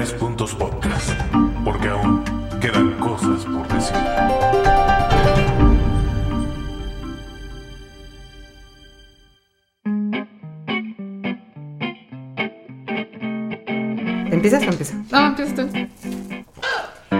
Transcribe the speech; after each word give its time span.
Tres 0.00 0.14
Puntos 0.14 0.54
Podcast, 0.54 1.10
porque 1.62 1.88
aún 1.90 2.24
quedan 2.58 2.94
cosas 3.00 3.44
por 3.44 3.68
decir. 3.68 3.96
¿Empiezas 14.30 14.62
o 14.62 14.70
empiezo? 14.70 14.94
No, 15.10 15.26
empieza 15.26 15.54
tú. 15.54 15.68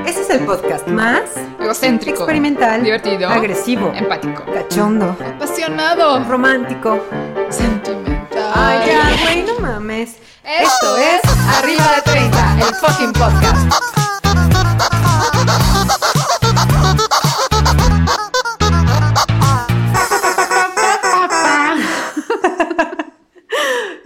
Este 0.06 0.20
es 0.22 0.30
el 0.30 0.46
podcast 0.46 0.86
más 0.88 1.22
Egocéntrico. 1.60 2.18
experimental, 2.22 2.82
Divertido. 2.82 3.28
agresivo, 3.28 3.92
Empático. 3.94 4.42
cachondo, 4.52 5.16
Apasionado. 5.36 6.24
romántico. 6.24 6.98
Sentimental. 7.50 8.52
Ay, 8.54 8.86
ya, 8.86 9.22
güey, 9.22 9.42
no 9.42 9.58
mames. 9.60 10.16
Esto 10.42 10.96
es 10.96 11.20
Arriba 11.58 11.84
de 11.96 11.99
30, 11.99 11.99
el 12.60 12.74
fucking 12.74 13.12
podcast. 13.12 13.74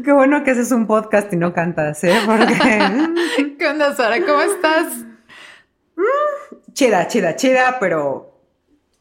Qué 0.05 0.13
bueno 0.13 0.45
que 0.45 0.51
haces 0.51 0.71
un 0.73 0.87
podcast 0.87 1.33
y 1.33 1.37
no 1.37 1.53
cantas, 1.53 2.05
¿eh? 2.05 2.21
Porque. 2.27 3.57
¿Qué 3.59 3.67
onda, 3.67 3.95
Sara? 3.95 4.21
¿Cómo 4.25 4.43
estás? 4.43 5.05
chida, 6.73 7.09
chida, 7.09 7.37
chida, 7.37 7.79
pero. 7.81 8.34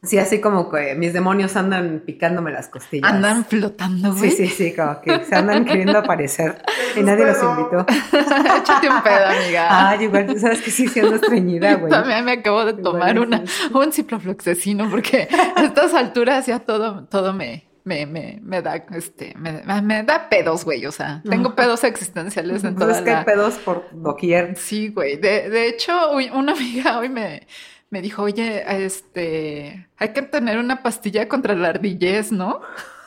Sí, 0.04 0.18
así 0.18 0.40
como 0.40 0.70
que 0.70 0.94
mis 0.94 1.12
demonios 1.12 1.56
andan 1.56 2.02
picándome 2.04 2.52
las 2.52 2.68
costillas. 2.68 3.10
Andan 3.10 3.44
flotando, 3.44 4.12
Sí, 4.14 4.18
güey. 4.18 4.30
sí, 4.30 4.46
sí, 4.48 4.74
como 4.74 5.00
que 5.00 5.24
se 5.24 5.34
andan 5.34 5.64
queriendo 5.64 5.98
aparecer 5.98 6.62
y 6.96 7.02
nadie 7.02 7.26
los 7.26 7.42
invitó. 7.42 7.86
Échate 8.58 8.88
un 8.88 9.02
pedo, 9.02 9.26
amiga. 9.26 9.88
Ay, 9.90 10.04
igual 10.04 10.26
tú 10.26 10.38
sabes 10.38 10.60
que 10.62 10.70
sí, 10.70 10.88
siendo 10.88 11.16
estreñida, 11.16 11.74
güey. 11.74 11.90
También 11.90 12.24
me 12.24 12.32
acabo 12.32 12.64
de 12.64 12.74
tomar 12.74 13.14
Igual, 13.14 13.28
una, 13.28 13.46
sí. 13.46 13.62
un 13.72 13.92
ciprofloxacino 13.92 14.90
porque 14.90 15.28
a 15.56 15.62
estas 15.64 15.94
alturas 15.94 16.46
ya 16.46 16.58
todo, 16.60 17.04
todo 17.04 17.32
me, 17.32 17.64
me, 17.84 18.06
me, 18.06 18.38
me 18.42 18.62
da, 18.62 18.76
este, 18.94 19.34
me, 19.36 19.62
me 19.82 20.02
da 20.04 20.28
pedos, 20.28 20.64
güey. 20.64 20.84
O 20.86 20.92
sea, 20.92 21.22
tengo 21.28 21.54
pedos 21.54 21.84
existenciales 21.84 22.62
en 22.64 22.70
Entonces 22.70 22.98
toda 22.98 22.98
es 22.98 23.04
que 23.04 23.10
hay 23.14 23.24
pedos 23.24 23.54
por 23.54 23.84
doquier. 23.92 24.56
Sí, 24.56 24.88
güey. 24.88 25.16
De, 25.16 25.48
de 25.50 25.68
hecho, 25.68 25.92
uy, 26.12 26.30
una 26.32 26.52
amiga 26.52 26.98
hoy 26.98 27.08
me, 27.08 27.46
me 27.94 28.02
dijo, 28.02 28.24
oye, 28.24 28.64
este, 28.84 29.86
hay 29.98 30.08
que 30.08 30.22
tener 30.22 30.58
una 30.58 30.82
pastilla 30.82 31.28
contra 31.28 31.54
la 31.54 31.68
ardillez, 31.68 32.32
¿no? 32.32 32.60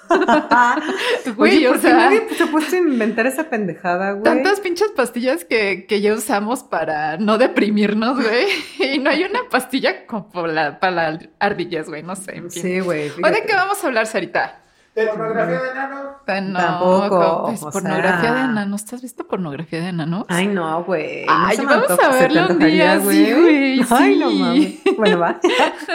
Güey, 1.36 1.58
Oye, 1.58 1.68
o 1.68 1.72
¿por 1.72 1.82
qué 1.82 1.88
sea, 1.90 1.98
nadie 1.98 2.26
se 2.38 2.44
ha 2.44 2.48
puesto 2.48 2.74
a 2.74 2.80
inventar 2.80 3.28
esa 3.28 3.50
pendejada, 3.50 4.14
güey? 4.14 4.24
tantas 4.24 4.62
pinches 4.62 4.92
pastillas 4.96 5.44
que, 5.44 5.86
que 5.86 6.00
ya 6.00 6.14
usamos 6.14 6.64
para 6.64 7.18
no 7.18 7.38
deprimirnos, 7.38 8.16
güey. 8.16 8.48
Y 8.94 9.00
no 9.00 9.10
hay 9.10 9.26
una 9.26 9.42
pastilla 9.50 10.06
como 10.06 10.30
para 10.30 10.48
la, 10.48 10.80
para 10.80 10.94
la 11.12 11.20
ardillez, 11.40 11.90
güey, 11.90 12.04
no 12.04 12.16
sé. 12.16 12.38
En 12.38 12.50
fin. 12.50 12.64
Sí, 12.64 12.80
güey. 12.80 13.10
¿O 13.10 13.28
de 13.28 13.44
qué 13.46 13.54
vamos 13.54 13.84
a 13.84 13.88
hablar, 13.88 14.08
Sarita? 14.08 14.62
¿Pornografía 15.06 15.62
de 15.62 15.70
enanos? 15.70 16.06
No, 16.52 16.59
Tampoco, 16.59 17.44
pues, 17.48 17.62
pornografía 17.73 18.22
sea. 18.22 18.34
de 18.34 18.40
enanos. 18.42 18.86
¿Te 18.86 18.95
has 18.95 19.02
visto 19.02 19.28
pornografía 19.28 19.80
de 19.81 19.89
enanos? 19.89 20.26
Ay, 20.28 20.48
no, 20.48 20.84
güey. 20.84 21.26
no 21.26 21.31
Ay, 21.36 21.58
vamos 21.64 21.92
a 21.92 21.95
¿se 21.95 22.02
te 22.02 22.08
verlo 22.20 22.48
un 22.54 22.59
día, 22.59 22.94
antojaría, 22.94 23.00
sí, 23.02 23.34
güey, 23.34 23.81
Ay, 23.89 24.17
no 24.17 24.31
mames. 24.31 24.80
Bueno, 24.98 25.20
va. 25.20 25.39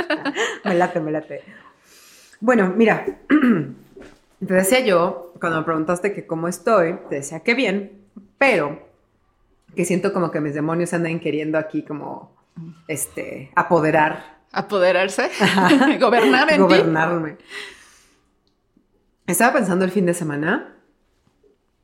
me 0.65 0.75
late, 0.75 1.01
me 1.01 1.11
late. 1.11 1.43
Bueno, 2.41 2.73
mira. 2.77 3.05
Te 4.47 4.55
decía 4.55 4.81
yo, 4.81 5.33
cuando 5.39 5.59
me 5.61 5.65
preguntaste 5.65 6.13
que 6.13 6.27
cómo 6.27 6.49
estoy, 6.49 6.97
te 7.09 7.15
decía 7.15 7.41
que 7.45 7.55
bien, 7.55 7.93
pero 8.39 8.89
que 9.77 9.85
siento 9.85 10.13
como 10.13 10.33
que 10.33 10.41
mis 10.41 10.53
demonios 10.53 10.93
andan 10.95 11.21
queriendo 11.21 11.59
aquí 11.59 11.85
como, 11.85 12.35
este, 12.89 13.53
apoderar 13.55 14.41
Apoderarse, 14.51 15.31
gobernar 16.01 16.51
en 16.51 16.57
ti. 16.57 16.63
gobernarme. 16.63 17.37
Estaba 19.27 19.55
pensando 19.55 19.85
el 19.85 19.91
fin 19.91 20.07
de 20.07 20.15
semana, 20.15 20.75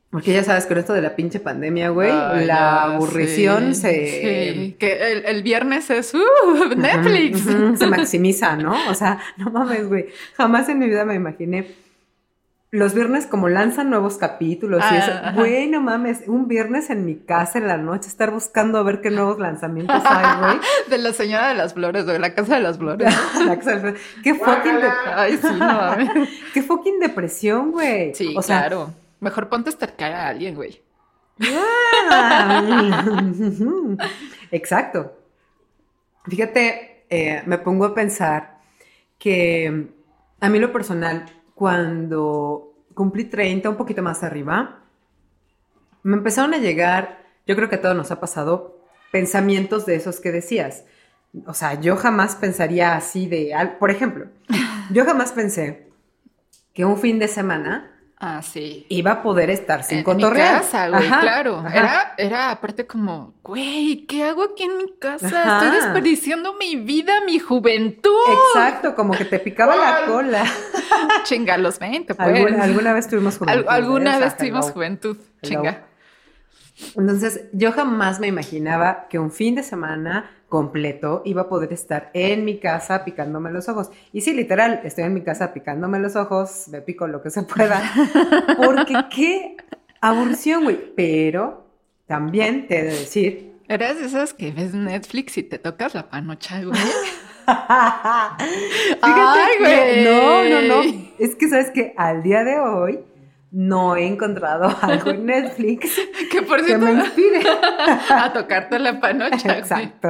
porque 0.09 0.33
ya 0.33 0.43
sabes, 0.43 0.65
con 0.65 0.77
esto 0.77 0.93
de 0.93 1.01
la 1.01 1.15
pinche 1.15 1.39
pandemia, 1.39 1.89
güey, 1.89 2.11
Ay, 2.11 2.45
la 2.45 2.55
ya, 2.55 2.81
aburrición 2.83 3.75
sí, 3.75 3.81
se... 3.81 4.53
sí, 4.53 4.75
que 4.79 5.11
el, 5.11 5.25
el 5.25 5.43
viernes 5.43 5.89
es 5.89 6.13
uh, 6.13 6.75
Netflix. 6.75 7.41
Se 7.77 7.87
maximiza, 7.87 8.55
¿no? 8.55 8.75
O 8.89 8.95
sea, 8.95 9.19
no 9.37 9.51
mames, 9.51 9.87
güey. 9.87 10.07
Jamás 10.35 10.67
en 10.69 10.79
mi 10.79 10.87
vida 10.87 11.05
me 11.05 11.15
imaginé. 11.15 11.67
Los 12.71 12.93
viernes 12.93 13.25
como 13.25 13.49
lanzan 13.49 13.89
nuevos 13.89 14.17
capítulos 14.17 14.81
y 14.91 14.93
Ah, 14.93 14.97
eso. 14.99 15.11
ajá. 15.11 15.31
Güey, 15.31 15.67
no 15.67 15.81
mames, 15.81 16.21
un 16.27 16.47
viernes 16.47 16.91
en 16.91 17.03
mi 17.03 17.15
casa 17.15 17.57
en 17.57 17.67
la 17.67 17.77
noche 17.77 18.07
estar 18.07 18.29
buscando 18.29 18.77
a 18.77 18.83
ver 18.83 19.01
qué 19.01 19.09
nuevos 19.09 19.39
lanzamientos 19.39 20.03
hay, 20.05 20.39
güey. 20.39 20.59
De 20.89 20.99
la 20.99 21.11
señora 21.13 21.47
de 21.47 21.55
las 21.55 21.73
flores, 21.73 22.05
de 22.05 22.19
la 22.19 22.35
casa 22.35 22.55
de 22.55 22.61
las 22.61 22.77
flores. 22.77 23.11
La 23.45 23.57
casa 23.57 23.75
del- 23.77 23.95
Qué 24.23 24.35
fucking, 24.35 24.75
de- 24.75 24.89
Ay, 25.15 25.37
sí, 25.41 25.47
no 25.51 25.57
mames. 25.57 26.29
qué 26.53 26.61
fucking 26.61 26.99
depresión, 26.99 27.71
güey. 27.71 28.13
Sí, 28.13 28.35
o 28.37 28.41
sea, 28.43 28.59
claro. 28.59 28.93
Mejor 29.19 29.49
ponte 29.49 29.69
a 29.69 29.73
estercar 29.73 30.11
a 30.13 30.27
alguien, 30.27 30.53
güey. 30.53 30.79
Ah, 32.11 33.23
Exacto. 34.51 35.15
Fíjate, 36.25 37.05
eh, 37.09 37.41
me 37.45 37.57
pongo 37.57 37.85
a 37.85 37.95
pensar 37.95 38.59
que 39.17 39.87
a 40.39 40.49
mí 40.49 40.59
lo 40.59 40.71
personal, 40.71 41.25
cuando 41.59 42.73
cumplí 42.93 43.25
30, 43.25 43.69
un 43.69 43.75
poquito 43.75 44.01
más 44.01 44.23
arriba, 44.23 44.79
me 46.03 46.15
empezaron 46.15 46.53
a 46.53 46.57
llegar, 46.57 47.25
yo 47.45 47.57
creo 47.57 47.67
que 47.67 47.75
a 47.75 47.81
todos 47.81 47.97
nos 47.97 48.11
ha 48.11 48.21
pasado, 48.21 48.79
pensamientos 49.11 49.85
de 49.85 49.95
esos 49.95 50.21
que 50.21 50.31
decías. 50.31 50.85
O 51.45 51.53
sea, 51.53 51.73
yo 51.73 51.97
jamás 51.97 52.37
pensaría 52.37 52.95
así 52.95 53.27
de, 53.27 53.53
por 53.77 53.91
ejemplo, 53.91 54.27
yo 54.93 55.03
jamás 55.03 55.33
pensé 55.33 55.89
que 56.73 56.85
un 56.85 56.97
fin 56.97 57.19
de 57.19 57.27
semana 57.27 57.91
Ah, 58.21 58.41
sí. 58.41 58.85
iba 58.89 59.11
a 59.11 59.21
poder 59.23 59.49
estar 59.49 59.81
sin 59.83 59.99
en, 59.99 60.09
en 60.09 60.17
mi 60.17 60.23
casa, 60.33 60.89
güey, 60.89 61.07
Ajá, 61.07 61.21
claro. 61.21 61.59
ajá. 61.65 61.77
Era, 61.79 62.13
era 62.17 62.51
aparte 62.51 62.85
como, 62.85 63.33
güey, 63.41 64.05
¿qué 64.07 64.25
hago 64.25 64.43
aquí 64.43 64.63
en 64.63 64.77
mi 64.77 64.93
casa? 64.99 65.27
Ajá. 65.27 65.59
Estoy 65.63 65.77
desperdiciando 65.79 66.53
mi 66.55 66.75
vida, 66.75 67.21
mi 67.25 67.39
juventud. 67.39 68.11
Exacto, 68.53 68.93
como 68.93 69.13
que 69.13 69.23
te 69.23 69.39
picaba 69.39 69.75
la 69.77 70.05
cola. 70.05 70.43
Chinga, 71.23 71.57
los 71.57 71.79
20, 71.79 72.13
pues. 72.13 72.27
Alguna, 72.27 72.63
alguna 72.63 72.91
vez 72.93 73.07
tuvimos 73.07 73.35
Al- 73.35 73.39
juventud. 73.63 73.65
alguna 73.69 74.17
¿eh? 74.17 74.19
Vez 74.19 74.35
tuvimos 74.37 74.65
hello. 74.65 74.73
juventud. 74.73 75.17
Hello. 75.41 75.61
Chinga. 75.61 75.85
Entonces, 76.97 77.45
yo 77.53 77.71
jamás 77.71 78.19
me 78.19 78.27
imaginaba 78.27 79.07
que 79.09 79.19
un 79.19 79.31
fin 79.31 79.55
de 79.55 79.63
semana 79.63 80.29
completo 80.49 81.21
iba 81.25 81.43
a 81.43 81.49
poder 81.49 81.71
estar 81.71 82.09
en 82.13 82.43
mi 82.43 82.57
casa 82.59 83.05
picándome 83.05 83.51
los 83.51 83.69
ojos. 83.69 83.89
Y 84.11 84.21
sí, 84.21 84.33
literal, 84.33 84.81
estoy 84.83 85.05
en 85.05 85.13
mi 85.13 85.21
casa 85.21 85.53
picándome 85.53 85.99
los 85.99 86.15
ojos, 86.15 86.67
me 86.69 86.81
pico 86.81 87.07
lo 87.07 87.21
que 87.21 87.29
se 87.29 87.43
pueda. 87.43 87.81
Porque 88.57 88.95
qué 89.13 89.57
aburrición, 90.01 90.63
güey. 90.63 90.93
Pero 90.95 91.65
también 92.07 92.67
te 92.67 92.79
he 92.79 92.83
de 92.83 92.91
decir 92.91 93.49
Eres 93.69 93.99
de 93.99 94.07
esas 94.07 94.33
que 94.33 94.51
ves 94.51 94.73
Netflix 94.73 95.37
y 95.37 95.43
te 95.43 95.59
tocas 95.59 95.93
la 95.93 96.09
panocha, 96.09 96.59
güey. 96.63 96.73
Fíjate 97.45 98.99
Ay, 99.03 99.57
güey. 99.59 100.03
no, 100.03 100.43
no, 100.43 100.61
no. 100.61 100.81
Es 101.19 101.35
que 101.35 101.47
sabes 101.47 101.69
que 101.69 101.93
al 101.95 102.23
día 102.23 102.43
de 102.43 102.59
hoy 102.59 102.99
no 103.51 103.95
he 103.95 104.05
encontrado 104.05 104.75
algo 104.81 105.11
en 105.11 105.25
Netflix 105.25 105.99
que 106.31 106.41
por 106.41 106.59
que 106.59 106.65
cierto, 106.65 106.85
me 106.85 106.93
inspire. 106.93 107.41
a 108.09 108.33
tocarte 108.33 108.79
la 108.79 108.99
panocha. 108.99 109.57
Exacto. 109.57 110.09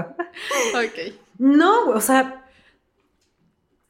Ok. 0.73 1.15
No, 1.37 1.89
o 1.89 2.01
sea, 2.01 2.45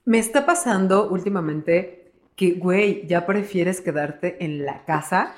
me 0.06 0.20
está 0.20 0.46
pasando 0.46 1.10
últimamente 1.10 2.12
que, 2.36 2.52
güey, 2.52 3.06
ya 3.08 3.26
prefieres 3.26 3.82
quedarte 3.82 4.44
en 4.44 4.66
la 4.66 4.86
casa 4.86 5.34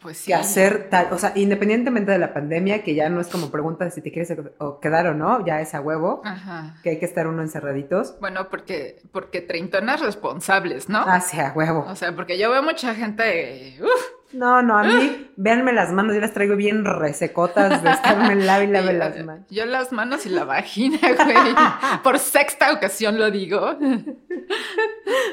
Pues 0.00 0.18
sí. 0.18 0.26
que 0.28 0.34
hacer 0.34 0.88
tal, 0.90 1.08
o 1.12 1.18
sea, 1.18 1.32
independientemente 1.34 2.12
de 2.12 2.18
la 2.18 2.32
pandemia, 2.32 2.84
que 2.84 2.94
ya 2.94 3.08
no 3.08 3.20
es 3.20 3.26
como 3.26 3.50
pregunta 3.50 3.84
de 3.84 3.90
si 3.90 4.00
te 4.00 4.12
quieres 4.12 4.32
o 4.58 4.78
quedar 4.78 5.08
o 5.08 5.14
no, 5.14 5.44
ya 5.44 5.60
es 5.60 5.74
a 5.74 5.80
huevo, 5.80 6.22
Ajá. 6.24 6.76
que 6.84 6.90
hay 6.90 6.98
que 7.00 7.04
estar 7.04 7.26
uno 7.26 7.42
encerraditos. 7.42 8.14
Bueno, 8.20 8.48
porque, 8.48 9.02
porque 9.10 9.40
treintonas 9.40 10.00
responsables, 10.00 10.88
¿no? 10.88 11.00
Hacia 11.00 11.52
huevo. 11.52 11.84
O 11.88 11.96
sea, 11.96 12.14
porque 12.14 12.38
yo 12.38 12.48
veo 12.48 12.62
mucha 12.62 12.94
gente. 12.94 13.76
Uf, 13.82 14.34
No, 14.34 14.62
no, 14.62 14.78
a 14.78 14.84
mí, 14.84 15.32
véanme 15.36 15.72
las 15.72 15.90
manos, 15.90 16.14
yo 16.14 16.20
las 16.20 16.32
traigo 16.32 16.54
bien 16.54 16.84
resecotas 16.84 17.82
de 17.82 17.90
estarme 17.90 18.36
lave 18.36 18.64
y 18.64 18.68
lave 18.68 18.92
las 18.92 19.24
manos. 19.24 19.46
Yo 19.50 19.66
las 19.66 19.90
manos 19.90 20.26
y 20.26 20.28
la 20.28 20.44
vagina, 20.44 20.98
güey. 21.00 21.54
Por 22.04 22.20
sexta 22.20 22.72
ocasión 22.72 23.18
lo 23.18 23.32
digo. 23.32 23.76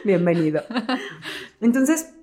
Bienvenido. 0.04 0.64
Entonces, 1.62 2.15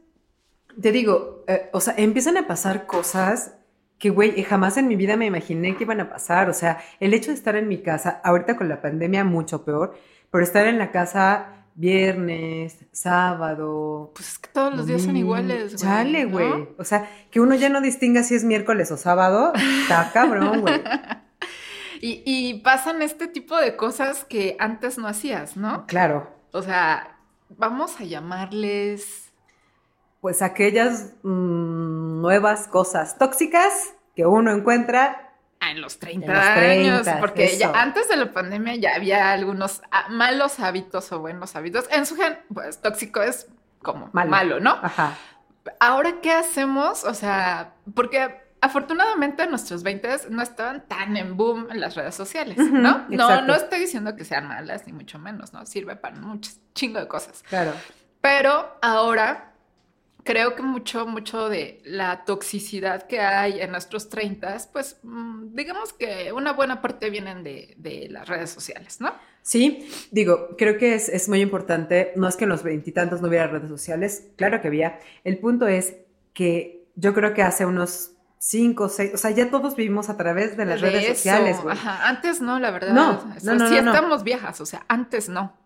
te 0.80 0.92
digo, 0.92 1.44
eh, 1.46 1.70
o 1.72 1.80
sea, 1.80 1.94
empiezan 1.96 2.36
a 2.36 2.46
pasar 2.46 2.86
cosas 2.86 3.54
que, 3.98 4.10
güey, 4.10 4.42
jamás 4.42 4.76
en 4.76 4.88
mi 4.88 4.96
vida 4.96 5.16
me 5.16 5.26
imaginé 5.26 5.76
que 5.76 5.84
iban 5.84 6.00
a 6.00 6.10
pasar. 6.10 6.50
O 6.50 6.52
sea, 6.52 6.80
el 6.98 7.14
hecho 7.14 7.30
de 7.30 7.36
estar 7.36 7.54
en 7.56 7.68
mi 7.68 7.82
casa, 7.82 8.20
ahorita 8.24 8.56
con 8.56 8.68
la 8.68 8.82
pandemia 8.82 9.24
mucho 9.24 9.64
peor, 9.64 9.94
pero 10.30 10.42
estar 10.42 10.66
en 10.66 10.78
la 10.78 10.90
casa 10.90 11.66
viernes, 11.74 12.78
sábado. 12.92 14.12
Pues 14.14 14.30
es 14.30 14.38
que 14.38 14.48
todos 14.52 14.74
los 14.74 14.86
días 14.86 15.02
son 15.02 15.16
iguales, 15.16 15.74
güey. 15.74 15.76
Chale, 15.76 16.24
¿no? 16.24 16.30
güey. 16.30 16.68
O 16.78 16.84
sea, 16.84 17.08
que 17.30 17.40
uno 17.40 17.54
ya 17.54 17.68
no 17.68 17.80
distinga 17.80 18.22
si 18.22 18.34
es 18.34 18.44
miércoles 18.44 18.90
o 18.90 18.96
sábado, 18.96 19.52
está 19.82 20.10
cabrón, 20.12 20.62
güey. 20.62 20.82
Y, 22.00 22.22
y 22.26 22.54
pasan 22.60 23.00
este 23.02 23.28
tipo 23.28 23.56
de 23.56 23.76
cosas 23.76 24.24
que 24.24 24.56
antes 24.58 24.98
no 24.98 25.06
hacías, 25.06 25.56
¿no? 25.56 25.86
Claro. 25.86 26.28
O 26.50 26.62
sea, 26.62 27.18
vamos 27.48 28.00
a 28.00 28.04
llamarles... 28.04 29.31
Pues 30.22 30.40
aquellas 30.40 31.12
mm, 31.22 32.22
nuevas 32.22 32.68
cosas 32.68 33.18
tóxicas 33.18 33.92
que 34.16 34.24
uno 34.24 34.52
encuentra 34.52 35.28
Ah, 35.62 35.70
en 35.70 35.80
los 35.80 36.00
30 36.00 36.26
En 36.26 36.32
los 36.32 36.44
años, 36.44 37.02
30, 37.02 37.20
porque 37.20 37.56
ya 37.56 37.70
antes 37.70 38.08
de 38.08 38.16
la 38.16 38.32
pandemia 38.32 38.74
ya 38.76 38.96
había 38.96 39.30
algunos 39.32 39.80
ah, 39.92 40.06
malos 40.10 40.58
hábitos 40.58 41.12
o 41.12 41.20
buenos 41.20 41.54
hábitos. 41.54 41.86
En 41.92 42.04
su 42.04 42.16
gen, 42.16 42.36
pues 42.52 42.80
tóxico 42.80 43.22
es 43.22 43.46
como 43.80 44.10
Malo. 44.12 44.30
malo, 44.30 44.60
¿no? 44.60 44.70
Ajá. 44.70 45.16
Ahora, 45.78 46.20
¿qué 46.20 46.32
hacemos? 46.32 47.04
O 47.04 47.14
sea, 47.14 47.74
porque 47.94 48.40
afortunadamente 48.60 49.46
nuestros 49.46 49.84
20 49.84 50.08
no 50.30 50.42
estaban 50.42 50.86
tan 50.88 51.16
en 51.16 51.36
boom 51.36 51.68
en 51.70 51.80
las 51.80 51.94
redes 51.94 52.16
sociales, 52.16 52.58
¿no? 52.58 53.06
No, 53.08 53.28
exacto. 53.28 53.46
no 53.46 53.54
estoy 53.54 53.78
diciendo 53.78 54.16
que 54.16 54.24
sean 54.24 54.48
malas, 54.48 54.86
ni 54.86 54.92
mucho 54.92 55.20
menos, 55.20 55.52
¿no? 55.52 55.66
Sirve 55.66 55.94
para 55.94 56.16
muchos 56.16 56.58
chingo 56.74 56.98
de 56.98 57.06
cosas. 57.06 57.44
Claro. 57.48 57.72
Pero 58.20 58.78
ahora 58.82 59.51
creo 60.24 60.54
que 60.54 60.62
mucho, 60.62 61.06
mucho 61.06 61.48
de 61.48 61.80
la 61.84 62.24
toxicidad 62.24 63.06
que 63.06 63.20
hay 63.20 63.60
en 63.60 63.70
nuestros 63.72 64.08
30, 64.08 64.56
pues 64.72 64.98
mm, 65.02 65.54
digamos 65.54 65.92
que 65.92 66.32
una 66.32 66.52
buena 66.52 66.80
parte 66.80 67.10
vienen 67.10 67.42
de, 67.42 67.74
de 67.76 68.08
las 68.10 68.28
redes 68.28 68.50
sociales, 68.50 69.00
¿no? 69.00 69.12
Sí, 69.42 69.88
digo, 70.12 70.50
creo 70.56 70.78
que 70.78 70.94
es, 70.94 71.08
es 71.08 71.28
muy 71.28 71.40
importante, 71.40 72.12
no 72.16 72.28
es 72.28 72.36
que 72.36 72.44
en 72.44 72.50
los 72.50 72.62
veintitantos 72.62 73.20
no 73.20 73.28
hubiera 73.28 73.48
redes 73.48 73.68
sociales, 73.68 74.28
claro 74.36 74.60
que 74.60 74.68
había. 74.68 75.00
El 75.24 75.38
punto 75.38 75.66
es 75.66 75.96
que 76.32 76.86
yo 76.94 77.12
creo 77.12 77.34
que 77.34 77.42
hace 77.42 77.66
unos 77.66 78.12
cinco, 78.38 78.88
seis, 78.88 79.12
o 79.14 79.16
sea, 79.18 79.30
ya 79.30 79.50
todos 79.50 79.74
vivimos 79.76 80.08
a 80.08 80.16
través 80.16 80.56
de 80.56 80.64
las 80.64 80.80
De 80.80 80.90
redes 80.90 81.04
eso, 81.04 81.14
sociales. 81.14 81.56
Ajá, 81.68 82.08
antes 82.08 82.40
no, 82.40 82.58
la 82.60 82.70
verdad. 82.70 82.92
No, 82.92 83.10
O 83.20 83.24
no, 83.26 83.40
sea, 83.40 83.54
no, 83.54 83.68
sí 83.68 83.74
no, 83.76 83.82
no. 83.82 83.94
estamos 83.94 84.22
viejas, 84.24 84.60
o 84.60 84.66
sea, 84.66 84.84
antes 84.88 85.28
no. 85.28 85.56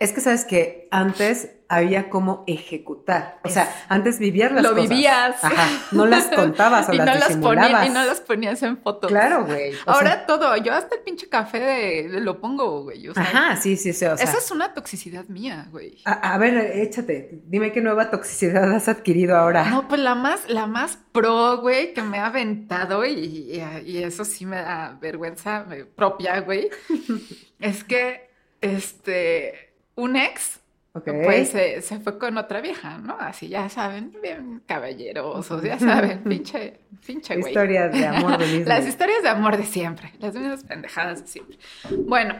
Es 0.00 0.12
que 0.12 0.20
sabes 0.20 0.44
que 0.44 0.86
antes 0.92 1.50
había 1.68 2.08
cómo 2.08 2.44
ejecutar, 2.46 3.40
o 3.42 3.48
sea, 3.48 3.68
antes 3.88 4.18
vivías 4.20 4.52
las 4.52 4.62
Lo 4.62 4.70
cosas. 4.70 4.88
vivías. 4.88 5.44
Ajá, 5.44 5.68
no 5.90 6.06
las 6.06 6.24
contabas 6.34 6.88
o 6.88 6.92
y, 6.92 6.98
las 6.98 7.06
no 7.06 7.14
las 7.14 7.28
disimulabas. 7.28 7.70
ponía- 7.72 7.86
y 7.86 7.90
no 7.90 8.04
las 8.04 8.20
ponías 8.20 8.62
en 8.62 8.78
fotos. 8.78 9.10
Claro, 9.10 9.44
güey. 9.44 9.72
Ahora 9.86 10.12
sea, 10.12 10.26
todo, 10.26 10.56
yo 10.56 10.72
hasta 10.72 10.94
el 10.94 11.02
pinche 11.02 11.28
café 11.28 11.58
de, 11.58 12.08
de 12.10 12.20
lo 12.20 12.40
pongo, 12.40 12.84
güey. 12.84 13.08
O 13.08 13.12
sea, 13.14 13.24
ajá, 13.24 13.56
sí, 13.56 13.76
sí, 13.76 13.92
sí, 13.92 14.04
o 14.06 14.16
sea. 14.16 14.24
esa 14.24 14.38
es 14.38 14.50
una 14.52 14.72
toxicidad 14.72 15.24
mía, 15.26 15.66
güey. 15.72 15.98
a, 16.04 16.12
a 16.34 16.38
ver, 16.38 16.56
échate, 16.78 17.40
dime 17.46 17.72
qué 17.72 17.80
nueva 17.80 18.08
toxicidad 18.08 18.72
has 18.72 18.88
adquirido 18.88 19.36
ahora. 19.36 19.64
No, 19.68 19.88
pues 19.88 20.00
la 20.00 20.14
más, 20.14 20.48
la 20.48 20.66
más 20.68 20.96
pro, 21.12 21.58
güey, 21.58 21.92
que 21.92 22.02
me 22.02 22.18
ha 22.18 22.26
aventado 22.26 23.04
y, 23.04 23.12
y- 23.14 23.62
y 23.84 24.02
eso 24.04 24.24
sí 24.24 24.46
me 24.46 24.56
da 24.56 24.96
vergüenza 25.02 25.66
propia, 25.96 26.40
güey. 26.40 26.70
es 27.58 27.82
que, 27.84 28.30
este, 28.60 29.67
un 29.98 30.14
ex, 30.16 30.60
Ok. 30.92 31.08
pues 31.24 31.54
eh, 31.54 31.82
se 31.82 31.98
fue 31.98 32.18
con 32.18 32.38
otra 32.38 32.60
vieja, 32.60 32.98
¿no? 32.98 33.16
Así, 33.18 33.48
ya 33.48 33.68
saben, 33.68 34.16
bien 34.22 34.62
caballerosos, 34.64 35.62
ya 35.62 35.78
saben, 35.78 36.22
pinche, 36.24 36.78
pinche, 37.04 37.36
güey. 37.36 37.50
Historias 37.52 37.92
de 37.92 38.06
amor 38.06 38.38
de. 38.38 38.64
Las 38.64 38.86
historias 38.86 39.22
de 39.22 39.28
amor 39.28 39.56
de 39.56 39.64
siempre, 39.64 40.12
las 40.20 40.34
mismas 40.34 40.62
pendejadas 40.64 41.22
de 41.22 41.26
siempre. 41.26 41.58
Bueno, 42.06 42.34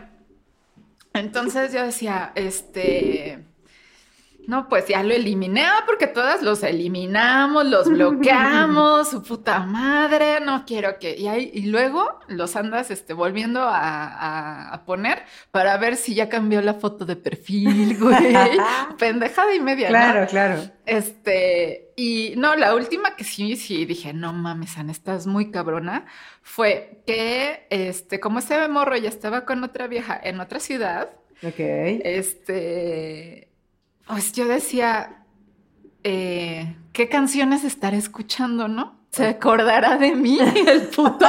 entonces 1.15 1.73
yo 1.73 1.85
decía, 1.85 2.31
este, 2.37 3.45
no, 4.49 4.67
pues 4.67 4.87
ya 4.89 5.03
lo 5.03 5.13
eliminé, 5.13 5.67
ah, 5.67 5.85
porque 5.87 6.07
todas 6.07 6.41
los 6.43 6.63
eliminamos, 6.63 7.67
los 7.67 7.87
bloqueamos, 7.93 9.11
su 9.11 9.23
puta 9.23 9.61
madre, 9.61 10.41
no 10.41 10.65
quiero 10.67 10.99
que, 10.99 11.15
y, 11.17 11.29
ahí, 11.29 11.51
y 11.53 11.67
luego 11.67 12.19
los 12.29 12.57
andas, 12.57 12.91
este, 12.91 13.13
volviendo 13.13 13.61
a, 13.61 13.77
a- 14.07 14.73
a 14.73 14.85
poner 14.87 15.23
para 15.51 15.77
ver 15.77 15.97
si 15.97 16.15
ya 16.15 16.31
cambió 16.31 16.63
la 16.63 16.73
foto 16.75 17.05
de 17.05 17.17
perfil, 17.17 17.97
güey, 18.01 18.35
pendejada 18.99 19.55
y 19.55 19.61
media, 19.61 19.89
¿no? 19.89 19.93
Claro, 19.99 20.27
claro. 20.27 20.63
Este, 20.87 21.91
y 21.97 22.33
no, 22.39 22.57
la 22.57 22.75
última 22.75 23.17
que 23.17 23.25
sí, 23.25 23.55
sí 23.57 23.85
dije, 23.85 24.15
no 24.15 24.33
mames, 24.33 24.79
Ana, 24.79 24.93
estás 24.93 25.27
muy 25.27 25.51
cabrona, 25.51 26.07
fue 26.41 27.03
que, 27.07 27.67
este, 27.69 28.19
como 28.19 28.39
ese 28.39 28.67
morro 28.69 28.97
ya 28.97 29.11
estaba 29.11 29.45
con 29.45 29.63
otra 29.63 29.89
vieja 29.89 30.19
en 30.23 30.41
otra 30.41 30.59
ciudad, 30.59 31.11
Ok. 31.43 31.59
este, 31.59 33.48
pues 34.09 34.33
yo 34.33 34.47
decía, 34.49 35.25
eh, 36.03 36.77
¿qué 36.93 37.09
canciones 37.09 37.65
estaré 37.65 37.99
escuchando, 37.99 38.67
no? 38.69 38.99
¿Se 39.11 39.27
acordará 39.27 39.97
de 39.97 40.15
mí, 40.15 40.39
el 40.67 40.83
puto? 40.89 41.27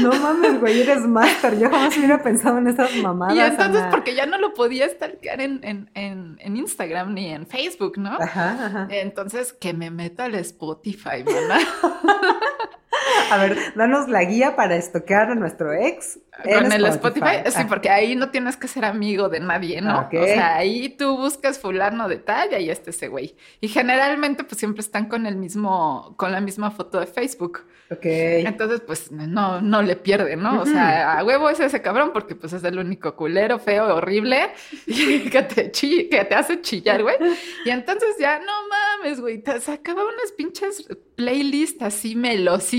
No 0.00 0.10
mames, 0.10 0.60
güey, 0.60 0.82
eres 0.82 1.06
máster. 1.06 1.58
Yo 1.58 1.70
jamás 1.70 1.96
hubiera 1.96 2.22
pensado 2.22 2.58
en 2.58 2.68
esas 2.68 2.94
mamadas. 2.96 3.34
Y 3.34 3.40
entonces, 3.40 3.82
Ana. 3.82 3.90
porque 3.90 4.14
ya 4.14 4.26
no 4.26 4.38
lo 4.38 4.52
podía 4.52 4.88
stalkear 4.88 5.40
en, 5.40 5.60
en, 5.62 5.90
en, 5.94 6.36
en 6.40 6.56
Instagram 6.56 7.14
ni 7.14 7.30
en 7.30 7.46
Facebook, 7.46 7.98
¿no? 7.98 8.12
Ajá, 8.20 8.66
ajá. 8.66 8.88
Entonces, 8.90 9.54
que 9.54 9.72
me 9.72 9.90
meta 9.90 10.24
al 10.24 10.34
Spotify, 10.34 11.22
¿verdad? 11.24 11.60
A 13.30 13.36
ver, 13.38 13.56
danos 13.74 14.08
la 14.08 14.22
guía 14.24 14.56
para 14.56 14.76
estoquear 14.76 15.30
a 15.30 15.34
nuestro 15.34 15.72
ex. 15.72 16.18
en 16.44 16.62
Con 16.62 16.72
el 16.72 16.84
Spotify, 16.86 17.26
sí, 17.46 17.52
Ah, 17.56 17.66
porque 17.68 17.90
ahí 17.90 18.14
no 18.14 18.30
tienes 18.30 18.56
que 18.56 18.68
ser 18.68 18.84
amigo 18.84 19.28
de 19.28 19.40
nadie, 19.40 19.80
¿no? 19.80 20.00
Ok. 20.02 20.14
O 20.20 20.24
sea, 20.24 20.56
ahí 20.56 20.90
tú 20.90 21.16
buscas 21.16 21.58
fulano 21.58 22.08
de 22.08 22.16
tal 22.18 22.52
y 22.52 22.54
ahí 22.54 22.70
está 22.70 22.90
ese 22.90 23.08
güey. 23.08 23.34
Y 23.60 23.68
generalmente, 23.68 24.44
pues 24.44 24.58
siempre 24.58 24.80
están 24.82 25.08
con 25.08 25.26
el 25.26 25.36
mismo, 25.36 26.14
con 26.16 26.30
la 26.32 26.40
misma 26.40 26.70
foto 26.70 27.00
de 27.00 27.06
Facebook. 27.06 27.66
Ok. 27.90 28.00
Entonces, 28.04 28.80
pues 28.80 29.10
no, 29.12 29.60
no 29.60 29.82
le 29.82 29.96
pierde, 29.96 30.36
¿no? 30.36 30.60
O 30.62 30.66
sea, 30.66 31.18
a 31.18 31.24
huevo 31.24 31.48
es 31.50 31.60
ese 31.60 31.80
cabrón 31.82 32.10
porque 32.12 32.34
pues 32.34 32.52
es 32.52 32.64
el 32.64 32.78
único 32.78 33.14
culero, 33.16 33.58
feo, 33.58 33.94
horrible 33.94 34.50
que 34.86 35.42
te, 35.54 35.70
chi- 35.70 36.08
que 36.08 36.24
te 36.24 36.34
hace 36.34 36.60
chillar, 36.60 37.02
güey. 37.02 37.16
Y 37.64 37.70
entonces 37.70 38.16
ya, 38.18 38.38
no 38.40 38.52
mames, 38.68 39.20
güey, 39.20 39.38
te 39.38 39.60
sacaba 39.60 40.02
unas 40.04 40.32
pinches 40.36 40.86
playlists 41.14 41.82
así 41.82 42.14
melosísimas, 42.16 42.75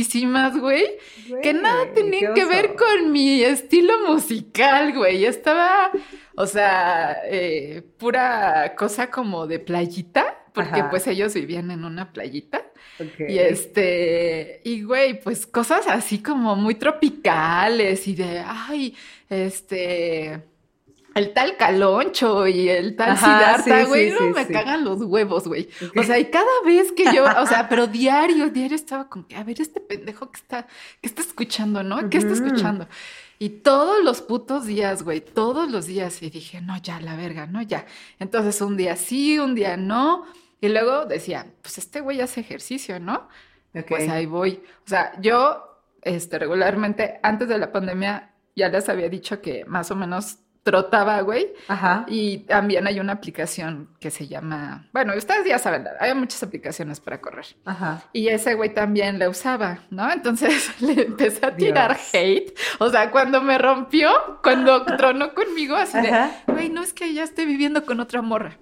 güey, 0.59 0.97
que 1.41 1.53
nada 1.53 1.93
tenían 1.93 2.33
que 2.33 2.45
ver 2.45 2.75
con 2.75 3.11
mi 3.11 3.41
estilo 3.43 3.93
musical, 4.07 4.93
güey. 4.93 5.25
Estaba, 5.25 5.91
o 6.35 6.45
sea, 6.45 7.17
eh, 7.25 7.83
pura 7.97 8.75
cosa 8.75 9.09
como 9.09 9.47
de 9.47 9.59
playita, 9.59 10.45
porque 10.53 10.81
Ajá. 10.81 10.89
pues 10.89 11.07
ellos 11.07 11.33
vivían 11.33 11.71
en 11.71 11.85
una 11.85 12.11
playita. 12.11 12.63
Y 13.27 13.37
este, 13.37 14.61
y 14.63 14.81
güey, 14.81 15.21
pues 15.21 15.45
cosas 15.45 15.85
así 15.87 16.19
como 16.19 16.55
muy 16.55 16.75
tropicales 16.75 18.07
y 18.07 18.15
de, 18.15 18.43
ay, 18.45 18.95
este, 19.29 20.41
el 21.17 21.33
tal 21.33 21.57
Caloncho 21.57 22.47
y 22.47 22.69
el 22.69 22.95
tal 22.95 23.11
Ajá, 23.11 23.63
Siddhartha, 23.63 23.85
güey, 23.85 24.09
sí, 24.09 24.15
no 24.19 24.27
sí, 24.27 24.33
me 24.33 24.47
cagan 24.47 24.83
los 24.83 25.01
huevos, 25.01 25.47
güey. 25.47 25.69
O 25.95 26.03
sea, 26.03 26.19
y 26.19 26.25
cada 26.25 26.45
vez 26.65 26.91
que 26.91 27.05
yo, 27.13 27.25
o 27.25 27.45
sea, 27.45 27.67
pero 27.69 27.87
diario, 27.87 28.49
diario 28.49 28.75
estaba 28.75 29.09
con 29.09 29.23
que, 29.23 29.35
a 29.35 29.43
ver, 29.43 29.59
este 29.61 29.79
pendejo 29.79 30.31
que 30.31 30.37
está, 30.37 30.67
que 31.01 31.07
está 31.07 31.21
escuchando, 31.21 31.83
¿no? 31.83 32.09
¿Qué 32.09 32.17
está 32.17 32.33
escuchando? 32.33 32.87
Y 33.39 33.49
todos 33.49 34.03
los 34.03 34.21
putos 34.21 34.65
días, 34.65 35.03
güey, 35.03 35.21
todos 35.21 35.69
los 35.69 35.85
días. 35.85 36.21
Y 36.23 36.29
dije, 36.29 36.61
no, 36.61 36.77
ya, 36.81 36.99
la 36.99 37.15
verga, 37.15 37.45
no, 37.45 37.61
ya. 37.61 37.85
Entonces, 38.19 38.61
un 38.61 38.77
día 38.77 38.95
sí, 38.95 39.37
un 39.37 39.55
día 39.55 39.77
no. 39.77 40.25
Y 40.59 40.69
luego 40.69 41.05
decía, 41.05 41.45
pues 41.61 41.77
este 41.77 42.01
güey 42.01 42.21
hace 42.21 42.41
ejercicio, 42.41 42.99
¿no? 42.99 43.27
Pues 43.87 44.09
ahí 44.09 44.25
voy. 44.25 44.63
O 44.85 44.89
sea, 44.89 45.13
yo, 45.21 45.83
este, 46.01 46.39
regularmente, 46.39 47.19
antes 47.21 47.47
de 47.47 47.59
la 47.59 47.71
pandemia, 47.71 48.33
ya 48.55 48.69
les 48.69 48.89
había 48.89 49.07
dicho 49.07 49.39
que 49.39 49.65
más 49.65 49.91
o 49.91 49.95
menos 49.95 50.39
trotaba, 50.67 51.21
güey. 51.21 51.53
Ajá. 51.69 52.03
Y 52.09 52.39
también 52.39 52.87
hay 52.87 52.99
una 52.99 53.13
aplicación 53.13 53.87
que 54.01 54.11
se 54.11 54.27
llama, 54.27 54.89
bueno, 54.91 55.13
ustedes 55.15 55.45
ya 55.45 55.57
saben, 55.59 55.85
hay 55.97 56.13
muchas 56.13 56.43
aplicaciones 56.43 56.99
para 56.99 57.21
correr. 57.21 57.45
Ajá. 57.63 58.03
Y 58.11 58.27
ese 58.27 58.53
güey 58.55 58.73
también 58.73 59.17
la 59.17 59.29
usaba, 59.29 59.79
¿no? 59.91 60.11
Entonces 60.11 60.69
le 60.81 61.03
empecé 61.03 61.45
a 61.45 61.55
tirar 61.55 61.95
Dios. 61.95 62.09
hate. 62.13 62.53
O 62.79 62.89
sea, 62.89 63.11
cuando 63.11 63.41
me 63.41 63.57
rompió, 63.57 64.09
cuando 64.43 64.83
tronó 64.97 65.33
conmigo, 65.33 65.77
así 65.77 66.01
de, 66.01 66.11
güey, 66.47 66.67
no 66.69 66.83
es 66.83 66.91
que 66.91 67.13
ya 67.13 67.23
estoy 67.23 67.45
viviendo 67.45 67.85
con 67.85 68.01
otra 68.01 68.21
morra. 68.21 68.57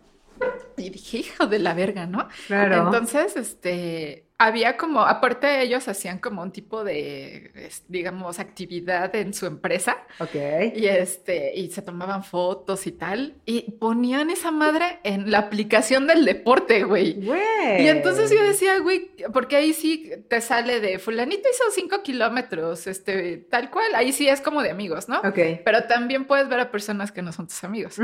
Y 0.78 0.92
dije, 0.92 1.18
hijo 1.18 1.48
de 1.48 1.58
la 1.58 1.74
verga, 1.74 2.06
¿no? 2.06 2.28
Claro. 2.46 2.84
Entonces, 2.86 3.36
este, 3.36 4.28
había 4.38 4.76
como, 4.76 5.02
aparte 5.02 5.62
ellos 5.62 5.88
hacían 5.88 6.20
como 6.20 6.42
un 6.42 6.52
tipo 6.52 6.84
de, 6.84 7.52
digamos, 7.88 8.40
actividad 8.40 9.16
en 9.16 9.34
su 9.34 9.46
empresa. 9.46 9.98
Ok. 10.20 10.36
Y 10.76 10.88
este, 10.88 11.56
y 11.56 11.72
se 11.72 11.82
tomaban 11.82 12.24
fotos 12.24 12.86
y 12.88 12.92
tal, 12.92 13.36
y 13.46 13.72
ponían 13.72 14.30
esa 14.30 14.52
madre 14.52 15.00
en 15.04 15.32
la 15.32 15.40
aplicación 15.40 16.06
del 16.08 16.26
deporte, 16.26 16.84
güey. 16.84 17.14
Güey. 17.14 17.84
Y 17.84 17.88
entonces 17.88 18.30
yo 18.30 18.44
decía, 18.44 18.80
güey, 18.80 19.12
porque 19.32 19.56
ahí 19.56 19.74
sí 19.74 20.12
te 20.28 20.42
sale 20.42 20.80
de 20.82 21.00
fulanito 21.00 21.48
hizo 21.50 21.64
cinco 21.72 22.04
kilómetros, 22.04 22.88
este, 22.88 23.38
tal 23.38 23.70
cual, 23.70 23.96
ahí 23.96 24.12
sí 24.12 24.28
es 24.28 24.42
como 24.42 24.62
de 24.62 24.72
amigos, 24.72 25.08
¿no? 25.08 25.20
Ok. 25.20 25.40
Pero 25.64 25.84
también 25.86 26.26
puedes 26.26 26.50
ver 26.50 26.60
a 26.60 26.72
personas 26.72 27.12
que 27.12 27.22
no 27.22 27.32
son 27.32 27.48
tus 27.48 27.64
amigos. 27.64 27.98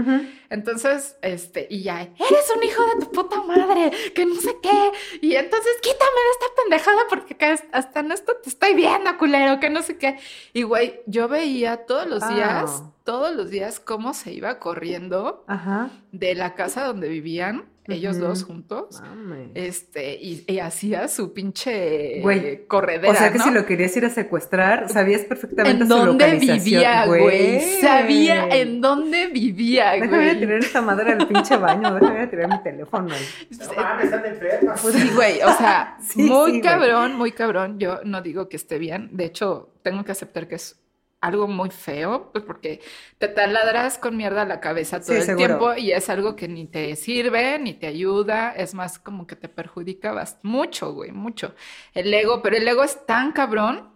Entonces, 0.50 1.17
este, 1.21 1.67
y 1.69 1.83
ya, 1.83 2.01
eres 2.01 2.51
un 2.55 2.63
hijo 2.63 2.83
de 2.95 3.05
tu 3.05 3.11
puta 3.11 3.41
madre, 3.43 3.91
que 4.15 4.25
no 4.25 4.35
sé 4.35 4.55
qué. 4.61 4.91
Y 5.21 5.35
entonces, 5.35 5.73
quítame 5.81 6.20
de 6.20 6.20
esta 6.33 6.45
pendejada 6.61 7.01
porque 7.09 7.35
hasta 7.71 7.99
en 8.01 8.11
esto 8.11 8.33
te 8.43 8.49
estoy 8.49 8.73
viendo, 8.75 9.17
culero, 9.17 9.59
que 9.59 9.69
no 9.69 9.81
sé 9.81 9.97
qué. 9.97 10.19
Y 10.53 10.63
güey, 10.63 11.01
yo 11.05 11.27
veía 11.27 11.85
todos 11.85 12.07
los 12.07 12.27
días, 12.29 12.79
Wow. 12.81 12.93
todos 13.03 13.35
los 13.35 13.49
días 13.49 13.79
cómo 13.79 14.13
se 14.13 14.31
iba 14.33 14.59
corriendo 14.59 15.43
Ajá. 15.47 15.89
de 16.11 16.35
la 16.35 16.53
casa 16.55 16.83
donde 16.85 17.07
vivían, 17.09 17.65
ellos 17.88 18.19
dos 18.19 18.43
juntos. 18.43 19.01
Mames. 19.01 19.50
Este, 19.55 20.13
y, 20.15 20.43
y 20.47 20.59
hacía 20.59 21.07
su 21.07 21.33
pinche 21.33 22.19
Güey, 22.21 22.65
corredera. 22.67 23.11
O 23.11 23.15
sea 23.15 23.31
que 23.31 23.38
¿no? 23.39 23.43
si 23.45 23.51
lo 23.51 23.65
querías 23.65 23.95
ir 23.97 24.05
a 24.05 24.09
secuestrar, 24.09 24.89
sabías 24.89 25.21
perfectamente 25.21 25.83
en 25.83 25.89
su 25.89 25.95
dónde 25.95 26.25
localización. 26.25 26.63
vivía, 26.63 27.05
güey. 27.07 27.59
Sabía 27.81 28.47
en 28.50 28.81
dónde 28.81 29.27
vivía, 29.27 29.91
Déjame 29.93 30.07
ir 30.07 30.13
a 30.13 30.33
güey. 30.33 30.39
tirar 30.39 30.59
esta 30.59 30.81
madre 30.81 31.11
al 31.13 31.27
pinche 31.27 31.57
baño, 31.57 31.93
déjame 31.95 32.15
ir 32.19 32.21
a 32.21 32.29
tirar 32.29 32.50
mi 32.50 32.63
teléfono. 32.63 33.07
No 33.09 33.73
mames, 33.75 34.05
están 34.05 34.25
enfermas. 34.25 34.81
Sí, 34.81 35.09
güey, 35.15 35.41
o 35.41 35.53
sea, 35.57 35.97
Sí, 36.01 36.21
muy 36.23 36.27
sí, 36.27 36.59
güey. 36.59 36.61
cabrón, 36.61 37.15
muy 37.15 37.31
cabrón. 37.31 37.79
Yo 37.79 38.00
no 38.05 38.21
digo 38.21 38.47
que 38.50 38.57
esté 38.57 38.77
bien. 38.77 39.09
De 39.11 39.25
hecho, 39.25 39.69
tengo 39.83 40.03
que 40.03 40.11
aceptar 40.11 40.47
que 40.47 40.55
es 40.55 40.77
algo 41.21 41.47
muy 41.47 41.69
feo, 41.69 42.31
pues 42.31 42.43
porque 42.43 42.81
te 43.19 43.27
taladras 43.27 43.97
con 43.99 44.17
mierda 44.17 44.43
la 44.43 44.59
cabeza 44.59 44.99
todo 44.99 45.11
Sí, 45.13 45.19
el 45.19 45.23
seguro. 45.23 45.45
tiempo 45.47 45.73
y 45.75 45.91
es 45.91 46.09
algo 46.09 46.35
que 46.35 46.47
ni 46.47 46.65
te 46.65 46.95
sirve, 46.95 47.59
ni 47.59 47.73
te 47.75 47.87
ayuda, 47.87 48.51
es 48.51 48.73
más 48.73 48.97
como 48.99 49.27
que 49.27 49.35
te 49.35 49.47
perjudica 49.47 50.13
mucho, 50.41 50.93
güey, 50.93 51.11
mucho. 51.11 51.53
El 51.93 52.13
ego, 52.13 52.41
pero 52.41 52.57
el 52.57 52.67
ego 52.67 52.83
es 52.83 53.05
tan 53.05 53.31
cabrón 53.33 53.89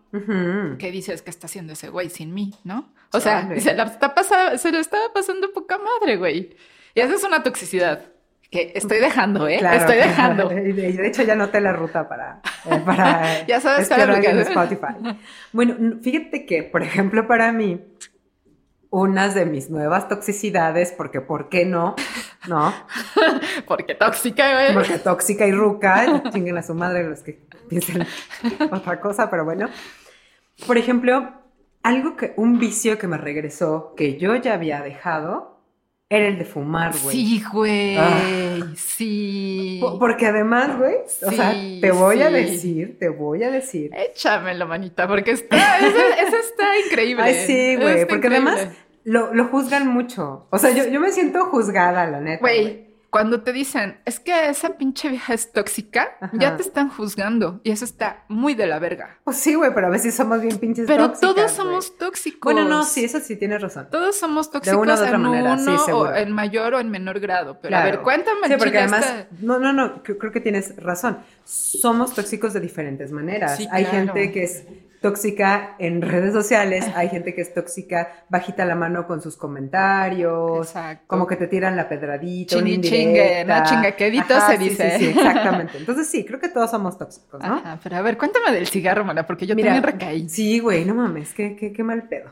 que 0.79 0.91
dices 0.91 1.21
que 1.21 1.29
está 1.29 1.47
haciendo 1.47 1.73
ese 1.73 1.89
güey 1.89 2.09
sin 2.09 2.33
mí, 2.33 2.53
¿no? 2.63 2.93
O 3.11 3.19
sea, 3.19 3.49
se, 3.59 3.73
la 3.73 3.83
está 3.83 4.15
pasa- 4.15 4.57
se 4.57 4.71
lo 4.71 4.77
estaba 4.77 5.11
pasando 5.13 5.51
poca 5.51 5.77
madre, 5.77 6.15
güey. 6.15 6.55
Y 6.93 6.99
esa 7.01 7.15
es 7.15 7.23
una 7.25 7.43
toxicidad 7.43 8.01
que 8.49 8.71
estoy 8.75 8.99
dejando, 8.99 9.47
¿eh? 9.47 9.57
Claro. 9.59 9.79
Estoy 9.79 9.97
dejando. 9.97 10.51
Y 10.65 10.71
de, 10.71 11.07
hecho 11.07 11.23
ya 11.23 11.35
noté 11.35 11.61
la 11.61 11.73
ruta 11.73 12.07
para, 12.07 12.41
eh, 12.65 12.81
para 12.85 13.45
Ya 13.47 13.59
sabes 13.59 13.89
lo 13.89 14.21
que 14.21 14.29
en. 14.29 14.39
Spotify. 14.39 15.17
Bueno, 15.51 15.99
fíjate 16.01 16.45
que, 16.45 16.63
por 16.63 16.83
ejemplo, 16.83 17.27
para 17.27 17.51
mí, 17.51 17.81
unas 18.89 19.35
de 19.35 19.45
mis 19.45 19.69
nuevas 19.69 20.07
toxicidades, 20.07 20.91
porque 20.91 21.21
¿por 21.21 21.49
qué 21.49 21.65
no? 21.65 21.95
¿No? 22.47 22.73
Porque 23.67 23.95
tóxica, 23.95 24.53
güey. 24.53 24.73
Porque 24.73 24.99
tóxica 24.99 25.47
y 25.47 25.51
ruca, 25.51 26.23
chinguen 26.29 26.57
a 26.57 26.63
su 26.63 26.75
madre 26.75 27.03
los 27.03 27.21
que 27.21 27.41
piensen 27.67 28.05
otra 28.71 29.01
cosa, 29.01 29.29
pero 29.31 29.43
bueno. 29.43 29.67
Por 30.67 30.77
ejemplo, 30.77 31.33
algo 31.81 32.15
que, 32.15 32.33
un 32.37 32.59
vicio 32.59 32.97
que 32.97 33.07
me 33.07 33.17
regresó, 33.17 33.93
que 33.97 34.17
yo 34.17 34.35
ya 34.35 34.53
había 34.53 34.81
dejado, 34.81 35.54
era 36.15 36.27
el 36.27 36.37
de 36.37 36.45
fumar, 36.45 36.93
güey. 37.03 37.15
Sí, 37.15 37.43
güey. 37.51 37.97
Ah. 37.97 38.67
Sí. 38.75 39.77
Po- 39.81 39.99
Porque 39.99 40.25
además, 40.27 40.77
güey, 40.77 40.95
o 41.25 41.31
sea, 41.31 41.51
te 41.81 41.91
voy 41.91 42.21
a 42.21 42.29
decir, 42.29 42.97
te 42.99 43.09
voy 43.09 43.43
a 43.43 43.51
decir. 43.51 43.91
Échamelo, 43.93 44.67
manita, 44.67 45.07
porque 45.07 45.31
está, 45.31 45.79
eso, 45.79 45.97
eso 46.27 46.37
está 46.37 46.65
increíble. 46.87 47.23
Ay, 47.23 47.33
sí, 47.45 47.75
güey, 47.75 48.05
porque 48.07 48.27
increíble. 48.27 48.51
además 48.51 48.77
lo, 49.03 49.33
lo 49.33 49.45
juzgan 49.45 49.87
mucho. 49.87 50.47
O 50.49 50.57
sea, 50.57 50.71
yo, 50.71 50.87
yo 50.87 50.99
me 50.99 51.11
siento 51.11 51.45
juzgada, 51.45 52.05
la 52.09 52.19
neta. 52.21 52.39
Güey, 52.41 52.85
cuando 53.15 53.41
te 53.43 53.53
dicen, 53.53 53.97
es 54.03 54.19
que 54.19 54.49
esa 54.49 54.77
pinche 54.77 55.07
vieja 55.07 55.33
es 55.33 55.53
tóxica, 55.53 56.17
Ajá. 56.19 56.35
ya 56.37 56.57
te 56.57 56.63
están 56.63 56.89
juzgando. 56.89 57.61
Y 57.63 57.71
eso 57.71 57.85
está 57.85 58.25
muy 58.27 58.55
de 58.55 58.65
la 58.67 58.77
verga. 58.79 59.19
Pues 59.23 59.37
sí, 59.37 59.55
güey, 59.55 59.73
pero 59.73 59.87
a 59.87 59.89
veces 59.89 60.13
somos 60.15 60.41
bien 60.41 60.57
pinches 60.57 60.85
Pero 60.85 61.05
tóxicas, 61.11 61.21
todos 61.21 61.35
güey. 61.53 61.55
somos 61.55 61.97
tóxicos. 61.97 62.53
Bueno, 62.53 62.67
no, 62.67 62.83
sí, 62.83 63.05
eso 63.05 63.21
sí 63.21 63.37
tienes 63.37 63.61
razón. 63.61 63.87
Todos 63.89 64.17
somos 64.17 64.51
tóxicos 64.51 64.77
una 64.81 64.95
u 64.95 64.97
otra 64.97 65.15
en 65.15 65.21
manera, 65.21 65.57
sí, 65.57 65.63
uno 65.69 65.75
o 65.81 65.85
seguro. 65.85 66.15
en 66.15 66.31
mayor 66.33 66.73
o 66.73 66.79
en 66.81 66.89
menor 66.91 67.21
grado. 67.21 67.57
Pero 67.61 67.77
a 67.77 67.83
ver, 67.85 68.01
cuéntame, 68.01 68.47
Sí, 68.47 68.55
porque 68.57 68.79
además, 68.79 69.05
esta- 69.05 69.27
no, 69.39 69.59
no, 69.59 69.71
no, 69.71 70.03
creo, 70.03 70.17
creo 70.17 70.33
que 70.33 70.41
tienes 70.41 70.75
razón. 70.75 71.19
Somos 71.45 72.13
tóxicos 72.13 72.51
de 72.53 72.59
diferentes 72.59 73.11
maneras. 73.13 73.55
Sí, 73.57 73.67
Hay 73.71 73.85
claro. 73.85 74.13
gente 74.13 74.31
que 74.33 74.43
es 74.43 74.65
tóxica 75.05 75.75
en 75.77 76.01
redes 76.01 76.33
sociales, 76.33 76.83
hay 76.95 77.09
gente 77.09 77.35
que 77.35 77.41
es 77.41 77.53
tóxica 77.53 78.25
bajita 78.27 78.65
la 78.65 78.73
mano 78.73 79.05
con 79.05 79.21
sus 79.21 79.37
comentarios, 79.37 80.65
Exacto. 80.65 81.03
como 81.05 81.27
que 81.27 81.35
te 81.35 81.45
tiran 81.45 81.75
la 81.75 81.87
pedradita, 81.87 82.57
una 82.57 82.81
Chingue. 82.81 83.45
¿no? 83.45 83.63
Chingaquedito 83.63 84.41
se 84.41 84.57
sí, 84.57 84.63
dice. 84.63 84.97
Sí, 84.97 85.05
sí, 85.05 85.11
exactamente. 85.11 85.77
Entonces 85.77 86.07
sí, 86.07 86.25
creo 86.25 86.39
que 86.39 86.49
todos 86.49 86.71
somos 86.71 86.97
tóxicos, 86.97 87.39
¿no? 87.39 87.57
Ajá, 87.57 87.79
pero 87.83 87.97
a 87.97 88.01
ver, 88.01 88.17
cuéntame 88.17 88.51
del 88.51 88.65
cigarro, 88.65 89.05
mana, 89.05 89.27
porque 89.27 89.45
yo 89.45 89.55
Mira, 89.55 89.73
también 89.73 89.93
recaí. 89.93 90.27
Sí, 90.27 90.57
güey, 90.57 90.85
no 90.85 90.95
mames, 90.95 91.35
qué, 91.35 91.55
qué, 91.55 91.71
qué 91.71 91.83
mal 91.83 92.07
pedo. 92.07 92.31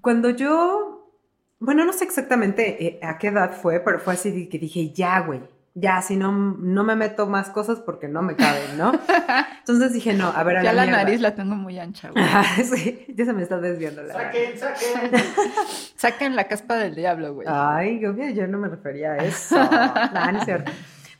Cuando 0.00 0.30
yo, 0.30 1.10
bueno, 1.58 1.84
no 1.84 1.92
sé 1.92 2.04
exactamente 2.04 2.86
eh, 2.86 3.00
a 3.02 3.18
qué 3.18 3.28
edad 3.28 3.50
fue, 3.50 3.80
pero 3.80 3.98
fue 3.98 4.12
así 4.12 4.48
que 4.48 4.60
dije, 4.60 4.92
ya, 4.92 5.18
güey, 5.22 5.40
ya, 5.76 6.00
si 6.02 6.16
no, 6.16 6.30
no 6.32 6.84
me 6.84 6.94
meto 6.94 7.26
más 7.26 7.50
cosas 7.50 7.80
porque 7.80 8.06
no 8.06 8.22
me 8.22 8.36
caben, 8.36 8.78
¿no? 8.78 8.92
Entonces 9.58 9.92
dije, 9.92 10.14
no, 10.14 10.28
a 10.28 10.44
ver, 10.44 10.58
a 10.58 10.62
Ya 10.62 10.72
la 10.72 10.86
nariz 10.86 11.20
la 11.20 11.34
tengo 11.34 11.56
muy 11.56 11.78
ancha, 11.80 12.10
güey. 12.10 12.24
Sí, 12.64 13.06
ya 13.08 13.24
se 13.24 13.32
me 13.32 13.42
está 13.42 13.58
desviando 13.58 14.04
la 14.04 14.14
nariz. 14.14 14.60
Saquen, 14.60 15.10
saquen. 15.10 15.20
Saquen 15.96 16.36
la 16.36 16.44
caspa 16.44 16.76
del 16.76 16.94
diablo, 16.94 17.34
güey. 17.34 17.48
Ay, 17.50 18.04
obvio, 18.06 18.30
yo 18.30 18.46
no 18.46 18.58
me 18.58 18.68
refería 18.68 19.12
a 19.12 19.16
eso. 19.16 19.56
No, 19.56 20.32
no 20.32 20.38
es 20.38 20.44
cierto. 20.44 20.70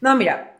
No, 0.01 0.15
mira, 0.15 0.57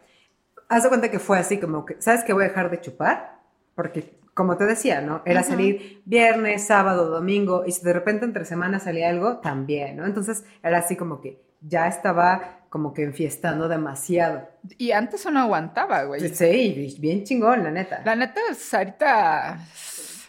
haz 0.69 0.83
de 0.83 0.89
cuenta 0.89 1.11
que 1.11 1.21
fue 1.21 1.39
así 1.39 1.59
como 1.59 1.87
que, 1.87 1.95
¿sabes 2.01 2.25
qué 2.25 2.33
voy 2.33 2.45
a 2.45 2.49
dejar 2.49 2.71
de 2.71 2.81
chupar? 2.81 3.39
Porque, 3.77 4.19
como 4.35 4.57
te 4.57 4.65
decía, 4.65 5.03
¿no? 5.03 5.23
Era 5.25 5.45
salir 5.45 6.03
viernes, 6.05 6.67
sábado, 6.67 7.11
domingo, 7.11 7.63
y 7.65 7.71
si 7.71 7.85
de 7.85 7.93
repente 7.93 8.25
entre 8.25 8.45
semana 8.45 8.81
salía 8.81 9.09
algo, 9.09 9.39
también, 9.39 9.99
¿no? 9.99 10.05
Entonces 10.05 10.45
era 10.65 10.79
así 10.79 10.97
como 10.97 11.21
que 11.21 11.45
ya 11.61 11.87
estaba 11.87 12.64
como 12.75 12.93
que 12.93 13.05
enfiestando 13.05 13.69
demasiado. 13.69 14.49
Y 14.79 14.91
antes 14.91 15.25
uno 15.27 15.39
aguantaba, 15.39 16.03
güey. 16.03 16.29
Sí, 16.29 16.97
bien 16.99 17.23
chingón, 17.23 17.63
la 17.63 17.71
neta. 17.71 18.03
La 18.05 18.17
neta, 18.17 18.41
es 18.51 18.75
ahorita. 18.75 19.59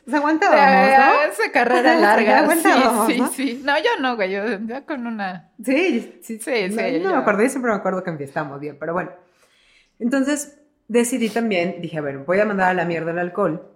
Pues 0.04 0.16
aguantábamos, 0.16 0.90
¿no? 0.92 1.22
Esa 1.24 1.52
carrera 1.52 1.96
larga. 2.00 2.42
Aguantábamos, 2.42 3.08
sí, 3.08 3.14
sí, 3.14 3.20
¿no? 3.20 3.28
sí. 3.30 3.62
No, 3.66 3.76
yo 3.80 3.90
no, 4.00 4.16
güey. 4.16 4.32
Yo, 4.32 4.44
yo 4.60 4.86
con 4.86 5.08
una. 5.08 5.54
Sí, 5.64 6.20
sí, 6.22 6.38
Sí, 6.38 6.70
no, 6.70 6.84
sí, 6.84 7.00
No, 7.00 7.14
me 7.14 7.18
acuerdo, 7.18 7.42
yo 7.42 7.50
siempre 7.50 7.72
me 7.72 7.78
acuerdo 7.78 8.04
que 8.04 8.12
enfiestamos 8.12 8.60
bien, 8.60 8.78
pero 8.80 8.94
bueno. 8.94 9.10
Entonces 9.98 10.60
decidí 10.88 11.30
también, 11.30 11.82
dije, 11.82 11.98
a 11.98 12.02
ver, 12.02 12.20
voy 12.20 12.40
a 12.40 12.46
mandar 12.46 12.70
a 12.70 12.74
la 12.76 12.86
mierda 12.86 13.10
el 13.10 13.18
alcohol, 13.18 13.76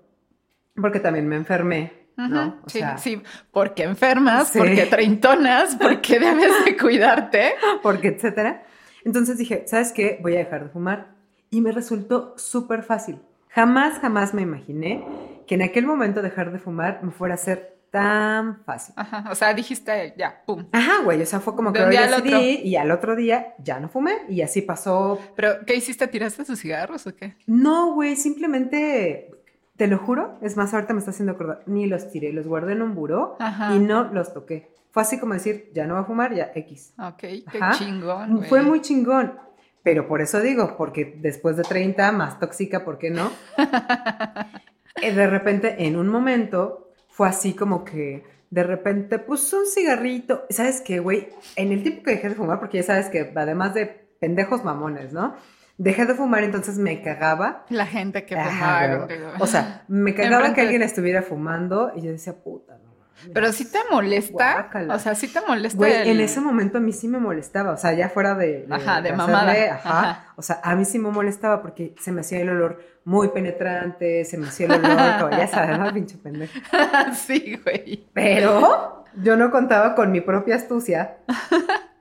porque 0.79 0.99
también 0.99 1.27
me 1.27 1.37
enfermé, 1.37 1.98
¿no? 2.27 2.57
O 2.65 2.69
sí, 2.69 2.79
sea, 2.79 2.97
sí. 2.97 3.21
Porque 3.51 3.83
enfermas, 3.83 4.49
Sí. 4.49 4.59
porque 4.59 4.85
treintonas, 4.85 5.75
porque 5.75 6.19
debes 6.19 6.65
de 6.65 6.77
cuidarte. 6.77 7.53
porque 7.81 8.09
etcétera. 8.09 8.63
Entonces 9.05 9.37
dije, 9.37 9.63
¿sabes 9.67 9.91
qué? 9.93 10.19
Voy 10.21 10.35
a 10.35 10.39
dejar 10.39 10.63
de 10.65 10.69
fumar. 10.69 11.15
Y 11.51 11.61
me 11.61 11.71
resultó 11.71 12.33
súper 12.37 12.83
fácil. 12.83 13.19
Jamás, 13.49 13.99
jamás 13.99 14.33
me 14.33 14.41
imaginé 14.43 15.03
que 15.47 15.55
en 15.55 15.63
aquel 15.63 15.85
momento 15.87 16.21
dejar 16.21 16.51
de 16.51 16.59
fumar 16.59 16.99
me 17.01 17.11
fuera 17.11 17.33
a 17.33 17.37
ser 17.37 17.79
tan 17.89 18.63
fácil. 18.65 18.93
Ajá. 18.97 19.25
O 19.31 19.35
sea, 19.35 19.51
dijiste 19.55 20.13
ya, 20.15 20.43
pum. 20.45 20.67
Aja, 20.71 21.01
güey, 21.03 21.19
o 21.21 21.25
sea, 21.25 21.39
fue 21.39 21.55
como 21.55 21.73
que 21.73 21.79
al 21.79 21.89
decidí 21.89 22.59
y 22.63 22.75
al 22.75 22.91
otro 22.91 23.15
día 23.15 23.55
ya 23.57 23.79
no 23.79 23.89
fumé 23.89 24.13
y 24.29 24.41
así 24.41 24.61
pasó 24.61 25.19
¿Pero 25.35 25.65
qué 25.65 25.75
hiciste? 25.75 26.07
¿Tiraste 26.07 26.45
tus 26.45 26.59
cigarros 26.59 27.07
o 27.07 27.15
qué? 27.15 27.35
No, 27.47 27.93
güey, 27.95 28.15
simplemente, 28.15 29.31
te 29.79 29.87
lo 29.87 29.97
juro, 29.97 30.37
es 30.41 30.57
más, 30.57 30.73
ahorita 30.73 30.91
me 30.93 30.99
está 30.99 31.11
haciendo 31.11 31.31
acordar, 31.31 31.63
ni 31.65 31.87
los 31.87 32.11
tiré, 32.11 32.33
los 32.33 32.45
guardé 32.45 32.73
en 32.73 32.81
un 32.81 32.95
buró 32.95 33.37
Ajá. 33.39 33.73
y 33.73 33.79
no 33.79 34.03
los 34.13 34.33
toqué. 34.33 34.73
Fue 34.91 35.03
así 35.03 35.17
como 35.21 35.35
decir, 35.35 35.71
ya 35.73 35.87
no 35.87 35.93
voy 35.93 36.03
a 36.03 36.05
fumar, 36.05 36.35
ya 36.35 36.51
X. 36.53 36.93
Ok, 36.99 37.19
qué 37.19 37.43
Ajá. 37.61 37.77
chingón, 37.77 38.35
güey. 38.35 38.49
Fue 38.49 38.61
muy 38.61 38.81
chingón, 38.81 39.39
pero 39.81 40.05
por 40.05 40.19
eso 40.19 40.41
digo, 40.41 40.75
porque 40.75 41.17
después 41.21 41.55
de 41.55 41.63
30, 41.63 42.11
más 42.11 42.41
tóxica, 42.41 42.83
¿por 42.83 42.97
qué 42.97 43.09
no? 43.09 43.31
Eh, 45.01 45.13
de 45.13 45.27
repente, 45.27 45.85
en 45.85 45.95
un 45.95 46.09
momento, 46.09 46.91
fue 47.07 47.29
así 47.29 47.53
como 47.53 47.85
que, 47.85 48.25
de 48.49 48.63
repente, 48.63 49.17
pues 49.17 49.53
un 49.53 49.65
cigarrito. 49.65 50.43
¿Sabes 50.49 50.81
qué, 50.81 50.99
güey? 50.99 51.29
En 51.55 51.71
el 51.71 51.83
tiempo 51.83 52.03
que 52.03 52.11
dejé 52.11 52.27
de 52.27 52.35
fumar, 52.35 52.59
porque 52.59 52.79
ya 52.79 52.83
sabes 52.83 53.07
que 53.07 53.31
además 53.33 53.73
de 53.73 53.85
pendejos 54.19 54.65
mamones, 54.65 55.13
¿no? 55.13 55.35
Dejé 55.81 56.05
de 56.05 56.13
fumar, 56.13 56.43
entonces 56.43 56.77
me 56.77 57.01
cagaba 57.01 57.65
La 57.69 57.85
gente 57.85 58.25
que 58.25 58.35
fumaba 58.35 58.99
contigo. 58.99 59.27
O 59.39 59.47
sea, 59.47 59.83
me 59.87 60.13
cagaba 60.15 60.49
que 60.53 60.59
de- 60.61 60.67
alguien 60.67 60.81
estuviera 60.83 61.21
fumando 61.23 61.91
y 61.95 62.01
yo 62.01 62.11
decía, 62.11 62.33
puta, 62.33 62.73
no. 62.73 62.89
mames". 62.89 63.31
Pero 63.33 63.51
sí 63.53 63.63
te 63.71 63.79
molesta. 63.89 64.53
Guácala. 64.53 64.93
O 64.95 64.99
sea, 64.99 65.15
sí 65.15 65.27
te 65.29 65.39
molesta. 65.39 65.77
Güey, 65.77 65.93
el- 65.93 66.07
en 66.09 66.19
ese 66.19 66.41
momento 66.41 66.79
a 66.79 66.81
mí 66.81 66.91
sí 66.91 67.07
me 67.07 67.17
molestaba, 67.17 67.71
o 67.71 67.77
sea, 67.77 67.93
ya 67.93 68.09
fuera 68.09 68.35
de... 68.35 68.67
Ajá, 68.69 69.01
de 69.01 69.13
mamada. 69.13 69.51
Ajá, 69.53 69.99
Ajá. 69.99 70.33
O 70.35 70.41
sea, 70.41 70.59
a 70.63 70.75
mí 70.75 70.83
sí 70.83 70.99
me 70.99 71.09
molestaba 71.11 71.61
porque 71.61 71.95
se 71.99 72.11
me 72.11 72.21
hacía 72.21 72.41
el 72.41 72.49
olor 72.49 72.83
muy 73.05 73.29
penetrante, 73.29 74.25
se 74.25 74.37
me 74.37 74.47
hacía 74.47 74.65
el 74.67 74.73
olor, 74.73 74.97
como 75.21 75.31
ya 75.31 75.47
sabes, 75.47 75.79
¿no? 75.79 75.93
Pinche 75.93 76.17
pendejo. 76.17 76.59
sí, 77.15 77.57
güey. 77.63 78.05
Pero 78.13 79.05
yo 79.15 79.37
no 79.37 79.49
contaba 79.49 79.95
con 79.95 80.11
mi 80.11 80.19
propia 80.21 80.55
astucia 80.55 81.17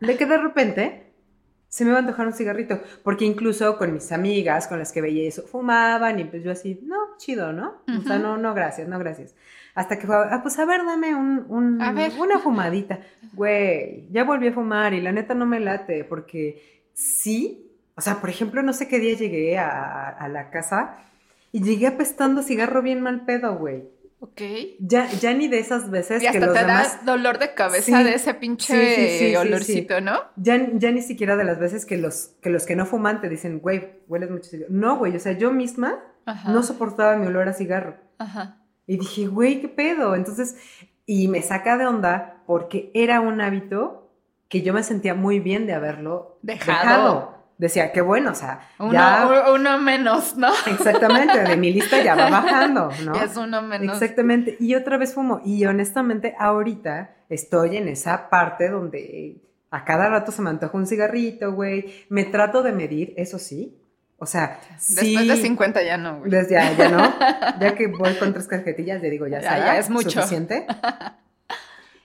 de 0.00 0.16
que 0.16 0.26
de 0.26 0.36
repente 0.38 1.07
se 1.78 1.84
me 1.84 1.90
iba 1.90 1.98
a 1.98 2.02
antojar 2.02 2.26
un 2.26 2.32
cigarrito, 2.32 2.80
porque 3.02 3.24
incluso 3.24 3.78
con 3.78 3.92
mis 3.94 4.10
amigas 4.12 4.66
con 4.66 4.78
las 4.78 4.92
que 4.92 5.00
veía 5.00 5.26
eso, 5.28 5.42
fumaban 5.46 6.18
y 6.18 6.24
pues 6.24 6.42
yo 6.44 6.50
así, 6.50 6.80
no, 6.82 6.96
chido, 7.16 7.52
¿no? 7.52 7.82
O 7.98 8.02
sea, 8.02 8.18
no, 8.18 8.36
no, 8.36 8.52
gracias, 8.54 8.88
no, 8.88 8.98
gracias. 8.98 9.34
Hasta 9.74 9.98
que 9.98 10.06
fue, 10.06 10.16
ah, 10.16 10.40
pues 10.42 10.58
a 10.58 10.64
ver, 10.64 10.84
dame 10.84 11.14
un, 11.14 11.44
un- 11.48 11.80
A 11.80 11.92
ver. 11.92 12.12
una 12.18 12.38
fumadita. 12.40 12.98
Güey, 13.32 14.08
ya 14.10 14.24
volví 14.24 14.48
a 14.48 14.52
fumar 14.52 14.92
y 14.92 15.00
la 15.00 15.12
neta 15.12 15.34
no 15.34 15.46
me 15.46 15.60
late, 15.60 16.04
porque 16.04 16.82
sí, 16.92 17.64
O 17.94 18.00
sea, 18.00 18.20
por 18.20 18.30
ejemplo, 18.30 18.62
no 18.62 18.72
sé 18.72 18.86
qué 18.86 18.98
día 19.00 19.14
llegué 19.16 19.58
a, 19.58 20.08
a 20.10 20.28
la 20.28 20.50
casa 20.50 20.98
y 21.50 21.62
llegué 21.62 21.86
apestando 21.88 22.42
cigarro 22.42 22.80
bien 22.82 23.00
mal 23.00 23.24
pedo, 23.24 23.56
güey. 23.56 23.84
Ok. 24.20 24.40
Ya, 24.80 25.08
ya 25.12 25.32
ni 25.34 25.46
de 25.48 25.60
esas 25.60 25.90
veces 25.90 26.22
Y 26.22 26.26
hasta 26.26 26.40
que 26.40 26.46
los 26.46 26.54
te 26.54 26.60
demás... 26.60 26.94
das 26.96 27.04
dolor 27.06 27.38
de 27.38 27.54
cabeza 27.54 27.98
Sí. 27.98 28.04
de 28.04 28.14
ese 28.14 28.34
pinche 28.34 28.94
Sí, 29.18 29.26
sí, 29.30 29.36
olorcito, 29.36 30.00
¿no? 30.00 30.20
Ya, 30.36 30.58
ya 30.74 30.90
ni 30.90 31.02
siquiera 31.02 31.36
de 31.36 31.44
las 31.44 31.58
veces 31.60 31.86
que 31.86 31.96
los 31.98 32.34
que, 32.42 32.50
los 32.50 32.66
que 32.66 32.74
no 32.74 32.84
fuman 32.84 33.20
te 33.20 33.28
dicen, 33.28 33.60
güey, 33.60 34.00
hueles 34.08 34.30
mucho 34.30 34.50
cigarro. 34.50 34.70
No, 34.72 34.96
güey, 34.98 35.14
o 35.14 35.20
sea, 35.20 35.32
yo 35.32 35.52
misma 35.52 36.02
Ajá. 36.26 36.50
no 36.50 36.62
soportaba 36.64 37.16
mi 37.16 37.26
olor 37.28 37.48
a 37.48 37.52
cigarro. 37.52 37.96
Ajá. 38.18 38.58
Y 38.86 38.98
dije, 38.98 39.26
güey, 39.28 39.60
¿qué 39.60 39.68
pedo? 39.68 40.14
Entonces, 40.16 40.56
y 41.06 41.28
me 41.28 41.40
saca 41.42 41.76
de 41.78 41.86
onda 41.86 42.42
porque 42.46 42.90
era 42.94 43.20
un 43.20 43.40
hábito 43.40 44.12
que 44.48 44.62
yo 44.62 44.72
me 44.72 44.82
sentía 44.82 45.14
muy 45.14 45.38
bien 45.40 45.66
de 45.66 45.74
haberlo 45.74 46.38
Dejado. 46.42 47.37
Decía, 47.58 47.90
qué 47.90 48.00
bueno, 48.00 48.30
o 48.30 48.34
sea, 48.34 48.60
Uno, 48.78 48.92
ya, 48.92 49.28
uno 49.52 49.78
menos, 49.78 50.36
¿no? 50.36 50.48
exactamente, 50.66 51.42
de 51.42 51.56
mi 51.56 51.72
lista 51.72 52.00
ya 52.02 52.14
va 52.14 52.30
bajando, 52.30 52.90
¿no? 53.04 53.14
Ya 53.14 53.24
es 53.24 53.36
uno 53.36 53.60
menos. 53.62 54.00
Exactamente. 54.00 54.56
Y 54.60 54.76
otra 54.76 54.96
vez 54.96 55.12
fumo. 55.14 55.40
Y 55.44 55.64
honestamente, 55.66 56.36
ahorita 56.38 57.16
estoy 57.28 57.76
en 57.76 57.88
esa 57.88 58.30
parte 58.30 58.68
donde 58.70 59.42
a 59.70 59.84
cada 59.84 60.08
rato 60.08 60.30
se 60.30 60.40
me 60.40 60.50
antoja 60.50 60.76
un 60.78 60.86
cigarrito, 60.86 61.52
güey. 61.52 61.92
Me 62.08 62.24
trato 62.24 62.62
de 62.62 62.70
medir, 62.72 63.12
eso 63.16 63.40
sí. 63.40 63.76
O 64.18 64.26
sea, 64.26 64.60
sí. 64.78 65.14
Después 65.16 65.28
de 65.28 65.36
50 65.36 65.82
ya 65.82 65.96
no, 65.96 66.18
güey. 66.20 66.30
Desde 66.30 66.54
ya, 66.54 66.72
ya 66.76 66.88
no. 66.88 67.14
Ya 67.60 67.74
que 67.74 67.88
voy 67.88 68.14
con 68.14 68.32
tres 68.32 68.46
cajetillas, 68.46 69.02
le 69.02 69.10
digo, 69.10 69.26
ya, 69.26 69.40
Ya, 69.40 69.50
será 69.50 69.66
ya 69.66 69.78
es 69.78 69.90
mucho. 69.90 70.10
suficiente. 70.10 70.64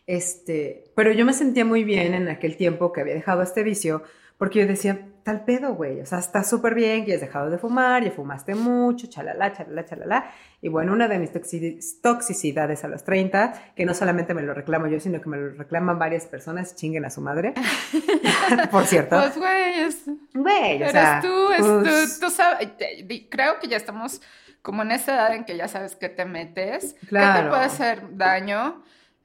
Este, 0.05 0.91
pero 0.95 1.13
yo 1.13 1.25
me 1.25 1.31
sentía 1.31 1.63
muy 1.63 1.83
bien 1.85 2.13
en 2.13 2.27
aquel 2.27 2.57
tiempo 2.57 2.91
que 2.91 2.99
había 3.01 3.13
dejado 3.13 3.41
este 3.41 3.63
vicio, 3.63 4.03
porque 4.37 4.59
yo 4.59 4.67
decía, 4.67 5.07
tal 5.23 5.45
pedo, 5.45 5.73
güey, 5.75 6.01
o 6.01 6.05
sea, 6.05 6.19
está 6.19 6.43
súper 6.43 6.75
bien 6.75 7.05
que 7.05 7.11
ya 7.11 7.15
has 7.15 7.21
dejado 7.21 7.49
de 7.49 7.57
fumar, 7.57 8.03
ya 8.03 8.11
fumaste 8.11 8.55
mucho, 8.55 9.07
chalala, 9.07 9.53
chalala, 9.53 9.85
chalala. 9.85 10.25
Y 10.61 10.67
bueno, 10.69 10.91
una 10.91 11.07
de 11.07 11.17
mis 11.19 11.31
toxi- 11.31 11.79
toxicidades 12.01 12.83
a 12.83 12.87
los 12.89 13.03
30, 13.05 13.53
que 13.75 13.85
no 13.85 13.93
solamente 13.93 14.33
me 14.33 14.41
lo 14.41 14.53
reclamo 14.53 14.87
yo, 14.87 14.99
sino 14.99 15.21
que 15.21 15.29
me 15.29 15.37
lo 15.37 15.49
reclaman 15.51 15.97
varias 15.97 16.25
personas, 16.25 16.75
chinguen 16.75 17.05
a 17.05 17.09
su 17.09 17.21
madre. 17.21 17.53
Por 18.71 18.85
cierto. 18.85 19.17
Pues, 19.17 19.37
güey, 19.37 19.79
es, 19.79 20.03
Güey, 20.33 20.83
o 20.83 20.89
sea, 20.89 21.19
tú, 21.21 21.51
es 21.51 21.61
pues, 21.65 22.19
tú, 22.19 22.25
tú 22.25 22.31
sabes. 22.31 22.75
te- 22.77 23.03
di- 23.05 23.27
Creo 23.29 23.59
que 23.59 23.67
ya 23.67 23.77
estamos 23.77 24.21
como 24.61 24.81
en 24.81 24.91
esa 24.91 25.13
edad 25.15 25.35
en 25.35 25.43
que 25.45 25.55
ya 25.57 25.67
sabes 25.67 25.95
qué 25.95 26.09
te 26.09 26.25
metes, 26.25 26.93
qué 26.95 26.99
te 27.01 27.07
Claro. 27.07 27.49
puede 27.49 27.63
hacer 27.63 28.17
daño. 28.17 28.81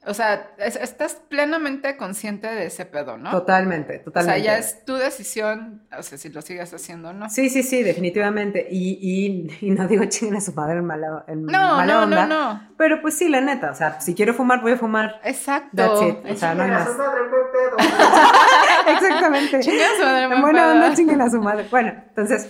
O 0.06 0.14
sea, 0.14 0.52
es- 0.58 0.76
estás 0.76 1.14
plenamente 1.28 1.96
consciente 1.96 2.46
de 2.46 2.66
ese 2.66 2.86
pedo, 2.86 3.18
¿no? 3.18 3.30
Totalmente, 3.32 3.98
O 4.00 4.04
totalmente. 4.04 4.40
sea, 4.42 4.52
ya 4.54 4.58
es 4.58 4.84
tu 4.84 4.94
decisión, 4.94 5.82
o 5.96 6.02
sea, 6.02 6.16
si 6.16 6.28
lo 6.28 6.40
sigues 6.40 6.72
haciendo 6.72 7.08
o 7.08 7.12
no. 7.12 7.28
Sí, 7.28 7.50
sí, 7.50 7.62
sí, 7.64 7.82
definitivamente. 7.82 8.66
Y, 8.70 9.48
y, 9.60 9.66
y 9.66 9.70
no 9.72 9.88
digo 9.88 10.04
chinguen 10.08 10.36
a 10.36 10.40
su 10.40 10.52
madre 10.54 10.78
en 10.78 10.84
mala, 10.84 11.24
en 11.26 11.44
No, 11.44 11.50
mala 11.76 11.84
no, 11.94 12.02
onda. 12.04 12.26
no, 12.26 12.52
no. 12.54 12.68
Pero 12.78 13.02
pues 13.02 13.18
sí, 13.18 13.28
la 13.28 13.40
neta, 13.40 13.72
o 13.72 13.74
sea, 13.74 14.00
si 14.00 14.14
quiero 14.14 14.34
fumar, 14.34 14.60
voy 14.62 14.72
a 14.72 14.76
fumar. 14.76 15.20
Exacto. 15.24 15.70
That's 15.76 16.02
it. 16.02 16.30
O 16.32 16.36
sea, 16.36 16.54
no 16.54 16.62
hay 16.62 16.70
Chinguen 16.78 16.80
a 16.80 16.86
su 16.86 16.98
madre, 16.98 17.20
buen 17.28 17.42
pedo. 17.52 18.92
Exactamente. 18.92 19.60
Chingue 19.60 19.84
a 19.84 19.96
su 19.96 20.02
madre, 20.04 20.22
En 20.22 20.28
buen 20.30 20.42
buena 20.42 20.72
onda, 20.72 20.94
chinguen 20.94 21.20
a 21.20 21.30
su 21.30 21.40
madre. 21.42 21.66
Bueno, 21.70 21.92
entonces, 22.08 22.48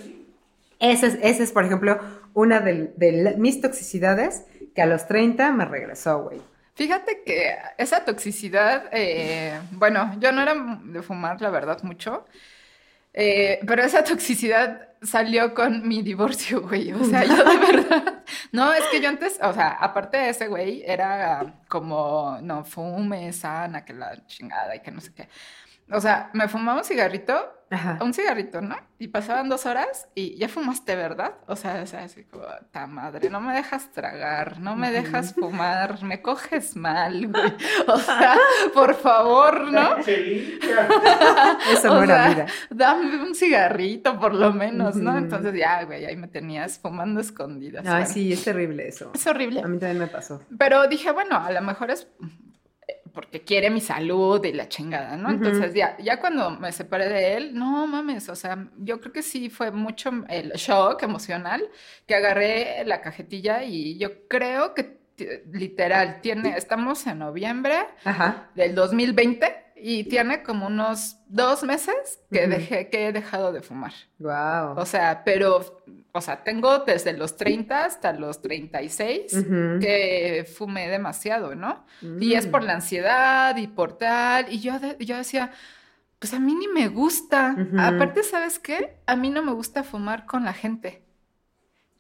esa 0.81 1.07
es, 1.07 1.19
esa 1.23 1.43
es 1.43 1.53
por 1.53 1.65
ejemplo, 1.65 1.99
una 2.35 2.61
de, 2.61 3.35
mis 3.39 3.61
toxicidades 3.61 4.45
que 4.75 4.83
a 4.83 4.87
los 4.87 5.07
30 5.09 5.51
me 5.53 5.65
regresó, 5.65 6.23
güey. 6.25 6.41
Fíjate 6.79 7.25
que 7.25 7.57
esa 7.77 8.05
toxicidad, 8.05 8.85
eh, 8.93 9.61
bueno, 9.73 10.15
yo 10.21 10.31
no 10.31 10.43
era 10.43 10.55
de 10.85 11.03
fumar, 11.03 11.41
la 11.43 11.51
verdad, 11.51 11.83
mucho, 11.83 12.25
eh, 13.13 13.59
pero 13.67 13.83
esa 13.83 14.05
toxicidad 14.05 14.87
salió 15.03 15.55
con 15.55 15.89
mi 15.89 16.03
divorcio, 16.03 16.63
güey. 16.63 16.93
O 16.93 17.03
sea, 17.03 17.25
yo 17.25 17.35
de 17.35 17.57
verdad, 17.57 18.23
no, 18.53 18.73
es 18.73 18.85
que 18.93 19.01
yo 19.01 19.09
antes, 19.09 19.41
o 19.43 19.53
sea, 19.53 19.71
aparte 19.71 20.19
de 20.19 20.29
ese 20.29 20.47
güey, 20.47 20.85
era 20.87 21.53
como, 21.67 22.39
no, 22.43 22.65
fume, 22.65 23.33
sana, 23.33 23.85
que 23.85 23.93
la 23.93 24.25
chingada 24.29 24.77
y 24.77 24.81
que 24.81 24.93
no 24.93 25.01
sé 25.01 25.13
qué. 25.13 25.29
O 25.91 26.01
sea, 26.01 26.31
me 26.33 26.47
fumaba 26.47 26.79
un 26.79 26.85
cigarrito, 26.85 27.58
Ajá. 27.71 27.99
un 28.03 28.15
cigarrito, 28.15 28.61
¿no? 28.61 28.77
Y 28.99 29.09
pasaban 29.09 29.49
dos 29.49 29.67
horas 29.67 30.09
y 30.15 30.37
ya 30.39 30.49
fumaste, 30.49 30.97
¿verdad? 30.97 31.35
O 31.47 31.55
sea, 31.57 31.83
o 31.83 31.87
sea, 31.87 32.05
así 32.05 32.25
como, 32.25 32.45
ta 32.73 32.87
madre, 32.87 33.31
no 33.31 33.41
me 33.41 33.55
dejas 33.55 33.93
tragar, 33.93 34.59
no 34.61 34.75
me 34.75 34.91
dejas 34.91 35.35
fumar, 35.35 36.03
me 36.03 36.21
coges 36.23 36.77
mal, 36.77 37.27
güey. 37.33 37.53
O 37.87 37.99
sea, 37.99 38.37
por 38.75 38.95
favor, 38.95 39.71
¿no? 39.71 39.97
Eso 41.73 41.95
no 41.95 42.03
era 42.03 42.29
vida. 42.29 42.47
Dame 42.71 43.23
un 43.23 43.35
cigarrito, 43.35 44.19
por 44.19 44.35
lo 44.35 44.53
menos, 44.53 44.97
¿no? 44.97 45.17
Entonces 45.17 45.55
ya, 45.55 45.85
güey, 45.85 46.05
ahí 46.07 46.17
me 46.17 46.29
tenías 46.29 46.79
fumando 46.79 47.21
escondidas. 47.21 47.85
Ay, 47.87 47.91
Bueno, 47.93 48.07
sí, 48.07 48.33
es 48.33 48.45
terrible 48.45 48.89
eso. 48.89 49.11
Es 49.15 49.27
horrible. 49.27 49.61
A 49.61 49.67
mí 49.69 49.79
también 49.79 49.99
me 49.99 50.07
pasó. 50.07 50.43
Pero 50.59 50.87
dije, 50.89 51.13
bueno, 51.13 51.37
a 51.37 51.51
lo 51.53 51.61
mejor 51.63 51.91
es 51.91 52.09
porque 53.19 53.43
quiere 53.43 53.69
mi 53.69 53.81
salud 53.81 54.45
y 54.45 54.53
la 54.53 54.69
chingada, 54.69 55.17
¿no? 55.17 55.29
Entonces 55.31 55.75
ya, 55.75 55.97
ya 55.99 56.21
cuando 56.21 56.51
me 56.51 56.71
separé 56.71 57.09
de 57.09 57.35
él, 57.37 57.51
no 57.53 57.85
mames, 57.89 58.29
o 58.29 58.37
sea, 58.37 58.69
yo 58.77 59.01
creo 59.01 59.13
que 59.13 59.25
sí 59.25 59.51
fue 59.51 59.73
mucho 59.73 60.13
el 60.29 60.53
shock 60.53 61.03
emocional 61.03 61.69
que 62.07 62.15
agarré 62.15 62.85
la 62.85 63.01
cajetilla 63.01 63.65
y 63.65 63.99
yo 63.99 64.29
creo 64.29 64.73
que 64.73 64.85
t- 65.17 65.43
literal 65.53 66.21
tiene, 66.21 66.57
estamos 66.57 67.05
en 67.09 67.19
noviembre 67.19 67.75
Ajá. 68.05 68.51
del 68.55 68.77
2020 68.77 69.65
y 69.83 70.05
tiene 70.05 70.43
como 70.43 70.67
unos 70.67 71.17
dos 71.29 71.63
meses 71.63 72.21
que 72.31 72.47
dejé, 72.47 72.89
que 72.91 73.07
he 73.09 73.13
dejado 73.13 73.53
de 73.53 73.61
fumar. 73.63 73.93
Wow. 74.19 74.79
O 74.79 74.87
sea, 74.87 75.23
pero, 75.25 75.83
o 76.13 76.21
sea, 76.21 76.43
tengo 76.45 76.79
desde 76.81 77.13
los 77.13 77.37
30 77.37 77.85
hasta 77.85 78.13
los 78.13 78.41
36 78.43 79.33
Ujú. 79.35 79.79
que 79.81 80.47
fumé 80.57 80.89
demasiado, 80.89 81.55
¿no? 81.55 81.85
Y 82.21 82.35
es 82.35 82.47
por 82.47 82.63
Mm. 82.63 82.67
la 82.67 82.73
ansiedad 82.75 83.57
y 83.57 83.67
por 83.67 83.99
tal. 83.99 84.53
Y 84.53 84.61
yo, 84.61 84.79
de- 84.79 84.97
yo 85.05 85.17
decía, 85.17 85.53
pues 86.19 86.35
a 86.35 86.41
mí 86.41 86.55
ni 86.55 86.69
me 86.69 86.89
gusta. 86.89 87.55
Aparte, 87.79 88.23
¿sabes 88.25 88.59
qué? 88.59 88.97
A 89.07 89.15
mí 89.17 89.31
no 89.31 89.43
me 89.43 89.53
gusta 89.53 89.85
fumar 89.85 90.27
con 90.27 90.45
la 90.45 90.53
gente. 90.53 91.03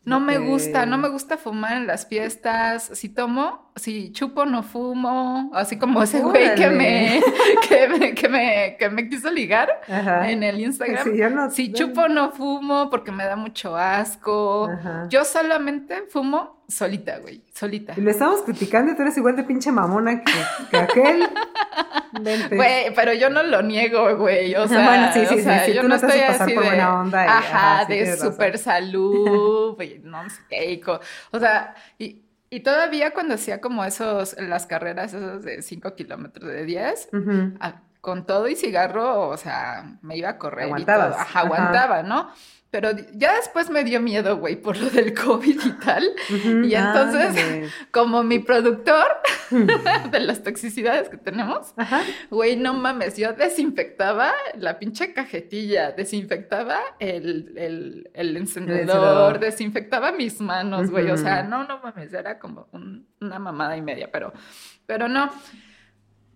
No 0.08 0.20
me 0.20 0.38
gusta, 0.38 0.86
no 0.86 0.98
me 0.98 1.08
gusta 1.08 1.36
fumar 1.36 1.76
en 1.76 1.86
las 1.86 2.06
fiestas. 2.06 2.90
Si 2.94 3.08
tomo, 3.08 3.70
si 3.76 4.10
chupo, 4.12 4.44
no 4.46 4.62
fumo. 4.62 5.50
Así 5.54 5.78
como 5.78 6.02
ese 6.02 6.20
güey 6.20 6.54
que 6.54 6.68
me, 6.70 7.20
que 7.68 7.88
me, 7.88 8.14
que 8.14 8.28
me, 8.28 8.76
que 8.78 8.88
me 8.90 9.08
quiso 9.08 9.30
ligar 9.30 9.68
Ajá. 9.88 10.30
en 10.30 10.42
el 10.42 10.58
Instagram. 10.60 11.14
Yo 11.14 11.30
no- 11.30 11.50
Si 11.50 11.72
chupo, 11.72 12.08
no 12.08 12.30
fumo 12.32 12.90
porque 12.90 13.12
me 13.12 13.24
da 13.24 13.36
mucho 13.36 13.76
asco. 13.76 14.68
Ajá. 14.70 15.06
Yo 15.08 15.24
solamente 15.24 16.04
fumo 16.10 16.57
solita, 16.68 17.18
güey, 17.18 17.42
solita. 17.54 17.94
Y 17.96 18.00
lo 18.02 18.10
estamos 18.10 18.42
criticando 18.42 18.92
y 18.92 18.94
tú 18.96 19.02
eres 19.02 19.16
igual 19.16 19.34
de 19.36 19.42
pinche 19.44 19.72
mamona 19.72 20.22
que, 20.22 20.32
que 20.70 20.76
aquel. 20.76 21.28
Vente. 22.20 22.56
Güey, 22.56 22.94
pero 22.94 23.12
yo 23.12 23.30
no 23.30 23.42
lo 23.42 23.62
niego, 23.62 24.16
güey. 24.16 24.54
O 24.54 24.66
sea, 24.68 24.84
Bueno, 24.86 25.10
sí, 25.12 25.20
sí, 25.26 25.34
o 25.34 25.38
sí, 25.38 25.42
sea, 25.44 25.64
sí, 25.64 25.72
yo 25.74 25.82
tú 25.82 25.88
no 25.88 25.94
estoy 25.96 26.10
pasar 26.20 26.42
así 26.42 26.54
por 26.54 26.62
de, 26.64 26.68
buena 26.70 27.00
onda 27.00 27.24
y- 27.24 27.28
ajá, 27.28 27.38
ajá, 27.38 27.80
sí, 27.86 27.88
de 27.92 27.94
tienes 27.98 28.18
razón. 28.18 28.32
super 28.32 28.58
salud, 28.58 29.74
güey, 29.76 30.00
no 30.04 30.28
sé 30.30 30.40
qué. 30.48 30.72
y 30.72 30.82
o 31.30 31.38
sea, 31.38 31.74
y, 31.98 32.22
y 32.50 32.60
todavía 32.60 33.12
cuando 33.12 33.34
hacía 33.34 33.60
como 33.60 33.84
esos, 33.84 34.36
las 34.40 34.66
carreras 34.66 35.12
esas 35.14 35.42
de 35.42 35.62
5 35.62 35.94
kilómetros 35.94 36.48
de 36.50 36.64
10, 36.64 37.08
Ujú. 37.12 37.54
a- 37.60 37.82
con 38.00 38.24
todo 38.26 38.48
y 38.48 38.56
cigarro, 38.56 39.28
o 39.28 39.36
sea, 39.36 39.98
me 40.02 40.16
iba 40.16 40.30
a 40.30 40.38
correr 40.38 40.64
y 40.64 40.70
Aguantabas, 40.70 41.08
todo. 41.10 41.14
Ajá, 41.20 41.24
ajá. 41.24 41.40
aguantaba, 41.40 42.02
¿no? 42.04 42.30
Pero 42.70 42.90
ya 43.14 43.34
después 43.36 43.70
me 43.70 43.82
dio 43.82 43.98
miedo, 43.98 44.36
güey, 44.36 44.56
por 44.56 44.76
lo 44.76 44.90
del 44.90 45.14
COVID 45.14 45.58
y 45.64 45.70
tal. 45.82 46.04
Y 46.66 46.74
entonces, 46.74 47.72
como 47.90 48.22
mi 48.22 48.40
productor 48.40 49.06
de 50.10 50.20
las 50.20 50.42
toxicidades 50.42 51.08
que 51.08 51.16
tenemos, 51.16 51.72
güey, 52.30 52.56
no 52.56 52.74
mames, 52.74 53.16
yo 53.16 53.32
desinfectaba 53.32 54.32
la 54.54 54.78
pinche 54.78 55.14
cajetilla, 55.14 55.92
desinfectaba 55.92 56.78
el, 56.98 57.54
el, 57.56 58.10
el 58.12 58.36
encendedor, 58.36 58.80
encendedor. 58.82 59.38
desinfectaba 59.40 60.12
mis 60.12 60.38
manos, 60.40 60.90
güey, 60.90 61.10
o 61.10 61.16
sea, 61.16 61.42
no, 61.44 61.64
no 61.64 61.80
mames, 61.82 62.12
era 62.12 62.38
como 62.38 62.68
un- 62.72 63.06
una 63.22 63.38
mamada 63.38 63.76
y 63.78 63.80
media, 63.82 64.10
pero, 64.12 64.32
pero 64.84 65.08
no. 65.08 65.30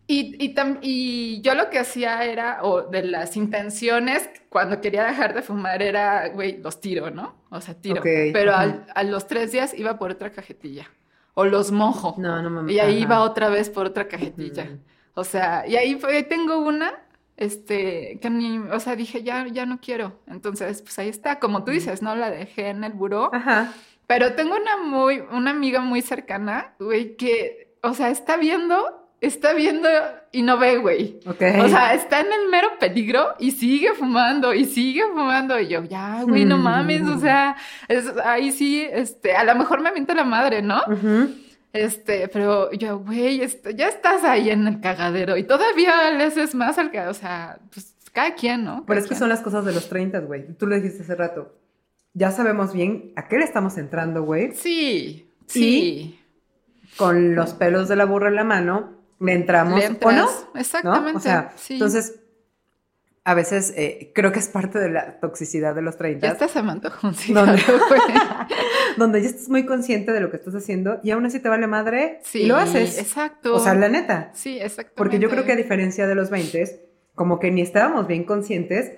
Y, 0.07 0.37
y, 0.45 0.55
tam- 0.55 0.79
y 0.83 1.41
yo 1.43 1.55
lo 1.55 1.71
que 1.71 1.79
hacía 1.79 2.25
era, 2.25 2.63
o 2.65 2.83
de 2.83 3.05
las 3.05 3.37
intenciones, 3.37 4.29
cuando 4.49 4.81
quería 4.81 5.05
dejar 5.05 5.33
de 5.35 5.43
fumar, 5.43 5.81
era, 5.83 6.29
güey, 6.29 6.59
los 6.61 6.81
tiro, 6.81 7.11
¿no? 7.11 7.35
O 7.51 7.61
sea, 7.61 7.75
tiro. 7.75 8.01
Ok, 8.01 8.07
Pero 8.33 8.55
al- 8.55 8.87
a 8.95 9.03
los 9.05 9.27
tres 9.27 9.53
días 9.53 9.73
iba 9.79 9.99
por 9.99 10.11
otra 10.11 10.31
cajetilla. 10.31 10.87
O 11.35 11.45
los 11.45 11.71
mojo. 11.71 12.15
No, 12.19 12.43
no 12.43 12.51
mames. 12.51 12.75
Y 12.75 12.81
ahí 12.81 12.97
ajá. 12.97 13.03
iba 13.05 13.21
otra 13.21 13.49
vez 13.49 13.71
por 13.71 13.87
otra 13.87 14.07
cajetilla. 14.09 14.69
O 15.15 15.25
sea, 15.25 15.67
y 15.67 15.77
ahí 15.77 15.95
fue- 15.95 16.23
tengo 16.25 16.59
una, 16.59 16.93
este, 17.37 18.19
que 18.21 18.29
ni, 18.29 18.59
o 18.59 18.81
sea, 18.81 18.97
dije, 18.97 19.23
ya, 19.23 19.47
ya 19.47 19.65
no 19.65 19.81
quiero. 19.81 20.21
Entonces, 20.27 20.83
pues 20.83 20.99
ahí 20.99 21.09
está, 21.09 21.39
como 21.39 21.65
tú 21.65 21.71
dices, 21.71 22.03
¿no? 22.03 22.15
La 22.17 22.31
dejé 22.31 22.69
en 22.69 22.85
el 22.85 22.93
buró. 22.93 23.31
Ajá. 23.35 23.73
Pero 24.07 24.35
tengo 24.35 24.57
una 24.57 24.77
muy, 24.77 25.21
una 25.33 25.53
amiga 25.53 25.81
muy 25.81 26.03
cercana, 26.03 26.75
güey, 26.79 27.17
que, 27.17 27.73
o 27.83 27.95
sea, 27.95 28.11
está 28.11 28.37
viendo 28.37 29.02
está 29.27 29.55
viendo 29.55 29.89
y 30.33 30.43
no 30.43 30.59
ve, 30.59 30.79
güey. 30.79 31.21
Ok. 31.27 31.41
O 31.65 31.69
sea, 31.69 31.95
está 31.95 32.21
en 32.21 32.27
el 32.33 32.49
mero 32.51 32.69
peligro 32.81 33.35
y 33.39 33.53
sigue 33.53 33.93
fumando 33.95 34.53
y 34.53 34.65
sigue 34.65 35.03
fumando. 35.13 35.59
Y 35.61 35.69
yo, 35.69 35.85
ya, 35.85 36.23
güey, 36.25 36.45
no 36.45 36.59
mames. 36.59 37.03
O 37.09 37.19
sea, 37.19 37.57
es- 37.89 38.13
ahí 38.25 38.51
sí, 38.53 38.87
este, 38.91 39.35
a 39.35 39.45
lo 39.45 39.55
mejor 39.55 39.81
me 39.81 39.93
miente 39.93 40.15
la 40.15 40.25
madre, 40.25 40.61
¿no? 40.63 40.81
Este, 41.73 42.29
pero 42.29 42.71
yo, 42.73 42.99
güey, 42.99 43.41
est- 43.41 43.67
ya 43.75 43.89
estás 43.89 44.25
ahí 44.25 44.51
en 44.51 44.67
el 44.67 44.81
cagadero 44.81 45.37
y 45.39 45.45
todavía 45.45 46.11
le 46.11 46.25
haces 46.25 46.55
más 46.55 46.77
al 46.77 46.91
que, 46.91 47.01
o 47.01 47.15
sea, 47.15 47.59
pues 47.73 47.95
cada 48.13 48.35
quien, 48.35 48.65
¿no? 48.65 48.85
Pero 48.87 49.01
es 49.01 49.07
que 49.07 49.15
son 49.15 49.31
las 49.31 49.41
cosas 49.41 49.65
de 49.65 49.73
los 49.73 49.89
30, 49.89 50.19
güey. 50.21 50.53
Tú 50.59 50.67
lo 50.67 50.75
dijiste 50.77 51.03
hace 51.03 51.15
rato. 51.15 51.55
Ya 52.13 52.31
sabemos 52.31 52.75
bien 52.75 53.13
a 53.17 53.27
qué 53.27 53.39
le 53.39 53.45
estamos 53.45 53.79
entrando, 53.79 54.23
güey. 54.23 54.53
Sí, 54.53 55.31
sí. 55.47 56.19
Con 56.99 57.35
los 57.35 57.55
pelos 57.55 57.89
de 57.89 57.97
la 57.97 58.05
burra 58.05 58.29
en 58.29 58.35
la 58.37 58.45
mano, 58.45 58.93
le 59.23 59.33
entramos 59.33 59.79
Le 59.79 59.97
o 60.03 60.13
no. 60.13 60.29
Exactamente. 60.55 61.17
O 61.17 61.21
sea, 61.21 61.53
sí. 61.57 61.75
entonces, 61.75 62.21
a 63.25 63.35
veces 63.35 63.73
eh, 63.77 64.11
creo 64.15 64.33
que 64.33 64.41
es 64.41 64.49
parte 64.49 64.79
de 64.81 64.91
la 64.91 65.21
toxicidad 65.21 65.75
de 65.75 65.83
los 65.83 65.97
30. 65.97 66.39
ya 66.39 66.61
antojó 66.61 67.09
un 67.09 67.15
donde 68.97 69.23
ya 69.23 69.29
estás 69.29 69.49
muy 69.49 69.65
consciente 69.65 70.13
de 70.13 70.21
lo 70.21 70.31
que 70.31 70.37
estás 70.39 70.55
haciendo 70.55 70.99
y 71.05 71.13
aún 71.13 71.25
así 71.27 71.39
te 71.39 71.49
vale 71.49 71.67
madre 71.67 72.21
Sí, 72.25 72.43
y 72.43 72.47
lo 72.47 72.57
haces. 72.57 72.99
Exacto. 72.99 73.55
O 73.55 73.61
sea, 73.61 73.75
la 73.75 73.89
neta. 73.89 74.31
Sí, 74.35 74.59
exactamente. 74.59 74.95
Porque 74.97 75.19
yo 75.19 75.31
creo 75.31 75.45
que 75.45 75.53
a 75.53 75.57
diferencia 75.57 76.07
de 76.07 76.15
los 76.17 76.31
20, 76.31 76.89
como 77.15 77.39
que 77.39 77.51
ni 77.51 77.63
estábamos 77.63 78.09
bien 78.09 78.25
conscientes 78.25 78.93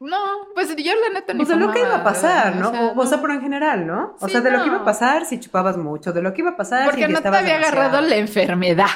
No, 0.00 0.18
pues 0.54 0.76
yo 0.76 0.92
la 0.94 1.14
neta 1.20 1.32
ni 1.32 1.38
pues 1.38 1.48
de 1.48 1.56
lo 1.56 1.72
que 1.72 1.78
iba 1.80 1.96
a 1.96 2.04
pasar, 2.04 2.56
¿no? 2.56 2.68
o 2.68 2.72
sea, 2.72 2.82
O, 2.88 3.00
o 3.00 3.06
sea, 3.06 3.20
pero 3.22 3.32
en 3.32 3.40
general, 3.40 3.86
¿no? 3.86 4.16
O 4.20 4.26
Sí, 4.26 4.32
sea, 4.32 4.42
de 4.42 4.50
lo 4.50 4.60
que 4.60 4.66
iba 4.66 4.78
a 4.78 4.84
pasar 4.84 5.24
si 5.24 5.40
chupabas 5.40 5.78
mucho, 5.78 6.12
de 6.12 6.20
lo 6.20 6.34
que 6.34 6.42
iba 6.42 6.50
a 6.50 6.56
pasar 6.56 6.84
Porque 6.84 7.06
si 7.06 7.12
no 7.12 7.22
te 7.22 7.28
había 7.28 7.56
agarrado 7.56 8.02
la 8.02 8.16
enfermedad. 8.16 8.88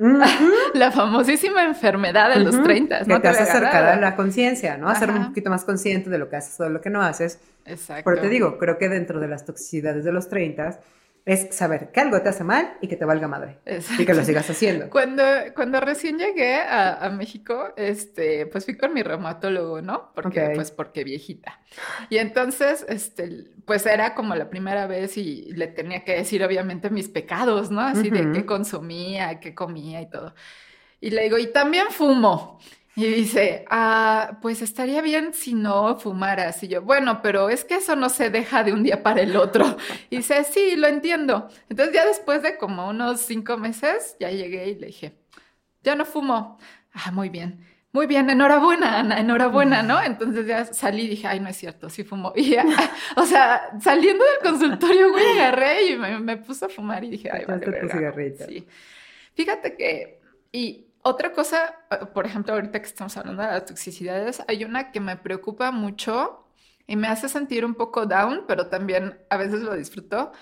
La 0.74 0.90
famosísima 0.90 1.62
enfermedad 1.64 2.34
de 2.34 2.40
los 2.40 2.54
ujú, 2.54 2.64
30. 2.64 3.00
Que 3.00 3.04
no 3.04 3.20
te 3.20 3.28
hace 3.28 3.40
había 3.40 3.52
acercar 3.52 3.84
a 3.84 3.96
la 3.96 4.16
conciencia, 4.16 4.78
¿no? 4.78 4.88
A 4.88 4.94
ser 4.94 5.10
un 5.10 5.18
Ajá. 5.18 5.28
poquito 5.28 5.50
más 5.50 5.64
consciente 5.64 6.08
de 6.08 6.16
lo 6.16 6.30
que 6.30 6.36
haces 6.36 6.58
o 6.58 6.64
de 6.64 6.70
lo 6.70 6.80
que 6.80 6.88
no 6.88 7.02
haces. 7.02 7.38
Exacto. 7.66 8.04
Pero 8.08 8.22
te 8.22 8.28
digo, 8.30 8.56
creo 8.56 8.78
que 8.78 8.88
dentro 8.88 9.20
de 9.20 9.28
las 9.28 9.44
toxicidades 9.44 10.04
de 10.04 10.12
los 10.12 10.28
30 10.28 10.80
es 11.26 11.54
saber 11.54 11.92
que 11.92 12.00
algo 12.00 12.20
te 12.22 12.28
hace 12.30 12.44
mal 12.44 12.76
y 12.80 12.88
que 12.88 12.96
te 12.96 13.04
valga 13.04 13.28
madre. 13.28 13.58
Exacto. 13.66 14.02
Y 14.02 14.06
que 14.06 14.14
lo 14.14 14.24
sigas 14.24 14.48
haciendo. 14.50 14.90
Cuando, 14.90 15.22
cuando 15.54 15.80
recién 15.80 16.18
llegué 16.18 16.56
a, 16.56 17.04
a 17.04 17.10
México, 17.10 17.72
este, 17.76 18.46
pues 18.46 18.64
fui 18.64 18.76
con 18.76 18.94
mi 18.94 19.02
reumatólogo, 19.02 19.82
¿no? 19.82 20.12
Porque, 20.14 20.40
Ok. 20.48 20.54
pues, 20.54 20.70
porque 20.70 21.04
viejita. 21.04 21.60
Y 22.08 22.16
entonces, 22.18 22.84
este, 22.88 23.44
pues 23.66 23.86
era 23.86 24.14
como 24.14 24.34
la 24.34 24.48
primera 24.50 24.86
vez 24.86 25.16
y 25.16 25.52
le 25.52 25.66
tenía 25.68 26.04
que 26.04 26.14
decir, 26.16 26.42
obviamente, 26.42 26.90
mis 26.90 27.08
pecados, 27.08 27.70
¿no? 27.70 27.80
Así 27.82 28.10
de 28.10 28.22
Ujú. 28.22 28.32
qué 28.32 28.46
consumía, 28.46 29.40
qué 29.40 29.54
comía 29.54 30.00
y 30.00 30.10
todo. 30.10 30.34
Y 31.00 31.10
le 31.10 31.22
digo, 31.24 31.38
y 31.38 31.46
también 31.52 31.86
fumo. 31.90 32.58
Y 33.00 33.06
dice, 33.06 33.64
ah, 33.70 34.38
pues 34.42 34.60
estaría 34.60 35.00
bien 35.00 35.32
si 35.32 35.54
no 35.54 35.96
fumaras. 35.96 36.62
Y 36.62 36.68
yo, 36.68 36.82
bueno, 36.82 37.22
pero 37.22 37.48
es 37.48 37.64
que 37.64 37.76
eso 37.76 37.96
no 37.96 38.10
se 38.10 38.28
deja 38.28 38.62
de 38.62 38.74
un 38.74 38.82
día 38.82 39.02
para 39.02 39.22
el 39.22 39.36
otro. 39.36 39.64
Y 40.10 40.18
dice, 40.18 40.44
sí, 40.44 40.76
lo 40.76 40.86
entiendo. 40.86 41.48
Entonces 41.70 41.94
ya 41.94 42.04
después 42.04 42.42
de 42.42 42.58
como 42.58 42.90
unos 42.90 43.22
cinco 43.22 43.56
meses, 43.56 44.16
ya 44.20 44.30
llegué 44.30 44.68
y 44.68 44.74
le 44.74 44.88
dije, 44.88 45.14
ya 45.82 45.94
no 45.94 46.04
fumo. 46.04 46.58
Ah, 46.92 47.10
muy 47.10 47.30
bien. 47.30 47.64
Muy 47.92 48.06
bien, 48.06 48.28
enhorabuena, 48.28 48.98
Ana, 48.98 49.18
enhorabuena, 49.18 49.82
¿no? 49.82 50.00
Entonces 50.02 50.46
ya 50.46 50.66
salí 50.66 51.04
y 51.04 51.08
dije, 51.08 51.26
ay, 51.26 51.40
no 51.40 51.48
es 51.48 51.56
cierto, 51.56 51.88
sí 51.88 52.04
fumo. 52.04 52.34
Y 52.36 52.50
ya, 52.50 52.64
o 53.16 53.24
sea, 53.24 53.70
saliendo 53.80 54.24
del 54.24 54.50
consultorio, 54.50 55.10
güey, 55.10 55.26
agarré 55.38 55.86
y 55.86 55.96
me, 55.96 56.18
me 56.20 56.36
puse 56.36 56.66
a 56.66 56.68
fumar 56.68 57.02
y 57.02 57.10
dije, 57.10 57.30
ay, 57.32 57.46
vale, 57.46 57.66
tu 57.66 57.88
cigarrito. 57.88 58.44
Sí. 58.46 58.66
Fíjate 59.34 59.74
que, 59.74 60.20
y 60.52 60.89
otra 61.10 61.32
cosa, 61.32 61.76
eh, 61.90 62.06
por 62.14 62.26
ejemplo, 62.26 62.54
ahorita 62.54 62.80
que 62.80 62.86
estamos 62.88 63.16
hablando 63.16 63.42
de 63.42 63.48
las 63.48 63.66
toxicidades, 63.66 64.42
hay 64.48 64.64
una 64.64 64.92
que 64.92 65.00
me 65.00 65.16
preocupa 65.16 65.70
mucho 65.72 66.46
y 66.86 66.96
me 66.96 67.08
hace 67.08 67.28
sentir 67.28 67.64
un 67.64 67.74
poco 67.74 68.06
down, 68.06 68.44
pero 68.48 68.68
también 68.68 69.18
a 69.30 69.36
veces 69.36 69.62
lo 69.62 69.74
disfruto, 69.76 70.32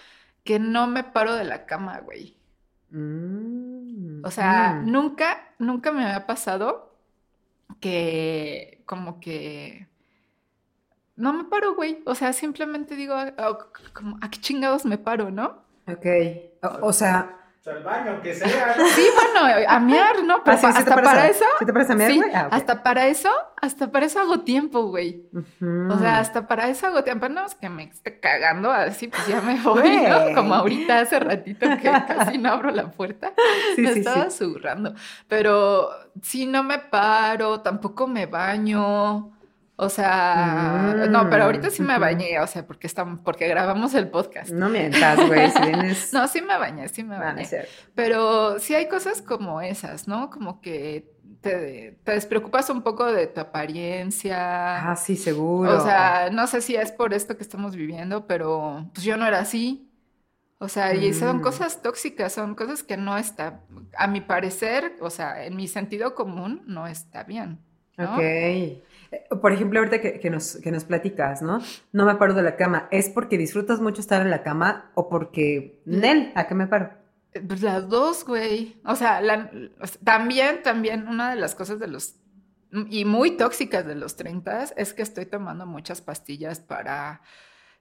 que 0.44 0.58
no 0.60 0.86
me 0.88 1.04
paro 1.04 1.34
de 1.36 1.44
la 1.44 1.66
cama, 1.66 2.00
güey. 2.00 2.38
Mm, 2.90 4.22
O 4.22 4.30
sea, 4.30 4.74
mm. 4.74 4.84
nunca, 4.84 5.54
nunca 5.58 5.92
me 5.92 6.04
había 6.04 6.26
pasado 6.26 6.96
que 7.80 8.82
como 8.86 9.20
que 9.20 9.88
no 11.16 11.32
me 11.32 11.44
paro, 11.44 11.74
güey. 11.74 12.02
O 12.06 12.14
sea, 12.14 12.32
simplemente 12.32 12.96
digo, 12.96 13.14
ah, 13.14 13.34
ah, 13.38 13.58
como, 13.92 14.18
¿a 14.22 14.30
qué 14.30 14.40
chingados 14.40 14.84
me 14.84 14.98
paro, 14.98 15.30
no? 15.30 15.64
Ok. 15.86 16.06
O 16.82 16.92
sea, 16.92 17.47
al 17.70 17.82
baño, 17.82 18.12
aunque 18.12 18.34
sea. 18.34 18.74
¿no? 18.76 18.86
Sí, 18.88 19.06
bueno, 19.14 19.64
a 19.68 19.80
mear, 19.80 20.24
¿no? 20.24 20.42
Pero 20.44 20.56
¿ah, 20.56 20.60
sí, 20.60 20.66
sí 20.66 20.72
te 20.72 20.78
hasta 20.78 20.94
para 21.02 21.28
eso, 21.28 21.44
¿Sí 21.58 21.66
te 21.66 21.72
paras 21.72 21.90
a 21.90 21.94
mear, 21.94 22.14
güey? 22.14 22.30
Ah, 22.34 22.48
hasta 22.50 22.82
para 22.82 23.06
eso, 23.06 23.30
hasta 23.60 23.90
para 23.90 24.06
eso 24.06 24.20
hago 24.20 24.40
tiempo, 24.40 24.82
güey. 24.84 25.24
O 25.90 25.98
sea, 25.98 26.18
hasta 26.18 26.46
para 26.46 26.68
eso 26.68 26.86
hago 26.86 27.04
tiempo. 27.04 27.28
No, 27.28 27.46
es 27.46 27.54
que 27.54 27.68
me 27.68 27.84
esté 27.84 28.20
cagando 28.20 28.70
así, 28.70 29.08
pues 29.08 29.26
ya 29.26 29.40
me 29.40 29.60
voy, 29.60 30.02
¿no? 30.08 30.34
Como 30.34 30.54
ahorita 30.54 31.00
hace 31.00 31.18
ratito 31.20 31.66
que 31.80 31.90
casi 32.08 32.38
no 32.38 32.50
abro 32.50 32.70
la 32.70 32.90
puerta. 32.90 33.32
Sí, 33.74 33.82
me 33.82 33.92
sí, 33.92 33.98
estaba 34.00 34.30
sí. 34.30 34.38
susurrando. 34.38 34.94
Pero 35.28 35.90
sí, 36.22 36.46
no 36.46 36.62
me 36.62 36.78
paro, 36.78 37.60
tampoco 37.60 38.06
me 38.06 38.26
baño. 38.26 39.37
O 39.80 39.88
sea, 39.88 40.94
Mm, 41.06 41.12
no, 41.12 41.30
pero 41.30 41.44
ahorita 41.44 41.70
sí 41.70 41.82
me 41.82 41.92
ujú. 41.94 42.00
bañé, 42.00 42.40
o 42.40 42.46
sea, 42.48 42.66
porque 42.66 42.88
estamos, 42.88 43.20
porque 43.20 43.46
grabamos 43.46 43.94
el 43.94 44.08
podcast. 44.08 44.50
No 44.50 44.68
mientas, 44.68 45.24
güey, 45.28 45.50
si 45.52 45.62
vienes... 45.62 46.12
No, 46.12 46.26
sí 46.26 46.42
me 46.42 46.58
bañé, 46.58 46.88
sí 46.88 47.04
me 47.04 47.16
bañé. 47.16 47.48
Pero 47.94 48.58
sí 48.58 48.74
hay 48.74 48.88
cosas 48.88 49.22
como 49.22 49.60
esas, 49.60 50.08
¿no? 50.08 50.30
Como 50.30 50.60
que 50.60 51.12
te, 51.42 52.00
te 52.02 52.12
despreocupas 52.12 52.70
un 52.70 52.82
poco 52.82 53.06
de 53.06 53.28
tu 53.28 53.40
apariencia. 53.40 54.90
Ah, 54.90 54.96
sí, 54.96 55.16
seguro. 55.16 55.76
O 55.78 55.80
sea, 55.80 56.30
no 56.32 56.46
sé 56.48 56.60
si 56.60 56.74
es 56.74 56.90
por 56.90 57.14
esto 57.14 57.36
que 57.36 57.42
estamos 57.44 57.76
viviendo, 57.76 58.26
pero 58.26 58.90
pues 58.92 59.04
yo 59.04 59.16
no 59.16 59.26
era 59.26 59.38
así. 59.40 59.84
O 60.60 60.68
sea, 60.68 60.94
y 60.94 61.12
son 61.14 61.38
Mm. 61.38 61.40
cosas 61.40 61.82
tóxicas, 61.82 62.32
son 62.32 62.54
cosas 62.56 62.82
que 62.82 62.96
no 62.96 63.16
está, 63.16 63.60
a 63.96 64.08
mi 64.08 64.20
parecer, 64.20 64.96
o 65.00 65.10
sea, 65.10 65.44
en 65.44 65.54
mi 65.56 65.68
sentido 65.68 66.14
común, 66.16 66.62
no 66.66 66.86
está 66.88 67.22
bien. 67.24 67.60
¿no? 67.96 68.14
Ok. 68.16 68.82
Por 69.40 69.52
ejemplo, 69.52 69.78
ahorita 69.78 70.00
que, 70.00 70.20
que 70.20 70.30
nos, 70.30 70.56
que 70.56 70.70
nos 70.70 70.84
platicas, 70.84 71.40
¿no? 71.42 71.60
No 71.92 72.04
me 72.06 72.14
paro 72.16 72.34
de 72.34 72.42
la 72.42 72.56
cama. 72.56 72.88
¿Es 72.90 73.08
porque 73.08 73.38
disfrutas 73.38 73.80
mucho 73.80 74.00
estar 74.00 74.20
en 74.20 74.30
la 74.30 74.42
cama 74.42 74.90
o 74.94 75.08
porque, 75.08 75.80
Nel, 75.86 76.32
¿a 76.34 76.46
qué 76.46 76.54
me 76.54 76.66
paro? 76.66 76.90
Eh, 77.32 77.40
Pues 77.46 77.62
las 77.62 77.88
dos, 77.88 78.24
güey. 78.24 78.76
O 78.84 78.96
sea, 78.96 79.20
la- 79.20 79.50
también, 80.04 80.62
también 80.62 81.08
una 81.08 81.30
de 81.30 81.36
las 81.36 81.54
cosas 81.54 81.78
de 81.78 81.86
los, 81.88 82.16
y 82.90 83.04
muy 83.06 83.36
tóxicas 83.38 83.86
de 83.86 83.94
los 83.94 84.16
30 84.16 84.64
es 84.76 84.92
que 84.92 85.02
estoy 85.02 85.24
tomando 85.26 85.64
muchas 85.64 86.00
pastillas 86.02 86.60
para, 86.60 87.22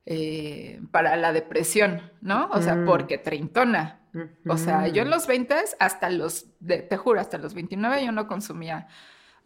eh, 0.05 0.79
para 0.91 1.15
la 1.17 1.33
depresión, 1.33 2.01
¿no? 2.21 2.47
O 2.53 2.61
sea, 2.61 2.75
Mm. 2.75 2.85
porque 2.85 3.17
treintona. 3.17 3.99
O 4.47 4.57
sea, 4.57 4.87
yo 4.87 5.03
en 5.03 5.11
los 5.11 5.27
20 5.27 5.53
hasta 5.79 6.09
los, 6.09 6.47
de- 6.59 6.81
te 6.81 6.97
juro, 6.97 7.19
hasta 7.19 7.37
los 7.37 7.53
29 7.53 8.03
yo 8.03 8.11
no 8.11 8.27
consumía. 8.27 8.87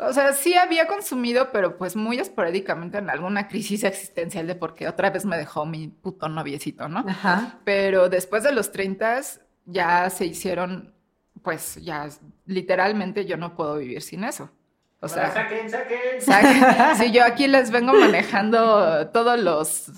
O 0.01 0.13
sea, 0.13 0.33
sí 0.33 0.55
había 0.55 0.87
consumido, 0.87 1.51
pero 1.51 1.77
pues 1.77 1.95
muy 1.95 2.17
esporádicamente 2.17 2.97
en 2.97 3.09
alguna 3.09 3.47
crisis 3.47 3.83
existencial 3.83 4.47
de 4.47 4.55
porque 4.55 4.87
otra 4.87 5.11
vez 5.11 5.25
me 5.25 5.37
dejó 5.37 5.65
mi 5.65 5.87
puto 5.89 6.27
noviecito, 6.27 6.89
¿no? 6.89 7.05
Ajá. 7.07 7.59
Pero 7.63 8.09
después 8.09 8.43
de 8.43 8.51
los 8.51 8.71
30 8.71 9.21
ya 9.65 10.09
se 10.09 10.25
hicieron, 10.25 10.93
pues 11.43 11.75
ya 11.75 12.09
literalmente 12.45 13.25
yo 13.25 13.37
no 13.37 13.55
puedo 13.55 13.77
vivir 13.77 14.01
sin 14.01 14.23
eso. 14.23 14.49
O 15.03 15.07
sea, 15.07 15.31
saquen, 15.33 15.67
saquen. 15.67 16.21
sa- 16.21 16.93
si 16.95 17.11
yo 17.11 17.23
aquí 17.25 17.47
les 17.47 17.71
vengo 17.71 17.91
manejando 17.93 19.07
todos 19.07 19.39
los 19.39 19.91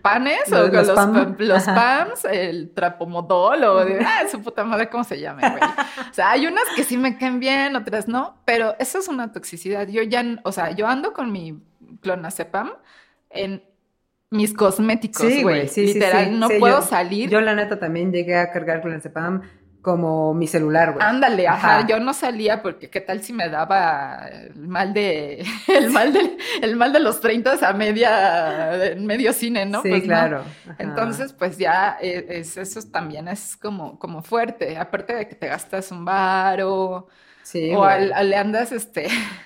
panes 0.00 0.50
o 0.50 0.56
Los- 0.62 0.72
los 0.72 0.86
los, 0.86 0.96
pam. 0.96 1.14
pam- 1.14 1.36
los 1.38 1.68
Ajá. 1.68 1.74
pams, 2.06 2.24
el 2.24 2.70
trapomodol 2.72 3.62
o 3.64 3.84
de, 3.84 4.00
ah, 4.02 4.22
su 4.30 4.40
puta 4.42 4.64
madre, 4.64 4.88
¿cómo 4.88 5.04
se 5.04 5.20
llame, 5.20 5.42
güey? 5.42 5.62
O 6.10 6.14
sea, 6.14 6.30
hay 6.30 6.46
unas 6.46 6.64
que 6.74 6.84
sí 6.84 6.96
me 6.96 7.18
caen 7.18 7.38
bien, 7.38 7.76
otras 7.76 8.08
no, 8.08 8.38
pero 8.46 8.74
eso 8.78 8.98
es 8.98 9.08
una 9.08 9.30
toxicidad. 9.30 9.86
Yo 9.88 10.02
ya, 10.02 10.24
o 10.44 10.52
sea, 10.52 10.70
yo 10.70 10.86
ando 10.88 11.12
con 11.12 11.30
mi 11.30 11.62
clonazepam 12.00 12.72
en 13.28 13.62
mis 14.30 14.54
cosméticos, 14.54 15.26
Sí, 15.26 15.42
güey. 15.42 15.68
sí, 15.68 15.86
sí, 15.88 15.94
Literal, 15.94 16.24
sí. 16.26 16.30
no 16.32 16.48
Sí, 16.48 16.56
puedo 16.58 16.80
yo- 16.80 16.86
salir. 16.86 17.28
Yo, 17.28 17.40
la 17.42 17.54
neta, 17.54 17.78
también 17.78 18.10
llegué 18.10 18.36
a 18.38 18.50
cargar 18.50 18.82
Cepam 19.02 19.42
como 19.86 20.34
mi 20.34 20.48
celular, 20.48 20.94
güey. 20.94 21.06
Ándale, 21.06 21.46
ajá. 21.46 21.78
Ajá. 21.78 21.86
yo 21.86 22.00
no 22.00 22.12
salía 22.12 22.60
porque 22.60 22.90
qué 22.90 23.00
tal 23.00 23.22
si 23.22 23.32
me 23.32 23.48
daba 23.48 24.26
el 24.32 24.66
mal 24.66 24.92
de 24.92 25.46
el 25.68 25.90
mal 25.90 26.12
de 26.12 26.36
el 26.60 26.74
mal 26.74 26.92
de 26.92 26.98
los 26.98 27.20
30 27.20 27.52
a 27.64 27.72
media 27.72 28.84
en 28.86 29.06
medio 29.06 29.32
cine, 29.32 29.64
¿no? 29.64 29.82
sí, 29.82 29.90
Pues 29.90 30.02
claro. 30.02 30.42
Entonces, 30.78 31.32
pues 31.32 31.56
ya 31.56 31.98
eh, 32.02 32.26
es, 32.30 32.56
eso 32.56 32.80
también 32.90 33.28
es 33.28 33.56
como, 33.56 33.96
como 34.00 34.22
fuerte, 34.22 34.76
aparte 34.76 35.14
de 35.14 35.28
que 35.28 35.36
te 35.36 35.46
gastas 35.46 35.92
un 35.92 36.04
varo 36.04 37.06
sí, 37.44 37.72
o 37.72 37.84
al- 37.84 38.12
le 38.28 38.36
andas 38.36 38.72
este 38.72 39.06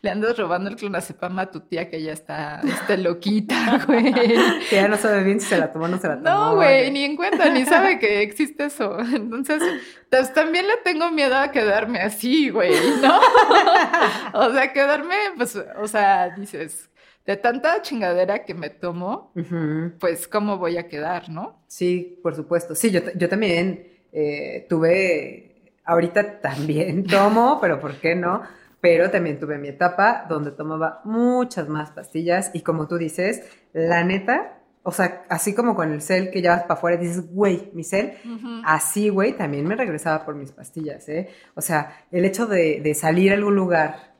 le 0.00 0.10
andas 0.10 0.36
robando 0.38 0.70
el 0.70 0.76
clonazepam 0.76 1.38
a 1.38 1.50
tu 1.50 1.60
tía 1.60 1.88
que 1.88 2.02
ya 2.02 2.12
está 2.12 2.60
este, 2.62 2.98
loquita, 2.98 3.84
güey. 3.86 4.12
Que 4.12 4.76
ya 4.76 4.88
no 4.88 4.96
sabe 4.96 5.22
bien 5.24 5.40
si 5.40 5.48
se 5.48 5.58
la 5.58 5.72
tomó 5.72 5.86
o 5.86 5.88
no 5.88 5.98
se 5.98 6.08
la 6.08 6.16
tomó. 6.16 6.28
No, 6.28 6.54
güey, 6.56 6.90
ni 6.90 7.04
en 7.04 7.16
cuenta, 7.16 7.48
ni 7.50 7.64
sabe 7.64 7.98
que 7.98 8.22
existe 8.22 8.66
eso. 8.66 8.98
Entonces, 9.00 9.62
pues 10.10 10.32
también 10.32 10.66
le 10.66 10.76
tengo 10.84 11.10
miedo 11.10 11.36
a 11.36 11.50
quedarme 11.50 12.00
así, 12.00 12.50
güey, 12.50 12.72
¿no? 13.00 13.18
o 14.34 14.52
sea, 14.52 14.72
quedarme, 14.72 15.16
pues, 15.36 15.56
o 15.56 15.88
sea, 15.88 16.30
dices, 16.36 16.90
de 17.26 17.36
tanta 17.36 17.82
chingadera 17.82 18.44
que 18.44 18.54
me 18.54 18.70
tomo, 18.70 19.32
pues, 20.00 20.26
¿cómo 20.26 20.58
voy 20.58 20.76
a 20.76 20.88
quedar, 20.88 21.28
no? 21.28 21.62
Sí, 21.68 22.18
por 22.22 22.34
supuesto. 22.34 22.74
Sí, 22.74 22.90
yo, 22.90 23.00
yo 23.14 23.28
también 23.28 23.86
eh, 24.12 24.66
tuve, 24.68 25.72
ahorita 25.84 26.40
también 26.40 27.04
tomo, 27.04 27.58
pero 27.60 27.80
¿por 27.80 27.94
qué 27.94 28.14
no? 28.14 28.42
Pero 28.82 29.10
también 29.10 29.38
tuve 29.38 29.56
mi 29.58 29.68
etapa 29.68 30.26
donde 30.28 30.50
tomaba 30.50 31.00
muchas 31.04 31.68
más 31.68 31.92
pastillas 31.92 32.50
y 32.52 32.60
como 32.62 32.88
tú 32.88 32.98
dices, 32.98 33.42
la 33.72 34.02
neta, 34.02 34.58
o 34.82 34.90
sea, 34.90 35.22
así 35.28 35.54
como 35.54 35.76
con 35.76 35.92
el 35.92 36.02
cel 36.02 36.30
que 36.32 36.42
ya 36.42 36.50
vas 36.56 36.62
para 36.62 36.74
afuera 36.74 36.96
y 37.00 37.06
dices, 37.06 37.32
güey, 37.32 37.70
mi 37.74 37.84
cel, 37.84 38.14
así, 38.64 39.08
güey, 39.08 39.34
también 39.34 39.66
me 39.68 39.76
regresaba 39.76 40.24
por 40.24 40.34
mis 40.34 40.50
pastillas, 40.50 41.08
¿eh? 41.08 41.28
O 41.54 41.60
sea, 41.62 42.06
el 42.10 42.24
hecho 42.24 42.46
de, 42.46 42.80
de 42.82 42.94
salir 42.94 43.30
a 43.30 43.36
algún 43.36 43.54
lugar 43.54 44.12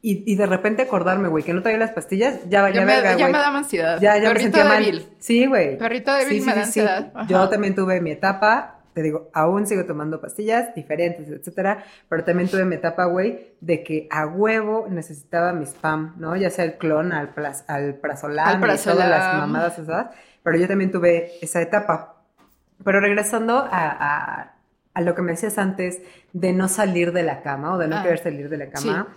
y, 0.00 0.22
y 0.24 0.36
de 0.36 0.46
repente 0.46 0.82
acordarme, 0.82 1.28
güey, 1.28 1.44
que 1.44 1.52
no 1.52 1.60
traía 1.62 1.78
las 1.78 1.90
pastillas, 1.90 2.48
ya 2.48 2.62
valía 2.62 2.80
Ya 2.80 2.86
me, 2.86 2.92
verga, 2.94 3.16
ya 3.16 3.26
me 3.26 3.38
daba 3.38 3.58
ansiedad. 3.58 4.00
Ya, 4.00 4.16
ya 4.16 4.32
me 4.32 4.40
sentía 4.40 4.64
mal. 4.64 4.82
débil. 4.82 5.08
Sí, 5.18 5.44
güey. 5.46 5.76
Perrito 5.76 6.14
débil 6.14 6.46
me 6.46 6.54
da 6.54 6.62
ansiedad. 6.62 7.12
Ajá. 7.14 7.26
Yo 7.26 7.48
también 7.50 7.74
tuve 7.74 8.00
mi 8.00 8.12
etapa, 8.12 8.75
te 8.96 9.02
digo, 9.02 9.28
aún 9.34 9.66
sigo 9.66 9.84
tomando 9.84 10.22
pastillas 10.22 10.74
diferentes, 10.74 11.28
etcétera, 11.28 11.84
pero 12.08 12.24
también 12.24 12.48
tuve 12.48 12.64
mi 12.64 12.76
etapa, 12.76 13.04
güey, 13.04 13.52
de 13.60 13.84
que 13.84 14.08
a 14.10 14.26
huevo 14.26 14.86
necesitaba 14.88 15.52
mi 15.52 15.66
spam, 15.66 16.14
¿no? 16.16 16.34
Ya 16.34 16.48
sea 16.48 16.64
el 16.64 16.78
clon, 16.78 17.12
al, 17.12 17.34
plas, 17.34 17.66
al 17.68 17.96
prazolam, 17.96 18.58
y 18.64 18.78
todas 18.78 19.06
las 19.10 19.34
mamadas 19.34 19.78
esas, 19.78 20.06
pero 20.42 20.56
yo 20.56 20.66
también 20.66 20.90
tuve 20.90 21.32
esa 21.42 21.60
etapa. 21.60 22.22
Pero 22.82 23.00
regresando 23.00 23.58
a, 23.58 23.68
a- 23.70 24.54
a 24.94 25.00
lo 25.02 25.14
que 25.14 25.20
me 25.20 25.32
decías 25.32 25.58
antes 25.58 26.00
de 26.32 26.54
no 26.54 26.66
salir 26.68 27.12
de 27.12 27.22
la 27.22 27.42
cama 27.42 27.74
o 27.74 27.78
de 27.78 27.88
no 27.88 27.96
Ah, 27.96 28.02
querer 28.02 28.18
salir 28.18 28.48
de 28.48 28.56
la 28.56 28.70
cama, 28.70 29.14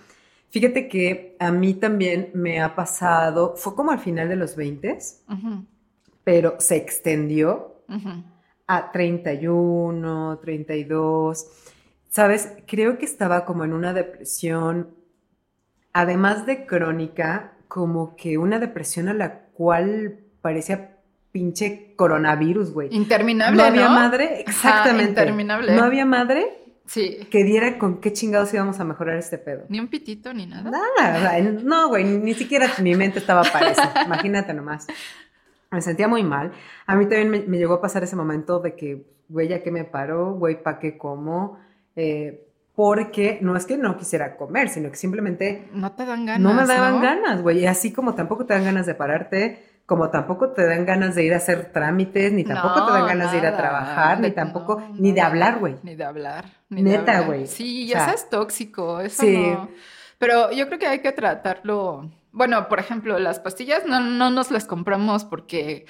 fíjate 0.50 0.90
que 0.90 1.38
a 1.40 1.54
mí 1.54 1.74
también 1.74 2.32
me 2.34 2.60
ha 2.62 2.76
pasado, 2.76 3.56
fue 3.56 3.76
como 3.76 3.92
al 3.92 4.00
final 4.00 4.28
de 4.28 4.36
los 4.36 4.58
20 4.58 5.00
Ujú, 5.30 5.64
pero 6.26 6.56
se 6.60 6.76
extendió 6.76 7.76
ujú. 7.88 8.24
A 8.72 8.92
31, 8.92 10.40
32. 10.44 11.48
¿Sabes? 12.08 12.54
Creo 12.68 13.00
que 13.00 13.06
estaba 13.06 13.44
como 13.46 13.64
en 13.66 13.74
una 13.74 13.94
depresión, 13.94 14.92
además 15.92 16.46
de 16.46 16.66
crónica, 16.68 17.54
como 17.68 18.16
que 18.16 18.38
una 18.38 18.60
depresión 18.60 19.10
a 19.10 19.14
la 19.16 19.40
cual 19.54 20.20
parecía 20.42 20.98
pinche 21.32 21.94
coronavirus, 21.96 22.72
güey. 22.72 22.90
Interminable, 22.96 23.58
No 23.58 23.64
¿no? 23.64 23.70
había 23.70 23.90
madre, 23.90 24.42
exactamente. 24.42 25.10
interminable. 25.10 25.76
No 25.76 25.84
había 25.84 26.06
madre 26.06 26.56
Sí. 26.86 27.28
que 27.30 27.44
diera 27.44 27.78
con 27.78 28.00
qué 28.02 28.14
chingados 28.14 28.52
íbamos 28.54 28.80
a 28.80 28.84
mejorar 28.84 29.18
este 29.18 29.38
pedo. 29.40 29.66
Ni 29.70 29.80
un 29.80 29.88
pitito 29.88 30.34
ni 30.34 30.46
nada. 30.48 30.70
Nada, 30.72 31.40
no, 31.42 31.90
güey, 31.90 32.04
ni 32.04 32.34
siquiera 32.36 32.68
mi 32.82 32.96
mente 32.96 33.20
estaba 33.20 33.44
para 33.44 33.72
eso. 33.72 33.82
Imagínate 34.06 34.54
nomás. 34.56 34.88
Me 35.72 35.82
sentía 35.82 36.08
muy 36.08 36.24
mal. 36.24 36.52
A 36.88 36.96
mí 36.96 37.06
también 37.06 37.30
me, 37.30 37.42
me 37.42 37.58
llegó 37.58 37.76
a 37.76 37.82
pasar 37.82 38.04
ese 38.04 38.16
momento 38.16 38.60
de 38.60 38.76
que, 38.76 39.06
güey, 39.28 39.48
ya 39.48 39.62
que 39.62 39.72
me 39.72 39.84
paro, 39.84 40.34
güey, 40.34 40.62
¿pa' 40.64 40.80
qué 40.80 40.98
como? 40.98 41.60
Eh, 41.96 42.46
porque 42.76 43.40
no 43.42 43.56
es 43.58 43.66
que 43.66 43.78
no 43.78 43.98
quisiera 43.98 44.38
comer, 44.38 44.70
sino 44.70 44.90
que 44.90 44.96
simplemente 44.96 45.68
No 45.74 45.92
te 45.92 46.06
dan 46.06 46.26
ganas. 46.26 46.40
no 46.42 46.54
me 46.60 46.66
daban 46.66 46.96
¿no? 46.96 47.02
ganas, 47.02 47.42
güey. 47.42 47.60
Y 47.60 47.66
así 47.68 47.92
como 47.92 48.16
tampoco 48.16 48.46
te 48.46 48.54
dan 48.54 48.64
ganas 48.64 48.86
de 48.86 48.96
pararte, 48.96 49.82
como 49.86 50.10
tampoco 50.10 50.52
te 50.52 50.66
dan 50.66 50.86
ganas 50.86 51.14
de 51.16 51.26
ir 51.26 51.34
a 51.34 51.38
hacer 51.38 51.72
trámites, 51.74 52.32
ni 52.32 52.44
tampoco 52.44 52.86
te 52.86 52.94
dan 52.94 53.08
ganas 53.08 53.32
de 53.32 53.40
ir 53.40 53.46
a 53.46 53.58
trabajar, 53.58 54.20
ni 54.22 54.32
tampoco, 54.32 54.80
no, 54.80 54.96
ni 54.98 55.12
de 55.12 55.22
hablar, 55.22 55.60
güey. 55.60 55.76
Ni 55.84 55.96
de 55.96 56.04
hablar. 56.06 56.46
Ni 56.70 56.82
Neta, 56.84 57.22
güey. 57.22 57.48
Sí, 57.48 57.88
O 57.92 57.98
sea, 57.98 58.14
es 58.14 58.30
tóxico. 58.30 59.02
Eso 59.02 59.24
sí. 59.24 59.54
Pero 60.18 60.52
yo 60.52 60.68
creo 60.68 60.80
que 60.80 60.88
hay 60.88 61.00
que 61.00 61.12
tratarlo. 61.12 62.10
Bueno, 62.32 62.68
por 62.68 62.80
ejemplo, 62.80 63.18
las 63.20 63.40
pastillas 63.40 63.86
no, 63.86 64.00
no 64.02 64.30
nos 64.30 64.52
las 64.52 64.66
compramos 64.66 65.26
porque 65.26 65.86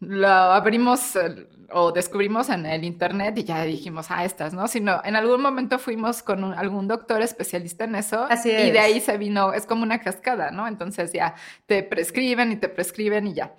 lo 0.00 0.26
abrimos 0.28 1.14
eh, 1.16 1.48
o 1.70 1.92
descubrimos 1.92 2.48
en 2.50 2.66
el 2.66 2.84
internet 2.84 3.38
y 3.38 3.44
ya 3.44 3.62
dijimos, 3.64 4.06
ah, 4.10 4.24
estas, 4.24 4.52
¿no? 4.54 4.66
Sino 4.68 5.00
en 5.04 5.14
algún 5.16 5.40
momento 5.40 5.78
fuimos 5.78 6.22
con 6.22 6.42
un- 6.44 6.52
algún 6.54 6.88
doctor 6.88 7.22
especialista 7.22 7.84
en 7.84 7.94
eso 7.94 8.26
Así 8.28 8.50
y 8.50 8.70
de 8.72 8.78
es. 8.78 8.78
ahí 8.78 9.00
se 9.00 9.16
vino, 9.18 9.52
es 9.52 9.66
como 9.66 9.84
una 9.84 10.00
cascada, 10.00 10.50
¿no? 10.50 10.66
Entonces 10.68 11.12
ya 11.12 11.36
te 11.66 11.82
prescriben 11.84 12.52
y 12.52 12.56
te 12.56 12.68
prescriben 12.68 13.28
y 13.28 13.34
ya. 13.34 13.54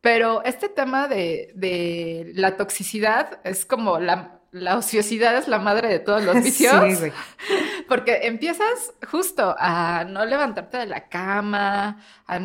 Pero 0.00 0.42
este 0.44 0.68
tema 0.68 1.08
de, 1.08 1.52
de 1.54 2.32
la 2.34 2.56
toxicidad 2.56 3.40
es 3.44 3.64
como 3.64 3.98
la, 4.00 4.40
la 4.52 4.76
ociosidad 4.76 5.36
es 5.36 5.48
la 5.48 5.58
madre 5.58 5.88
de 5.88 5.98
todos 5.98 6.22
los 6.22 6.34
vicios. 6.44 6.98
Sí. 6.98 7.10
Porque 7.88 8.20
empiezas 8.22 8.94
justo 9.10 9.56
a 9.58 10.04
no 10.04 10.24
levantarte 10.24 10.78
de 10.78 10.86
la 10.86 11.08
cama, 11.08 12.00
a 12.26 12.40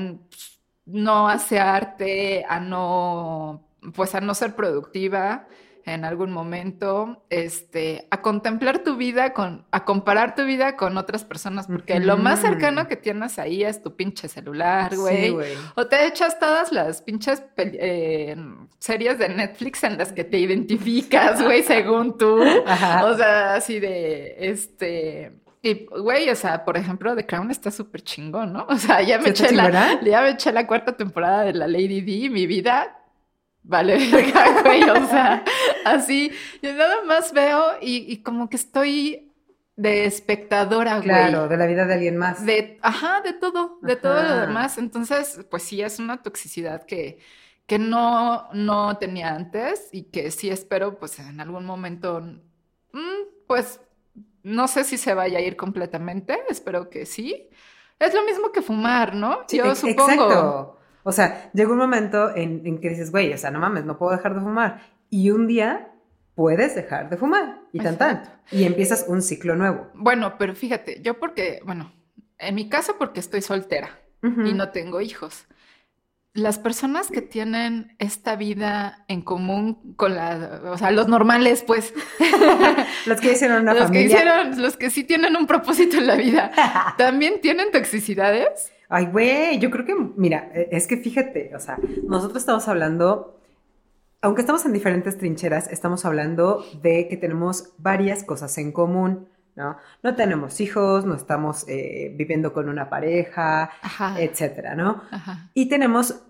no 0.86 1.30
asearte, 1.30 2.46
a 2.48 2.60
no, 2.60 3.68
pues 3.94 4.16
a 4.16 4.22
no 4.22 4.34
ser 4.34 4.56
productiva 4.56 5.48
en 5.88 6.04
algún 6.04 6.32
momento, 6.32 7.24
este, 7.30 8.08
a 8.12 8.22
contemplar 8.22 8.80
tu 8.84 8.98
vida 8.98 9.32
con, 9.34 9.66
a 9.72 9.86
comparar 9.86 10.36
tu 10.36 10.44
vida 10.44 10.76
con 10.76 10.98
otras 10.98 11.24
personas, 11.24 11.68
porque 11.68 12.00
lo 12.02 12.18
más 12.18 12.42
cercano 12.42 12.88
que 12.88 12.98
tienes 12.98 13.40
ahí 13.40 13.64
es 13.64 13.82
tu 13.82 13.96
pinche 13.96 14.28
celular, 14.28 14.92
Sí, 14.92 14.98
güey. 14.98 15.30
güey. 15.32 15.54
O 15.76 15.88
te 15.88 16.06
echas 16.06 16.38
todas 16.40 16.74
las 16.74 17.02
pinches 17.02 17.42
eh, 17.58 18.36
series 18.80 19.18
de 19.18 19.30
Netflix 19.30 19.84
en 19.86 19.98
las 19.98 20.12
que 20.12 20.26
te 20.26 20.38
identificas, 20.40 21.42
güey, 21.44 21.64
según 21.64 22.18
tú. 22.18 22.44
Ajá. 22.66 23.06
O 23.06 23.16
sea, 23.16 23.56
así 23.56 23.80
de, 23.80 24.36
este... 24.40 25.32
Y, 25.62 25.86
güey, 25.86 26.30
o 26.30 26.36
sea, 26.36 26.64
por 26.66 26.78
ejemplo, 26.78 27.16
The 27.16 27.26
Crown 27.26 27.50
está 27.50 27.72
súper 27.72 28.02
chingón, 28.02 28.54
¿no? 28.54 28.66
O 28.70 28.76
sea, 28.76 29.02
ya 29.02 29.18
me, 29.20 29.34
¿Sí 29.36 29.44
eché 29.46 29.56
la, 29.56 30.00
ya 30.02 30.22
me 30.22 30.32
eché 30.32 30.52
la 30.52 30.68
cuarta 30.68 30.98
temporada 30.98 31.44
de 31.46 31.54
la 31.54 31.68
Lady 31.68 32.02
D 32.02 32.30
mi 32.30 32.46
vida 32.46 32.97
vale 33.68 33.98
verga, 34.12 34.62
güey. 34.64 34.84
O 34.84 35.08
sea, 35.08 35.44
así, 35.86 36.32
yo 36.62 36.74
nada 36.74 37.04
más 37.04 37.34
veo 37.34 37.74
y, 37.82 38.12
y 38.12 38.24
como 38.24 38.50
que 38.50 38.56
estoy 38.56 39.32
de 39.76 40.06
espectadora, 40.06 40.96
güey. 40.96 41.04
Claro, 41.04 41.48
de 41.48 41.56
la 41.56 41.68
vida 41.68 41.86
de 41.86 41.94
alguien 41.94 42.18
más. 42.18 42.46
De, 42.46 42.80
ajá, 42.82 43.22
de 43.22 43.34
todo, 43.34 43.78
de 43.82 43.96
todo 43.96 44.24
lo 44.24 44.38
demás. 44.42 44.78
Entonces, 44.78 45.46
pues 45.50 45.64
sí, 45.64 45.82
es 45.82 46.00
una 46.00 46.24
toxicidad 46.24 46.84
que, 46.86 47.20
que 47.68 47.78
no, 47.78 48.50
no 48.54 48.98
tenía 48.98 49.36
antes 49.36 49.90
y 49.92 50.04
que 50.04 50.32
sí 50.32 50.50
espero, 50.50 50.98
pues 50.98 51.20
en 51.20 51.40
algún 51.40 51.66
momento, 51.66 52.22
mm, 52.92 53.46
pues 53.46 53.80
no 54.42 54.68
sé 54.68 54.84
si 54.84 54.98
se 54.98 55.14
vaya 55.14 55.38
a 55.38 55.42
ir 55.42 55.56
completamente, 55.56 56.40
espero 56.50 56.90
que 56.90 57.06
sí. 57.06 57.50
Es 58.00 58.14
lo 58.14 58.24
mismo 58.24 58.52
que 58.52 58.62
fumar, 58.62 59.14
¿no? 59.16 59.40
Sí, 59.48 59.58
Yo 59.58 59.76
supongo. 59.76 60.12
Exacto. 60.12 60.77
O 61.08 61.14
sea, 61.14 61.50
llega 61.54 61.72
un 61.72 61.78
momento 61.78 62.36
en, 62.36 62.64
en 62.66 62.82
que 62.82 62.90
dices, 62.90 63.12
güey, 63.12 63.32
o 63.32 63.38
sea, 63.38 63.50
no 63.50 63.62
mames, 63.62 63.86
no 63.86 63.98
puedo 63.98 64.12
dejar 64.12 64.36
de 64.36 64.42
fumar. 64.42 64.82
Y 65.10 65.32
un 65.32 65.48
día 65.48 65.94
puedes 66.36 66.76
dejar 66.76 67.10
de 67.10 67.16
fumar. 67.16 67.62
Y 67.72 67.80
tan. 67.80 68.24
Y 68.52 68.66
empiezas 68.66 69.06
un 69.08 69.22
ciclo 69.22 69.56
nuevo. 69.56 69.88
Bueno, 69.94 70.38
pero 70.38 70.54
fíjate, 70.54 71.02
yo 71.02 71.18
porque, 71.18 71.62
bueno, 71.64 71.94
en 72.40 72.56
mi 72.56 72.68
caso 72.68 72.98
porque 73.00 73.22
estoy 73.22 73.42
soltera. 73.42 73.90
Y 74.22 74.54
no 74.54 74.72
tengo 74.72 75.00
hijos. 75.00 75.46
Las 76.34 76.60
personas 76.60 77.08
que 77.08 77.22
tienen 77.22 77.96
esta 78.00 78.36
vida 78.36 79.06
en 79.08 79.22
común 79.22 79.96
con 79.96 80.14
la, 80.14 80.60
o 80.66 80.78
sea, 80.78 80.92
los 80.92 81.08
normales, 81.08 81.64
pues, 81.66 81.94
Los 83.06 83.22
que 83.22 83.32
hicieron 83.32 83.62
una 83.62 83.74
los 83.74 83.92
que 83.92 84.02
hicieron, 84.02 84.62
los 84.62 84.76
que 84.76 84.90
sí 84.90 85.06
tienen 85.06 85.38
un 85.38 85.48
propósito 85.48 85.96
en 85.96 86.08
la 86.08 86.16
vida, 86.18 86.52
también 86.98 87.40
tienen 87.40 87.72
toxicidades. 87.72 88.74
Ay, 88.90 89.08
güey, 89.08 89.60
yo 89.60 89.70
creo 89.70 89.86
que, 89.86 89.96
mira, 90.16 90.50
eh, 90.54 90.70
es 90.72 90.88
que 90.88 90.98
fíjate, 90.98 91.52
o 91.56 91.60
sea, 91.60 91.78
nosotros 92.08 92.38
estamos 92.38 92.68
hablando, 92.68 93.40
aunque 94.22 94.42
estamos 94.42 94.66
en 94.66 94.74
diferentes 94.74 95.18
trincheras, 95.18 95.68
estamos 95.72 96.06
hablando 96.06 96.64
de 96.82 97.08
que 97.10 97.18
tenemos 97.18 97.74
varias 97.78 98.24
cosas 98.24 98.58
en 98.58 98.72
común, 98.72 99.28
¿no? 99.56 99.76
No 100.04 100.16
tenemos 100.16 100.62
hijos, 100.62 101.06
no 101.06 101.16
estamos 101.16 101.66
eh, 101.68 102.14
viviendo 102.16 102.54
con 102.54 102.70
una 102.70 102.90
pareja, 102.90 103.72
Ajá. 103.82 104.22
etcétera, 104.22 104.76
¿no? 104.76 105.02
Ajá. 105.12 105.50
Y 105.54 105.68
tenemos, 105.68 106.22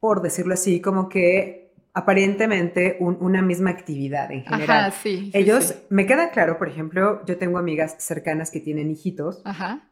por 0.00 0.22
decirlo 0.22 0.54
así, 0.54 0.80
como 0.80 1.08
que 1.08 1.70
aparentemente 1.92 2.96
un- 3.00 3.18
una 3.20 3.42
misma 3.42 3.70
actividad 3.70 4.30
en 4.32 4.44
general. 4.44 4.86
Ajá, 4.86 4.90
sí. 4.90 5.30
sí, 5.30 5.30
Ellos, 5.34 5.64
sí. 5.64 5.74
me 5.90 6.06
queda 6.06 6.30
claro, 6.30 6.56
por 6.58 6.68
ejemplo, 6.68 7.24
yo 7.26 7.36
tengo 7.36 7.58
amigas 7.58 7.96
cercanas 7.98 8.50
que 8.50 8.60
tienen 8.60 8.90
hijitos. 8.90 9.42
Ajá. 9.44 9.82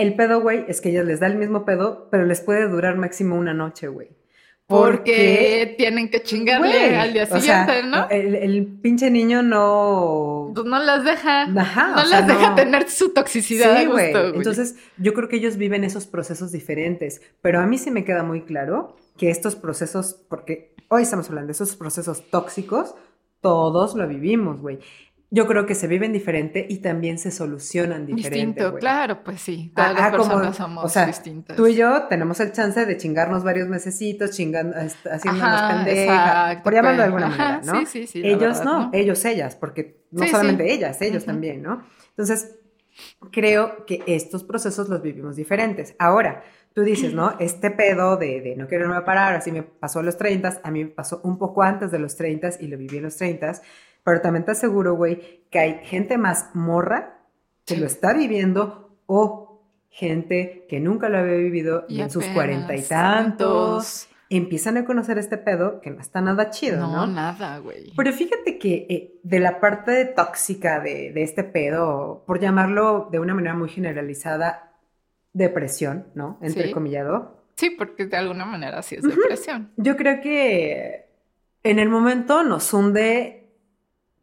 El 0.00 0.14
pedo, 0.14 0.40
güey, 0.40 0.64
es 0.66 0.80
que 0.80 0.88
ellas 0.88 1.04
les 1.04 1.20
da 1.20 1.26
el 1.26 1.36
mismo 1.36 1.66
pedo, 1.66 2.08
pero 2.10 2.24
les 2.24 2.40
puede 2.40 2.66
durar 2.68 2.96
máximo 2.96 3.36
una 3.36 3.52
noche, 3.52 3.88
güey. 3.88 4.08
Porque 4.66 5.74
tienen 5.76 6.10
que 6.10 6.22
chingarle 6.22 6.68
Güey, 6.68 6.94
al 6.94 7.12
día 7.12 7.24
o 7.24 7.26
sea, 7.26 7.40
siguiente, 7.40 7.82
¿no? 7.88 8.08
El, 8.08 8.36
el 8.36 8.66
pinche 8.80 9.10
niño 9.10 9.42
no... 9.42 10.52
Pues 10.54 10.64
no 10.64 10.78
las 10.78 11.04
deja. 11.04 11.42
Ajá, 11.42 11.88
no 11.88 12.02
o 12.02 12.04
sea, 12.04 12.20
las 12.20 12.28
deja 12.28 12.50
no. 12.50 12.54
tener 12.54 12.88
su 12.88 13.12
toxicidad. 13.12 13.76
Sí, 13.76 13.84
a 13.84 13.88
güey. 13.88 14.06
gusto, 14.06 14.20
güey. 14.28 14.36
Entonces, 14.36 14.76
yo 14.96 15.12
creo 15.12 15.28
que 15.28 15.36
ellos 15.36 15.56
viven 15.56 15.82
esos 15.82 16.06
procesos 16.06 16.52
diferentes, 16.52 17.20
pero 17.42 17.58
a 17.58 17.66
mí 17.66 17.78
sí 17.78 17.90
me 17.90 18.04
queda 18.04 18.22
muy 18.22 18.42
claro 18.42 18.96
que 19.18 19.28
estos 19.28 19.56
procesos, 19.56 20.24
porque 20.28 20.76
hoy 20.88 21.02
estamos 21.02 21.28
hablando 21.28 21.48
de 21.48 21.52
esos 21.52 21.74
procesos 21.74 22.30
tóxicos, 22.30 22.94
todos 23.40 23.96
lo 23.96 24.06
vivimos, 24.06 24.60
güey. 24.60 24.78
Yo 25.32 25.46
creo 25.46 25.64
que 25.64 25.76
se 25.76 25.86
viven 25.86 26.12
diferente 26.12 26.66
y 26.68 26.78
también 26.78 27.16
se 27.18 27.30
solucionan 27.30 28.04
diferente, 28.04 28.38
Distinto, 28.38 28.70
güey. 28.72 28.80
claro, 28.80 29.22
pues 29.22 29.40
sí. 29.40 29.72
Todas 29.76 29.90
Ah, 29.90 29.94
las 29.94 30.02
ah, 30.02 30.16
como- 30.16 30.28
personas 30.34 30.56
somos 30.56 30.84
o 30.84 30.88
sea, 30.88 31.06
distintas. 31.06 31.56
Tú 31.56 31.68
y 31.68 31.76
yo 31.76 32.04
tenemos 32.08 32.40
el 32.40 32.50
chance 32.50 32.84
de 32.84 32.96
chingarnos 32.96 33.44
varios 33.44 33.68
mesecitos, 33.68 34.32
chingando, 34.32 34.76
haciéndonos 34.76 35.60
Ajá, 35.62 35.68
pendeja, 35.68 36.14
exacto, 36.52 36.62
por 36.64 36.74
llamarlo 36.74 36.98
de 36.98 37.04
alguna 37.04 37.26
Ajá, 37.26 37.36
manera, 37.38 37.60
¿no? 37.64 37.80
sí, 37.80 37.86
sí, 37.86 38.06
sí, 38.08 38.22
ellos 38.26 38.40
verdad, 38.58 38.64
no, 38.64 38.78
¿no? 38.86 38.90
ellos, 38.92 39.24
ellas, 39.24 39.54
porque 39.54 40.02
no 40.10 40.24
Sí, 40.24 40.30
solamente 40.30 40.64
sí. 40.66 40.70
ellas, 40.74 41.00
ellos 41.00 41.24
también, 41.24 41.62
¿no? 41.62 41.84
Entonces, 42.10 42.56
creo 43.30 43.86
que 43.86 44.02
estos 44.06 44.44
procesos 44.44 44.88
los 44.88 45.00
vivimos 45.02 45.36
diferentes. 45.36 45.94
Ahora, 45.98 46.42
tú 46.74 46.82
dices, 46.82 47.14
¿no? 47.14 47.36
Este 47.40 47.70
pedo 47.70 48.16
de, 48.16 48.40
de 48.40 48.56
no 48.56 48.66
quererme 48.66 49.00
parar, 49.02 49.34
así 49.36 49.52
me 49.52 49.62
pasó 49.62 50.00
a 50.00 50.02
los 50.02 50.16
30, 50.16 50.60
a 50.62 50.70
mí 50.70 50.84
me 50.84 50.90
pasó 50.90 51.20
un 51.24 51.38
poco 51.38 51.62
antes 51.62 51.90
de 51.90 51.98
los 51.98 52.16
30 52.16 52.50
y 52.60 52.66
lo 52.66 52.76
viví 52.76 52.96
en 52.96 53.04
los 53.04 53.16
30, 53.16 53.60
pero 54.04 54.20
también 54.20 54.44
te 54.44 54.52
aseguro, 54.52 54.94
güey, 54.94 55.44
que 55.50 55.58
hay 55.58 55.80
gente 55.84 56.18
más 56.18 56.50
morra 56.54 57.18
que 57.64 57.74
Sí. 57.74 57.80
lo 57.80 57.86
está 57.86 58.12
viviendo 58.14 58.96
o 59.06 59.62
gente 59.88 60.66
que 60.68 60.80
nunca 60.80 61.08
lo 61.08 61.18
había 61.18 61.34
vivido 61.36 61.84
y, 61.88 61.96
Y 61.96 62.02
en 62.02 62.10
sus 62.10 62.24
cuarenta 62.26 62.74
y 62.76 62.82
tantos 62.82 64.08
empiezan 64.28 64.76
a 64.76 64.84
conocer 64.84 65.18
este 65.18 65.36
pedo 65.38 65.80
que 65.80 65.90
no 65.90 66.00
está 66.00 66.20
nada 66.20 66.50
chido, 66.50 66.78
No, 66.78 66.92
¿no? 66.92 67.06
nada, 67.08 67.58
güey. 67.58 67.92
Pero 67.96 68.12
fíjate 68.12 68.58
que 68.58 68.86
eh, 68.88 69.14
de 69.24 69.40
la 69.40 69.58
parte 69.58 70.04
tóxica 70.04 70.78
de, 70.78 71.12
de 71.12 71.22
este 71.24 71.42
pedo, 71.42 72.22
por 72.26 72.38
llamarlo 72.38 73.08
de 73.10 73.18
una 73.18 73.34
manera 73.34 73.54
muy 73.56 73.68
generalizada, 73.68 74.72
depresión, 75.32 76.06
¿no? 76.14 76.38
Sí. 76.40 76.46
Entrecomillado. 76.46 77.40
Sí, 77.56 77.70
porque 77.70 78.06
de 78.06 78.16
alguna 78.16 78.44
manera 78.44 78.82
sí 78.82 78.94
es 78.96 79.02
depresión. 79.02 79.70
Yo 79.76 79.96
creo 79.96 80.20
que 80.20 81.06
en 81.64 81.78
el 81.78 81.88
momento 81.88 82.42
nos 82.44 82.72
hunde 82.72 83.39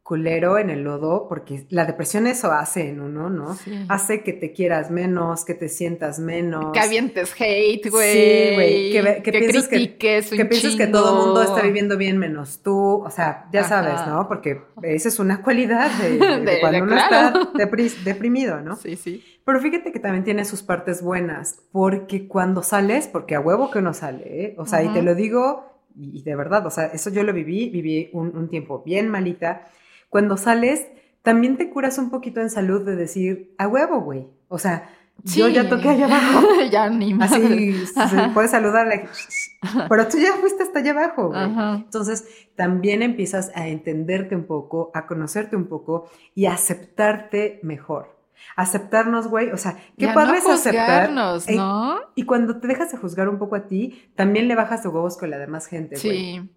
culero 0.08 0.58
en 0.58 0.70
el 0.70 0.84
lodo, 0.86 1.28
porque 1.28 1.65
la 1.70 1.84
depresión 1.84 2.28
eso 2.28 2.50
hace 2.54 2.88
en 2.91 3.02
uno, 3.02 3.30
¿no? 3.30 3.56
Sí. 3.56 3.74
Hace 3.89 4.24
que 4.24 4.32
te 4.32 4.54
quieras 4.54 4.89
menos, 4.89 5.43
que 5.43 5.54
te 5.54 5.67
sientas 5.67 6.17
menos. 6.17 6.72
Que 6.72 6.80
avientes 6.80 7.34
hate, 7.38 7.89
güey. 7.89 8.13
Sí, 8.13 8.56
güey, 8.56 8.91
que 8.93 9.02
ve- 9.02 9.22
que 9.22 9.32
pienses 9.34 9.67
que- 9.67 9.76
critiques 9.76 10.30
que 10.30 10.46
piensas 10.46 10.76
que 10.78 10.88
todo 10.88 11.10
el 11.20 11.26
mundo 11.26 11.41
está 11.41 11.62
viviendo 11.62 11.98
bien 11.98 12.17
menos 12.20 12.62
tú, 12.63 13.04
o 13.04 13.10
sea, 13.12 13.50
ya 13.52 13.60
Ajá. 13.65 13.70
sabes, 13.84 14.08
¿no? 14.08 14.30
Porque 14.30 14.62
esa 14.82 15.10
es 15.10 15.20
una 15.20 15.41
cualidad 15.41 15.91
de, 16.00 16.12
de- 16.12 16.17
de 16.39 16.52
De- 16.54 16.60
cuando 16.62 16.78
de- 16.78 16.84
uno 16.84 16.96
claro. 16.96 17.41
está 17.41 17.54
depri- 17.65 18.04
deprimido, 18.06 18.62
¿no? 18.62 18.78
Sí, 18.78 18.96
sí. 18.96 19.22
Pero 19.43 19.60
fíjate 19.60 19.91
que 19.91 20.00
también 20.00 20.24
tiene 20.24 20.46
sus 20.46 20.63
partes 20.63 21.02
buenas, 21.02 21.60
porque 21.74 22.30
cuando 22.30 22.63
sales, 22.63 23.08
porque 23.10 23.36
a 23.36 23.41
huevo 23.41 23.72
que 23.72 23.80
uno 23.80 23.93
sale, 23.93 24.24
¿eh? 24.43 24.56
o 24.58 24.65
sea, 24.65 24.84
y 24.84 24.88
te 24.93 25.02
lo 25.02 25.15
digo, 25.15 25.65
y, 25.98 26.20
y 26.20 26.24
de 26.24 26.36
verdad, 26.38 26.65
o 26.65 26.70
sea, 26.70 26.86
eso 26.86 27.10
yo 27.10 27.24
lo 27.24 27.34
viví, 27.34 27.70
viví 27.70 28.10
un, 28.13 28.38
un 28.38 28.50
tiempo 28.50 28.84
bien 28.86 29.10
malita. 29.10 29.67
Cuando 30.10 30.38
sales, 30.38 30.88
también 31.22 31.58
te 31.58 31.70
curas 31.70 31.98
un 31.98 32.10
poquito 32.10 32.39
en 32.41 32.50
salud 32.50 32.86
de 32.86 32.96
decir, 32.96 33.54
a 33.58 33.67
huevo, 33.67 34.02
güey. 34.02 34.28
O 34.48 34.58
sea, 34.60 34.89
yo 35.24 35.48
Sí. 35.48 35.54
ya 35.54 35.67
toqué 35.67 35.89
allá 35.89 36.06
abajo. 36.06 36.48
ya 36.72 36.89
ni 36.89 37.13
más. 37.13 37.32
Así 37.34 37.86
se 37.86 38.30
puedes 38.34 38.52
saludarle. 38.52 39.10
Pero 39.89 40.08
tú 40.08 40.17
ya 40.20 40.34
fuiste 40.34 40.63
hasta 40.63 40.80
allá 40.80 40.91
abajo, 40.91 41.30
güey. 41.30 41.43
Entonces, 41.76 42.26
también 42.56 43.02
empiezas 43.02 43.52
a 43.56 43.67
entenderte 43.67 44.36
un 44.36 44.46
poco, 44.46 44.91
a 44.93 45.08
conocerte 45.08 45.56
un 45.56 45.65
poco 45.67 46.10
y 46.36 46.46
a 46.46 46.54
aceptarte 46.54 47.60
mejor. 47.63 48.15
Aceptarnos, 48.56 49.28
güey. 49.28 49.52
O 49.52 49.58
sea, 49.58 49.76
qué 49.98 50.06
Ya 50.06 50.13
padre 50.13 50.32
no 50.34 50.38
es 50.38 50.48
aceptar. 50.48 51.12
¿no? 51.12 52.00
Y 52.15 52.24
cuando 52.24 52.60
te 52.60 52.67
dejas 52.67 52.91
de 52.91 52.98
juzgar 52.98 53.28
un 53.28 53.39
poco 53.39 53.56
a 53.56 53.67
ti, 53.67 54.10
también 54.15 54.48
le 54.48 54.56
bajas 54.56 54.84
de 54.84 54.89
huevos 54.89 55.17
con 55.17 55.30
la 55.30 55.38
demás 55.38 55.65
gente, 55.67 55.98
güey. 56.02 56.48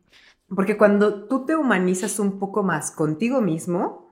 Porque 0.55 0.77
cuando 0.77 1.27
tú 1.29 1.45
te 1.45 1.57
humanizas 1.57 2.19
un 2.19 2.39
poco 2.39 2.63
más 2.63 2.91
contigo 2.91 3.41
mismo, 3.41 4.11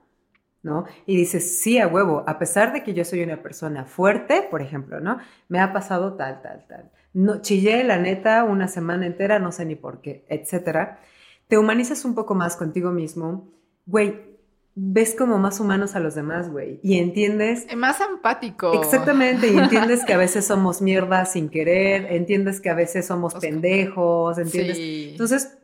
¿no? 0.61 0.85
Y 1.05 1.15
dices, 1.15 1.61
sí, 1.61 1.79
a 1.79 1.87
huevo, 1.87 2.23
a 2.27 2.37
pesar 2.39 2.73
de 2.73 2.83
que 2.83 2.93
yo 2.93 3.05
soy 3.05 3.23
una 3.23 3.41
persona 3.41 3.85
fuerte, 3.85 4.47
por 4.49 4.61
ejemplo, 4.61 4.99
¿no? 4.99 5.17
Me 5.47 5.59
ha 5.59 5.73
pasado 5.73 6.13
tal, 6.15 6.41
tal, 6.41 6.65
tal. 6.67 6.91
No, 7.13 7.41
chillé, 7.41 7.83
la 7.83 7.97
neta, 7.97 8.43
una 8.43 8.67
semana 8.67 9.05
entera, 9.05 9.39
no 9.39 9.51
sé 9.51 9.65
ni 9.65 9.75
por 9.75 10.01
qué, 10.01 10.25
etcétera. 10.29 10.99
Te 11.47 11.57
humanizas 11.57 12.05
un 12.05 12.13
poco 12.13 12.35
más 12.35 12.55
contigo 12.55 12.91
mismo, 12.91 13.51
güey, 13.85 14.29
ves 14.75 15.15
como 15.15 15.39
más 15.39 15.59
humanos 15.59 15.95
a 15.95 15.99
los 15.99 16.15
demás, 16.15 16.49
güey, 16.49 16.79
y 16.83 16.99
entiendes 16.99 17.65
Más 17.75 17.99
empático. 17.99 18.71
Exactamente, 18.73 19.47
y 19.47 19.57
entiendes 19.57 20.05
que 20.05 20.13
a 20.13 20.17
veces 20.17 20.45
somos 20.45 20.81
mierda 20.81 21.25
sin 21.25 21.49
querer, 21.49 22.13
entiendes 22.13 22.61
que 22.61 22.69
a 22.69 22.75
veces 22.75 23.07
somos 23.07 23.35
pendejos, 23.35 24.37
entiendes. 24.37 24.77
Sí. 24.77 25.09
Entonces, 25.11 25.58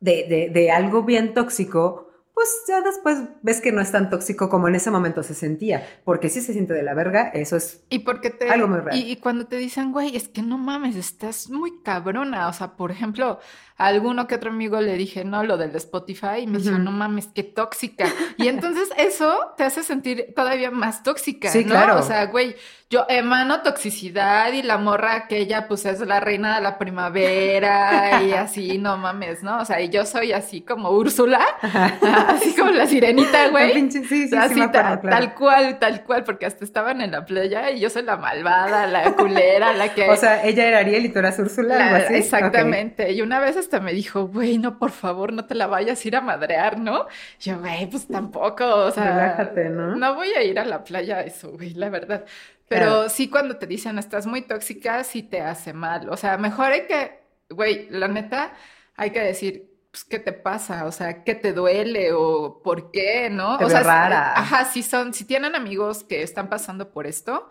de, 0.00 0.26
de, 0.28 0.50
de 0.52 0.70
algo 0.70 1.02
bien 1.02 1.34
tóxico, 1.34 2.04
pues 2.34 2.48
ya 2.68 2.80
después 2.82 3.18
ves 3.42 3.60
que 3.60 3.72
no 3.72 3.80
es 3.80 3.90
tan 3.90 4.10
tóxico 4.10 4.48
como 4.48 4.68
en 4.68 4.76
ese 4.76 4.92
momento 4.92 5.24
se 5.24 5.34
sentía, 5.34 5.84
porque 6.04 6.28
si 6.28 6.40
se 6.40 6.52
siente 6.52 6.72
de 6.72 6.84
la 6.84 6.94
verga, 6.94 7.30
eso 7.34 7.56
es... 7.56 7.82
Y 7.90 7.98
porque 8.00 8.30
te. 8.30 8.48
Algo 8.48 8.68
muy 8.68 8.78
real. 8.78 8.96
Y, 8.96 9.10
y 9.10 9.16
cuando 9.16 9.48
te 9.48 9.56
dicen, 9.56 9.90
güey, 9.90 10.14
es 10.14 10.28
que 10.28 10.42
no 10.42 10.56
mames, 10.56 10.94
estás 10.94 11.50
muy 11.50 11.82
cabrona. 11.82 12.46
O 12.46 12.52
sea, 12.52 12.76
por 12.76 12.92
ejemplo, 12.92 13.40
a 13.76 13.86
alguno 13.86 14.28
que 14.28 14.36
otro 14.36 14.50
amigo 14.50 14.80
le 14.80 14.94
dije, 14.94 15.24
no, 15.24 15.42
lo 15.42 15.56
del 15.56 15.74
Spotify, 15.74 16.42
y 16.42 16.46
me 16.46 16.58
dijo, 16.58 16.78
no 16.78 16.92
mames, 16.92 17.26
qué 17.34 17.42
tóxica. 17.42 18.06
Y 18.36 18.46
entonces 18.46 18.88
eso 18.96 19.34
te 19.56 19.64
hace 19.64 19.82
sentir 19.82 20.32
todavía 20.36 20.70
más 20.70 21.02
tóxica, 21.02 21.50
Sí, 21.50 21.64
¿no? 21.64 21.70
claro. 21.70 21.98
O 21.98 22.02
sea, 22.02 22.26
güey, 22.26 22.54
yo 22.90 23.04
emano 23.10 23.60
toxicidad 23.60 24.50
y 24.52 24.62
la 24.62 24.78
morra 24.78 25.14
aquella, 25.14 25.68
pues 25.68 25.84
es 25.84 26.00
la 26.00 26.20
reina 26.20 26.56
de 26.56 26.62
la 26.62 26.78
primavera 26.78 28.22
y 28.22 28.32
así, 28.32 28.78
no 28.78 28.96
mames, 28.96 29.42
¿no? 29.42 29.58
O 29.60 29.64
sea, 29.66 29.80
y 29.82 29.90
yo 29.90 30.06
soy 30.06 30.32
así 30.32 30.62
como 30.62 30.90
Úrsula, 30.92 31.40
así 32.28 32.54
como 32.56 32.70
la 32.70 32.86
sirenita, 32.86 33.48
güey. 33.50 33.74
Pinche- 33.74 34.02
sí, 34.04 34.06
sí, 34.06 34.28
sí, 34.28 34.36
Así, 34.36 34.60
acuerdo, 34.60 35.00
claro. 35.02 35.08
tal 35.10 35.34
cual, 35.34 35.78
tal 35.78 36.02
cual, 36.04 36.24
porque 36.24 36.46
hasta 36.46 36.64
estaban 36.64 37.02
en 37.02 37.10
la 37.12 37.26
playa 37.26 37.70
y 37.70 37.80
yo 37.80 37.90
soy 37.90 38.04
la 38.04 38.16
malvada, 38.16 38.86
la 38.86 39.12
culera, 39.14 39.74
la 39.74 39.92
que... 39.94 40.08
O 40.08 40.16
sea, 40.16 40.42
ella 40.44 40.66
era 40.66 40.78
Ariel 40.78 41.04
y 41.04 41.08
tú 41.10 41.18
eras 41.18 41.38
Úrsula, 41.38 41.76
la- 41.76 41.96
así. 41.96 42.14
Exactamente. 42.14 43.12
Y 43.12 43.20
una 43.20 43.38
vez 43.38 43.58
hasta 43.58 43.80
me 43.80 43.92
dijo, 43.92 44.28
güey, 44.28 44.56
no, 44.56 44.78
por 44.78 44.92
favor, 44.92 45.32
no 45.34 45.44
te 45.44 45.54
la 45.54 45.66
vayas 45.66 46.02
a 46.02 46.08
ir 46.08 46.16
a 46.16 46.20
madrear, 46.22 46.78
¿no? 46.78 47.06
Yo, 47.38 47.58
güey, 47.58 47.86
pues 47.90 48.08
tampoco, 48.08 48.64
o 48.66 48.90
sea... 48.90 49.04
Relájate, 49.04 49.68
¿no? 49.68 49.94
No 49.94 50.14
voy 50.14 50.28
a 50.28 50.42
ir 50.42 50.58
a 50.58 50.64
la 50.64 50.82
playa 50.84 51.20
eso, 51.20 51.50
güey, 51.50 51.74
la 51.74 51.90
verdad. 51.90 52.24
Pero 52.68 52.86
Claro. 52.86 53.08
sí 53.08 53.28
cuando 53.30 53.56
te 53.58 53.66
dicen 53.66 53.98
estás 53.98 54.26
muy 54.26 54.42
tóxica, 54.42 55.02
sí 55.04 55.22
te 55.22 55.40
hace 55.40 55.72
mal. 55.72 56.08
O 56.10 56.16
sea, 56.16 56.36
mejor 56.38 56.66
hay 56.72 56.86
que, 56.86 57.20
güey, 57.50 57.88
la 57.90 58.08
neta, 58.08 58.52
hay 58.96 59.10
que 59.10 59.20
decir, 59.20 59.70
pues, 59.90 60.04
¿qué 60.04 60.18
te 60.18 60.32
pasa? 60.32 60.84
O 60.86 60.92
sea, 60.92 61.24
¿qué 61.24 61.34
te 61.34 61.52
duele? 61.54 62.12
¿O 62.12 62.60
por 62.62 62.90
qué? 62.90 63.30
¿No? 63.30 63.56
Te 63.58 63.64
o 63.64 63.70
sea, 63.70 63.80
si- 63.80 63.86
rara. 63.86 64.38
ajá, 64.38 64.64
si 64.66 64.82
son, 64.82 65.14
si 65.14 65.24
tienen 65.24 65.54
amigos 65.54 66.04
que 66.04 66.22
están 66.22 66.48
pasando 66.50 66.90
por 66.92 67.06
esto, 67.06 67.48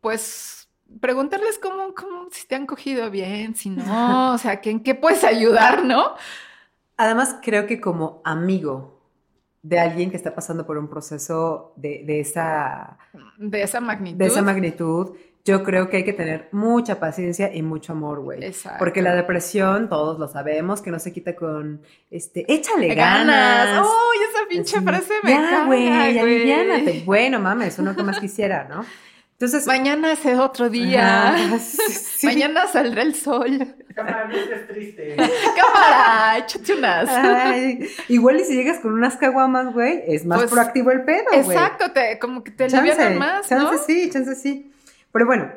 pues 0.00 0.68
preguntarles 1.00 1.58
cómo, 1.58 1.94
cómo, 1.94 2.28
si 2.32 2.46
te 2.46 2.54
han 2.56 2.66
cogido 2.66 3.10
bien, 3.10 3.54
si 3.56 3.70
no, 3.70 4.32
o 4.34 4.38
sea, 4.38 4.60
en 4.64 4.82
qué 4.82 4.94
puedes 4.94 5.24
ayudar, 5.24 5.84
¿no? 5.84 6.14
Además, 6.96 7.36
creo 7.42 7.66
que 7.66 7.80
como 7.80 8.20
amigo 8.24 8.97
de 9.68 9.78
alguien 9.78 10.10
que 10.10 10.16
está 10.16 10.34
pasando 10.34 10.64
por 10.64 10.78
un 10.78 10.88
proceso 10.88 11.72
de, 11.76 12.02
de 12.06 12.20
esa 12.20 12.96
De 13.36 13.62
esa 13.62 13.80
magnitud. 13.80 14.18
de 14.18 14.26
esa 14.26 14.40
magnitud, 14.42 15.14
yo 15.44 15.62
creo 15.62 15.88
que 15.88 15.98
hay 15.98 16.04
que 16.04 16.12
tener 16.12 16.48
mucha 16.52 16.98
paciencia 17.00 17.54
y 17.54 17.62
mucho 17.62 17.92
amor, 17.92 18.20
güey. 18.20 18.42
Exacto. 18.44 18.78
Porque 18.78 19.02
la 19.02 19.14
depresión, 19.14 19.88
todos 19.88 20.18
lo 20.18 20.26
sabemos, 20.28 20.80
que 20.80 20.90
no 20.90 20.98
se 20.98 21.12
quita 21.12 21.34
con, 21.36 21.82
este, 22.10 22.44
échale 22.52 22.94
ganas. 22.94 23.66
ganas. 23.66 23.86
¡Uy, 23.86 24.16
esa 24.30 24.48
pinche 24.48 24.76
Así, 24.76 24.84
frase 24.86 25.12
me 25.22 25.30
Ya, 25.30 25.64
güey! 25.66 25.88
aliviánate. 26.18 27.02
Bueno, 27.04 27.38
mames, 27.40 27.78
uno 27.78 27.94
que 27.94 28.02
más 28.02 28.20
quisiera, 28.20 28.66
¿no? 28.68 28.84
Entonces, 29.40 29.66
Mañana 29.68 30.12
es 30.12 30.26
otro 30.38 30.68
día. 30.68 31.28
Ajá, 31.34 31.58
sí. 31.60 32.26
Mañana 32.26 32.66
saldrá 32.66 33.02
el 33.02 33.14
sol. 33.14 33.76
Cámara, 33.94 34.26
no 34.28 34.34
estés 34.36 34.66
triste. 34.66 35.16
Cámara, 35.56 36.38
échate 36.38 36.74
unas. 36.74 37.08
Ay, 37.08 37.88
igual 38.08 38.40
y 38.40 38.44
si 38.44 38.54
llegas 38.56 38.80
con 38.80 38.92
unas 38.92 39.16
caguamas, 39.16 39.72
güey, 39.72 40.02
es 40.08 40.24
más 40.26 40.38
Pues, 40.40 40.50
proactivo 40.50 40.90
el 40.90 41.04
pedo, 41.04 41.24
güey. 41.30 41.40
Exacto, 41.56 41.92
te, 41.92 42.18
como 42.18 42.42
que 42.42 42.50
te 42.50 42.66
Chance, 42.66 42.78
alivianan 42.90 43.18
más, 43.18 43.50
¿no? 43.50 43.70
chance 43.70 43.84
sí, 43.86 44.10
chance 44.10 44.34
sí. 44.34 44.72
Pero 45.12 45.26
bueno, 45.26 45.52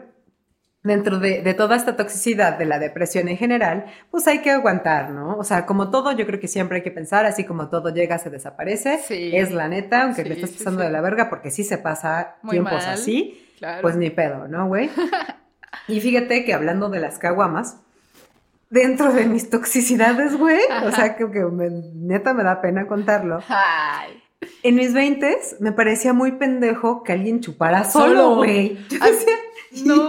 dentro 0.84 1.17
de, 1.20 1.41
de 1.41 1.54
toda 1.56 1.76
esta 1.76 1.96
toxicidad 1.96 2.60
de 2.60 2.65
la 2.65 2.77
depresión 2.77 3.29
en 3.29 3.38
general, 3.38 3.86
pues 4.12 4.27
hay 4.27 4.40
que 4.44 4.52
aguantar, 4.52 5.10
¿no? 5.10 5.38
O 5.38 5.44
sea, 5.44 5.65
como 5.65 5.90
todo, 5.90 6.12
yo 6.12 6.27
creo 6.27 6.40
que 6.40 6.48
siempre 6.48 6.77
hay 6.77 6.84
que 6.84 6.92
pensar, 6.92 7.25
así 7.25 7.46
como 7.46 7.69
todo 7.69 7.90
llega, 7.90 8.19
se 8.19 8.29
desaparece. 8.29 9.00
Sí. 9.08 9.32
Es 9.36 9.50
la 9.52 9.67
neta, 9.67 10.04
aunque 10.04 10.21
Sí, 10.21 10.29
le 10.29 10.36
estés 10.36 10.52
pasando 10.52 10.82
sí. 10.82 10.86
de 10.86 10.92
la 10.94 11.02
verga, 11.02 11.29
porque 11.32 11.50
sí 11.50 11.63
se 11.63 11.79
pasa 11.79 12.36
Muy 12.44 12.52
tiempos 12.54 12.73
mal. 12.73 12.90
así, 12.94 13.48
Claro. 13.62 13.82
pues 13.84 13.96
ni 13.96 14.10
pedo, 14.10 14.48
¿no, 14.48 14.68
güey? 14.68 14.90
y 15.88 16.02
fíjate 16.02 16.44
que 16.46 16.54
hablando 16.54 16.90
de 16.90 17.00
las 17.00 17.20
caguamas, 17.20 17.78
dentro 18.72 19.14
de 19.14 19.26
mis 19.26 19.50
toxicidades, 19.52 20.36
güey, 20.38 20.60
o 20.86 20.92
sea, 20.92 21.16
que, 21.16 21.30
que 21.30 21.40
me- 21.46 21.70
neta 21.94 22.34
me 22.34 22.44
da 22.44 22.60
pena 22.60 22.88
contarlo. 22.88 23.40
Ay. 23.48 24.22
En 24.64 24.76
mis 24.76 24.94
20 24.94 25.38
me 25.60 25.72
parecía 25.72 26.14
muy 26.14 26.32
pendejo 26.34 27.04
que 27.04 27.12
alguien 27.14 27.40
chupara 27.42 27.84
solo, 27.84 28.38
güey. 28.38 28.78
Yo 28.90 28.98
decía, 29.00 29.36
no. 29.86 30.08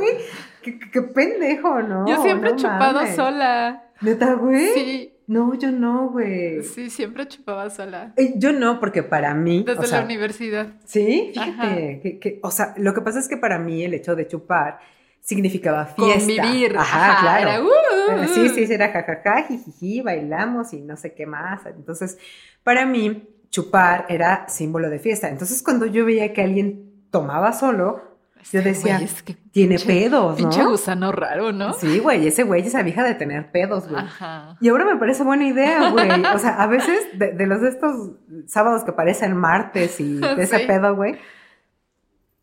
güey, 0.00 0.16
qué, 0.62 1.02
pendejo, 1.02 1.82
¿no? 1.82 2.06
Yo 2.08 2.22
siempre 2.22 2.50
No 2.50 2.56
he 2.56 2.58
chupado 2.58 3.00
mames. 3.00 3.16
sola. 3.16 3.84
¿Neta, 4.00 4.32
güey? 4.34 4.68
Sí, 4.72 5.13
No, 5.26 5.54
yo 5.54 5.70
no, 5.72 6.10
güey. 6.10 6.62
sí, 6.62 6.90
siempre 6.90 7.26
chupaba 7.26 7.70
sola. 7.70 8.12
Eh, 8.16 8.34
Yo 8.36 8.52
no, 8.52 8.78
porque 8.80 9.02
para 9.02 9.34
mí, 9.34 9.64
Desde 9.66 9.80
o 9.80 9.84
sea, 9.84 9.98
la 10.00 10.04
universidad. 10.04 10.66
sí, 10.84 11.32
Ajá. 11.36 11.44
fíjate, 11.52 12.00
que, 12.02 12.18
que- 12.18 12.40
o 12.42 12.50
sea, 12.50 12.74
lo 12.76 12.92
que 12.92 13.00
pasa 13.00 13.18
es 13.18 13.28
que 13.28 13.36
para 13.36 13.58
mí 13.58 13.82
el 13.82 13.94
hecho 13.94 14.14
de 14.14 14.26
chupar 14.28 14.80
significaba 15.20 15.86
fiesta. 15.86 16.18
Convivir. 16.42 16.76
Ajá, 16.76 17.20
claro. 17.22 17.48
era, 17.50 17.62
uh, 17.62 18.22
Eh, 18.24 18.28
Sí, 18.28 18.48
sí, 18.50 18.66
sí, 18.66 18.72
era 18.74 18.92
jajaja, 18.92 19.44
jijiji, 19.48 20.02
bailamos 20.02 20.72
y 20.74 20.82
no 20.82 20.96
sé 20.98 21.14
qué 21.14 21.24
más. 21.26 21.64
Entonces, 21.66 22.18
para 22.62 22.84
mí, 22.84 23.22
chupar 23.48 24.04
era 24.10 24.46
símbolo 24.48 24.90
de 24.90 24.98
fiesta. 24.98 25.28
Entonces, 25.30 25.62
cuando 25.62 25.86
yo 25.86 26.04
veía 26.04 26.32
que 26.34 26.42
alguien 26.42 27.06
tomaba 27.10 27.52
solo, 27.54 28.13
yo 28.52 28.58
Este 28.60 28.70
decía, 28.70 28.94
güey, 28.96 29.04
es 29.04 29.22
que 29.22 29.34
tiene 29.34 29.76
pinche- 29.76 29.86
pedos, 29.86 30.36
Pinche 30.36 30.62
¿no? 30.62 30.70
gusano 30.70 31.10
raro, 31.12 31.52
¿no? 31.52 31.72
Sí, 31.72 31.98
güey, 31.98 32.26
ese 32.26 32.42
güey 32.44 32.62
es 32.66 32.84
vieja 32.84 33.02
de 33.02 33.14
tener 33.14 33.50
pedos, 33.50 33.88
güey. 33.88 34.02
Ajá. 34.02 34.56
Y 34.60 34.68
ahora 34.68 34.84
me 34.84 34.96
parece 34.96 35.24
buena 35.24 35.46
idea, 35.46 35.90
güey. 35.90 36.08
O 36.34 36.38
sea, 36.38 36.62
a 36.62 36.66
veces 36.66 37.00
de, 37.18 37.32
de 37.32 37.46
los 37.46 37.60
de 37.62 37.70
estos 37.70 38.12
sábados 38.46 38.84
que 38.84 38.92
parecen 38.92 39.36
martes 39.36 39.98
y 40.00 40.14
de 40.20 40.42
ese 40.42 40.58
Sí. 40.58 40.64
pedo, 40.66 40.94
güey. 40.94 41.16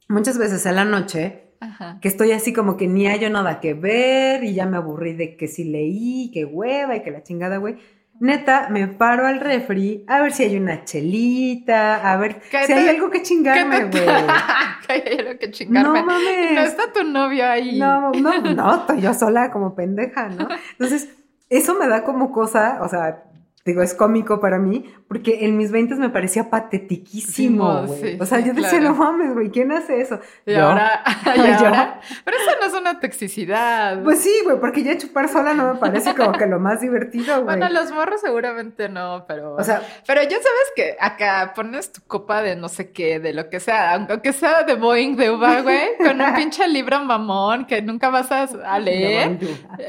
Muchas 0.10 0.38
veces 0.38 0.66
en 0.66 0.76
la 0.76 0.86
noche, 0.86 1.44
Ajá. 1.60 2.00
que 2.02 2.08
estoy 2.08 2.32
así 2.32 2.52
como 2.52 2.76
que 2.76 2.88
ni 2.88 3.08
hay 3.08 3.20
yo 3.20 3.30
nada 3.30 3.60
que 3.60 3.74
ver 3.74 4.44
y 4.44 4.54
ya 4.54 4.66
me 4.66 4.78
aburrí 4.78 5.14
de 5.14 5.38
que 5.38 5.48
sí 5.48 5.64
leí, 5.64 6.32
que 6.34 6.44
hueva 6.46 6.96
y 6.96 7.04
que 7.04 7.12
la 7.12 7.24
chingada, 7.24 7.58
güey. 7.58 7.78
Neta, 8.20 8.68
me 8.70 8.88
paro 8.88 9.26
al 9.26 9.40
refri 9.40 10.06
a 10.08 10.22
ver 10.22 10.32
si 10.32 10.44
hay 10.44 10.56
una 10.58 10.84
chelita, 10.86 12.12
a 12.12 12.18
ver 12.18 12.40
¿Qué 12.52 12.66
si 12.66 12.74
hay 12.74 12.84
te- 12.84 12.90
algo 12.92 13.10
que 13.10 13.20
¿Qué 13.20 13.24
chingarme, 13.24 13.86
te- 13.86 14.06
güey. 14.06 14.06
que 14.88 14.94
hay 14.94 15.18
algo 15.20 15.40
que 15.40 15.50
chingarme. 15.52 16.00
No 16.02 16.06
mames. 16.06 16.52
No 16.54 16.62
está 16.62 16.92
tu 16.94 17.04
novio 17.04 17.48
ahí. 17.50 17.80
No, 17.80 18.12
no, 18.12 18.42
no, 18.42 18.76
estoy 18.76 19.02
yo 19.02 19.14
sola 19.16 19.50
como 19.52 19.74
pendeja, 19.74 20.30
¿no? 20.30 20.48
Entonces, 20.74 21.10
eso 21.50 21.76
me 21.76 21.88
da 21.88 22.04
como 22.04 22.32
cosa, 22.32 22.80
o 22.82 22.90
sea, 22.90 23.24
digo, 23.66 23.82
es 23.82 23.94
cómico 23.94 24.40
para 24.40 24.58
mí, 24.60 24.92
porque 25.08 25.46
en 25.46 25.58
mis 25.58 25.72
20 25.72 25.96
me 25.96 26.10
parecía 26.10 26.50
patetiquísimo, 26.50 27.88
Sí, 27.88 28.18
o 28.20 28.26
sea, 28.26 28.40
sí, 28.40 28.46
yo 28.48 28.54
decía, 28.54 28.80
claro. 28.80 28.90
no 28.90 28.96
mames, 28.96 29.34
güey, 29.34 29.50
¿quién 29.50 29.72
hace 29.72 30.02
eso? 30.02 30.20
Y 30.46 30.54
Yo. 30.54 30.68
ahora, 30.68 31.04
y 31.36 31.40
ahora. 31.64 32.00
Pero 32.24 32.38
eso 32.38 32.52
no 32.60 32.68
es 32.68 32.74
una 32.74 33.00
toxicidad. 33.00 34.02
Pues 34.04 34.20
sí, 34.20 34.34
güey, 34.44 34.60
porque 34.60 34.84
ya 34.84 34.98
chupar 34.98 35.30
sola 35.30 35.54
no 35.54 35.74
me 35.74 35.80
parece 35.80 36.16
como 36.16 36.32
que 36.34 36.48
lo 36.48 36.60
más 36.60 36.82
divertido, 36.82 37.44
güey. 37.44 37.58
bueno, 37.58 37.70
los 37.70 37.92
morros 37.92 38.22
seguramente 38.22 38.90
no, 38.90 39.26
pero. 39.28 39.56
O 39.56 39.64
sea, 39.64 39.82
pero 40.08 40.22
ya 40.24 40.30
sabes 40.30 40.72
que 40.76 40.98
acá 41.00 41.54
pones 41.56 41.92
tu 41.92 42.02
copa 42.08 42.42
de 42.42 42.56
no 42.56 42.70
sé 42.70 42.92
qué, 42.92 43.20
de 43.20 43.34
lo 43.34 43.50
que 43.50 43.60
sea, 43.60 43.94
aunque 43.96 44.34
sea 44.34 44.64
de 44.64 44.76
Boeing 44.76 45.16
de 45.16 45.32
uva, 45.32 45.62
güey, 45.62 45.98
con 45.98 46.20
un 46.22 46.34
pinche 46.36 46.68
libro 46.68 47.04
mamón 47.04 47.66
que 47.66 47.82
nunca 47.82 48.10
vas 48.10 48.32
a 48.32 48.80
leer. 48.80 49.38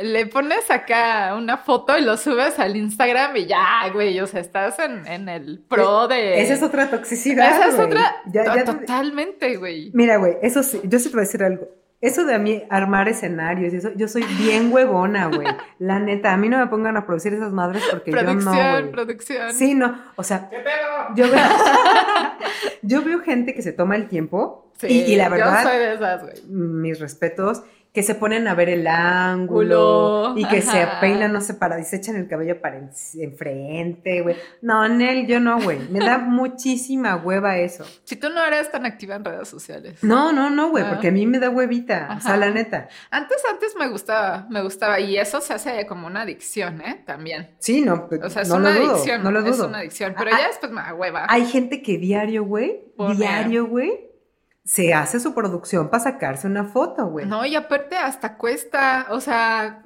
Le 0.02 0.26
pones 0.26 0.70
acá 0.70 1.34
una 1.36 1.56
foto 1.58 1.96
y 1.96 2.02
lo 2.02 2.16
subes 2.16 2.58
al 2.58 2.76
Instagram 2.76 3.36
y 3.36 3.46
ya, 3.46 3.61
güey, 3.92 4.18
o 4.20 4.26
sea, 4.26 4.40
estás 4.40 4.78
en, 4.78 5.06
en 5.06 5.28
el 5.28 5.64
pro 5.68 6.08
de... 6.08 6.40
esa 6.40 6.54
es 6.54 6.62
otra 6.62 6.90
toxicidad. 6.90 7.50
Esa 7.50 7.68
es 7.68 7.74
güey. 7.76 7.86
otra... 7.86 8.16
Ya- 8.26 8.54
ya- 8.54 8.64
Totalmente, 8.64 9.56
güey. 9.56 9.90
Mira, 9.94 10.16
güey, 10.16 10.36
eso 10.42 10.62
sí, 10.62 10.80
yo 10.84 10.98
sí 10.98 11.08
te 11.08 11.14
voy 11.14 11.20
a 11.22 11.26
decir 11.26 11.42
algo. 11.42 11.68
Eso 12.00 12.24
de 12.24 12.34
a 12.34 12.38
mí 12.40 12.64
armar 12.68 13.08
escenarios 13.08 13.72
y 13.72 13.76
eso, 13.76 13.90
yo 13.94 14.08
soy 14.08 14.24
bien 14.38 14.72
huevona, 14.72 15.26
güey. 15.28 15.46
La 15.78 16.00
neta, 16.00 16.32
a 16.32 16.36
mí 16.36 16.48
no 16.48 16.58
me 16.58 16.66
pongan 16.66 16.96
a 16.96 17.06
producir 17.06 17.32
esas 17.32 17.52
madres 17.52 17.80
porque 17.92 18.10
yo 18.10 18.16
no, 18.22 18.24
Producción, 18.40 18.90
producción. 18.90 19.52
Sí, 19.54 19.74
no, 19.76 20.02
o 20.16 20.24
sea, 20.24 20.48
¿Qué 20.50 20.56
pedo? 20.58 21.14
yo 21.14 21.30
veo, 21.30 21.40
yo 22.82 23.02
veo 23.04 23.20
gente 23.20 23.54
que 23.54 23.62
se 23.62 23.72
toma 23.72 23.96
el 23.96 24.08
tiempo 24.08 24.72
Sí, 24.78 24.88
y, 24.88 25.12
y 25.12 25.16
la 25.16 25.28
verdad, 25.28 25.62
Yo 25.62 25.68
soy 25.70 25.78
de 25.78 25.94
esas, 25.94 26.22
güey. 26.22 26.34
mis 26.48 26.98
respetos, 26.98 27.62
que 27.92 28.02
se 28.02 28.14
ponen 28.14 28.48
a 28.48 28.54
ver 28.54 28.70
el 28.70 28.86
ángulo 28.86 30.32
y 30.36 30.46
que 30.46 30.62
se 30.62 30.80
ajá. 30.80 31.00
peinan, 31.00 31.32
no 31.32 31.40
sé, 31.42 31.54
para, 31.54 31.78
y 31.78 31.84
se 31.84 31.96
echan 31.96 32.16
el 32.16 32.26
cabello 32.26 32.60
para 32.60 32.78
en- 32.78 32.90
enfrente, 33.20 34.22
güey. 34.22 34.36
No, 34.62 34.88
Nel, 34.88 35.26
yo 35.26 35.40
no, 35.40 35.60
güey. 35.60 35.78
Me 35.90 35.98
da 36.00 36.16
muchísima 36.18 37.16
hueva 37.16 37.58
eso. 37.58 37.84
Si 38.04 38.16
tú 38.16 38.30
no 38.30 38.42
eres 38.44 38.70
tan 38.70 38.86
activa 38.86 39.16
en 39.16 39.24
redes 39.24 39.48
sociales. 39.48 40.02
No, 40.02 40.32
no, 40.32 40.48
no, 40.50 40.70
güey, 40.70 40.84
Ah. 40.84 40.90
porque 40.90 41.08
a 41.08 41.12
mí 41.12 41.26
me 41.26 41.38
da 41.38 41.50
huevita, 41.50 42.14
o 42.16 42.20
sea, 42.20 42.30
Ajá. 42.32 42.36
la 42.38 42.50
neta. 42.50 42.88
Antes, 43.10 43.42
antes 43.50 43.74
me 43.78 43.88
gustaba, 43.88 44.46
me 44.50 44.62
gustaba. 44.62 44.98
Y 45.00 45.16
eso 45.18 45.40
se 45.40 45.52
hace 45.54 45.86
como 45.86 46.06
una 46.06 46.22
adicción, 46.22 46.80
¿eh? 46.80 47.02
También. 47.06 47.50
Sí, 47.58 47.82
no, 47.82 48.08
O 48.22 48.30
sea, 48.30 48.42
es 48.42 48.48
no 48.48 48.56
una 48.56 48.70
lo 48.70 48.80
dudo, 48.80 48.92
adicción. 48.94 49.22
no 49.22 49.30
lo 49.30 49.40
Es 49.40 49.56
dudo. 49.58 49.68
una 49.68 49.78
adicción. 49.78 50.14
Pero 50.16 50.30
Ah, 50.32 50.38
ya 50.40 50.46
después 50.48 50.72
me 50.72 50.80
da 50.80 50.94
hueva. 50.94 51.26
Hay 51.28 51.44
gente 51.46 51.82
que 51.82 51.98
diario, 51.98 52.44
güey, 52.44 52.80
diario, 53.16 53.66
güey, 53.66 54.11
se 54.64 54.94
hace 54.94 55.18
su 55.20 55.34
producción 55.34 55.88
para 55.90 56.04
sacarse 56.04 56.46
una 56.46 56.64
foto, 56.64 57.06
güey. 57.06 57.26
No, 57.26 57.44
y 57.44 57.56
aparte 57.56 57.96
hasta 57.96 58.36
cuesta, 58.36 59.06
o 59.10 59.20
sea, 59.20 59.82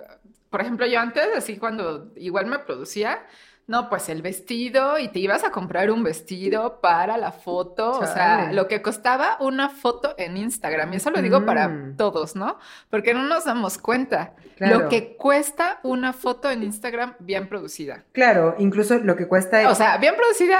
por 0.50 0.60
ejemplo, 0.60 0.86
yo 0.86 1.00
antes, 1.00 1.26
así 1.36 1.56
cuando 1.56 2.12
igual 2.16 2.46
me 2.46 2.58
producía, 2.58 3.20
no, 3.68 3.88
pues 3.88 4.08
el 4.10 4.22
vestido 4.22 4.96
y 4.98 5.08
te 5.08 5.18
ibas 5.18 5.42
a 5.42 5.50
comprar 5.50 5.90
un 5.90 6.04
vestido 6.04 6.80
para 6.80 7.16
la 7.16 7.32
foto, 7.32 7.98
o 7.98 8.06
sea, 8.06 8.52
lo 8.52 8.68
que 8.68 8.80
costaba 8.80 9.38
una 9.40 9.70
foto 9.70 10.14
en 10.18 10.36
Instagram, 10.36 10.92
y 10.92 10.96
eso 10.96 11.10
lo 11.10 11.20
digo 11.20 11.44
para 11.44 11.66
Mm. 11.68 11.96
todos, 11.96 12.36
¿no? 12.36 12.58
Porque 12.90 13.12
no 13.12 13.24
nos 13.24 13.44
damos 13.46 13.78
cuenta 13.78 14.34
Claro. 14.56 14.78
lo 14.82 14.88
que 14.88 15.16
cuesta 15.16 15.80
una 15.82 16.12
foto 16.12 16.48
en 16.48 16.62
Instagram 16.62 17.14
bien 17.18 17.48
producida. 17.48 18.04
Claro, 18.12 18.54
incluso 18.58 18.98
lo 19.00 19.16
que 19.16 19.26
cuesta... 19.26 19.68
O 19.68 19.74
sea, 19.74 19.96
bien 19.98 20.14
producida 20.14 20.58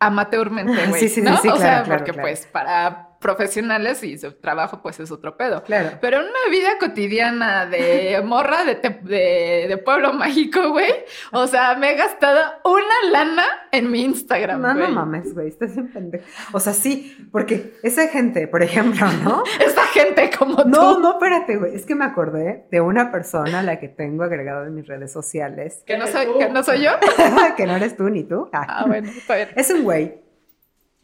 amateurmente, 0.00 0.72
güey, 0.88 1.00
Sí, 1.02 1.08
sí, 1.08 1.14
sí, 1.16 1.22
¿no? 1.22 1.36
sí, 1.36 1.48
o 1.48 1.54
claro, 1.54 1.58
sea, 1.60 1.82
claro, 1.84 2.04
porque 2.04 2.20
pues 2.20 2.46
para 2.46 3.10
profesionales 3.24 4.02
y 4.04 4.18
su 4.18 4.32
trabajo 4.32 4.82
pues 4.82 5.00
es 5.00 5.10
otro 5.10 5.34
pedo. 5.38 5.62
claro. 5.64 5.96
Pero 6.02 6.18
en 6.18 6.24
una 6.24 6.50
vida 6.50 6.76
cotidiana 6.78 7.64
de 7.64 8.20
morra 8.24 8.64
de, 8.66 8.74
te- 8.74 9.00
de, 9.02 9.64
de 9.66 9.78
pueblo 9.78 10.12
mágico, 10.12 10.68
güey. 10.68 10.92
O 11.32 11.46
sea, 11.46 11.74
me 11.74 11.92
he 11.92 11.96
gastado 11.96 12.38
una 12.64 13.10
lana 13.10 13.44
en 13.72 13.90
mi 13.90 14.02
Instagram, 14.02 14.60
No, 14.60 14.74
no 14.74 14.88
mames, 14.90 15.32
güey, 15.32 15.48
estás 15.48 15.74
bien 15.74 15.90
pendejo. 15.90 16.24
O 16.52 16.60
sea, 16.60 16.74
sí, 16.74 17.16
porque 17.32 17.72
esa 17.82 18.06
gente, 18.08 18.46
por 18.46 18.62
ejemplo, 18.62 19.06
¿no? 19.24 19.42
Esta 19.66 19.82
gente 19.86 20.30
como 20.38 20.62
No, 20.64 20.94
tú. 20.96 21.00
no, 21.00 21.12
espérate, 21.12 21.56
güey. 21.56 21.74
Es 21.74 21.86
que 21.86 21.94
me 21.94 22.04
acordé 22.04 22.66
de 22.70 22.80
una 22.82 23.10
persona 23.10 23.60
a 23.60 23.62
la 23.62 23.80
que 23.80 23.88
tengo 23.88 24.22
agregado 24.24 24.66
en 24.66 24.74
mis 24.74 24.86
redes 24.86 25.10
sociales. 25.10 25.82
Que 25.86 25.96
no 25.96 26.06
soy, 26.06 26.26
que 26.38 26.50
no 26.50 26.62
soy 26.62 26.82
yo. 26.82 26.90
que 27.56 27.66
no 27.66 27.74
eres 27.76 27.96
tú 27.96 28.10
ni 28.10 28.24
tú. 28.24 28.50
Ah. 28.52 28.66
Ah, 28.68 28.84
bueno, 28.86 29.08
está 29.08 29.36
bien. 29.36 29.48
Es 29.56 29.70
un 29.70 29.82
güey. 29.82 30.20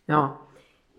No. 0.07 0.39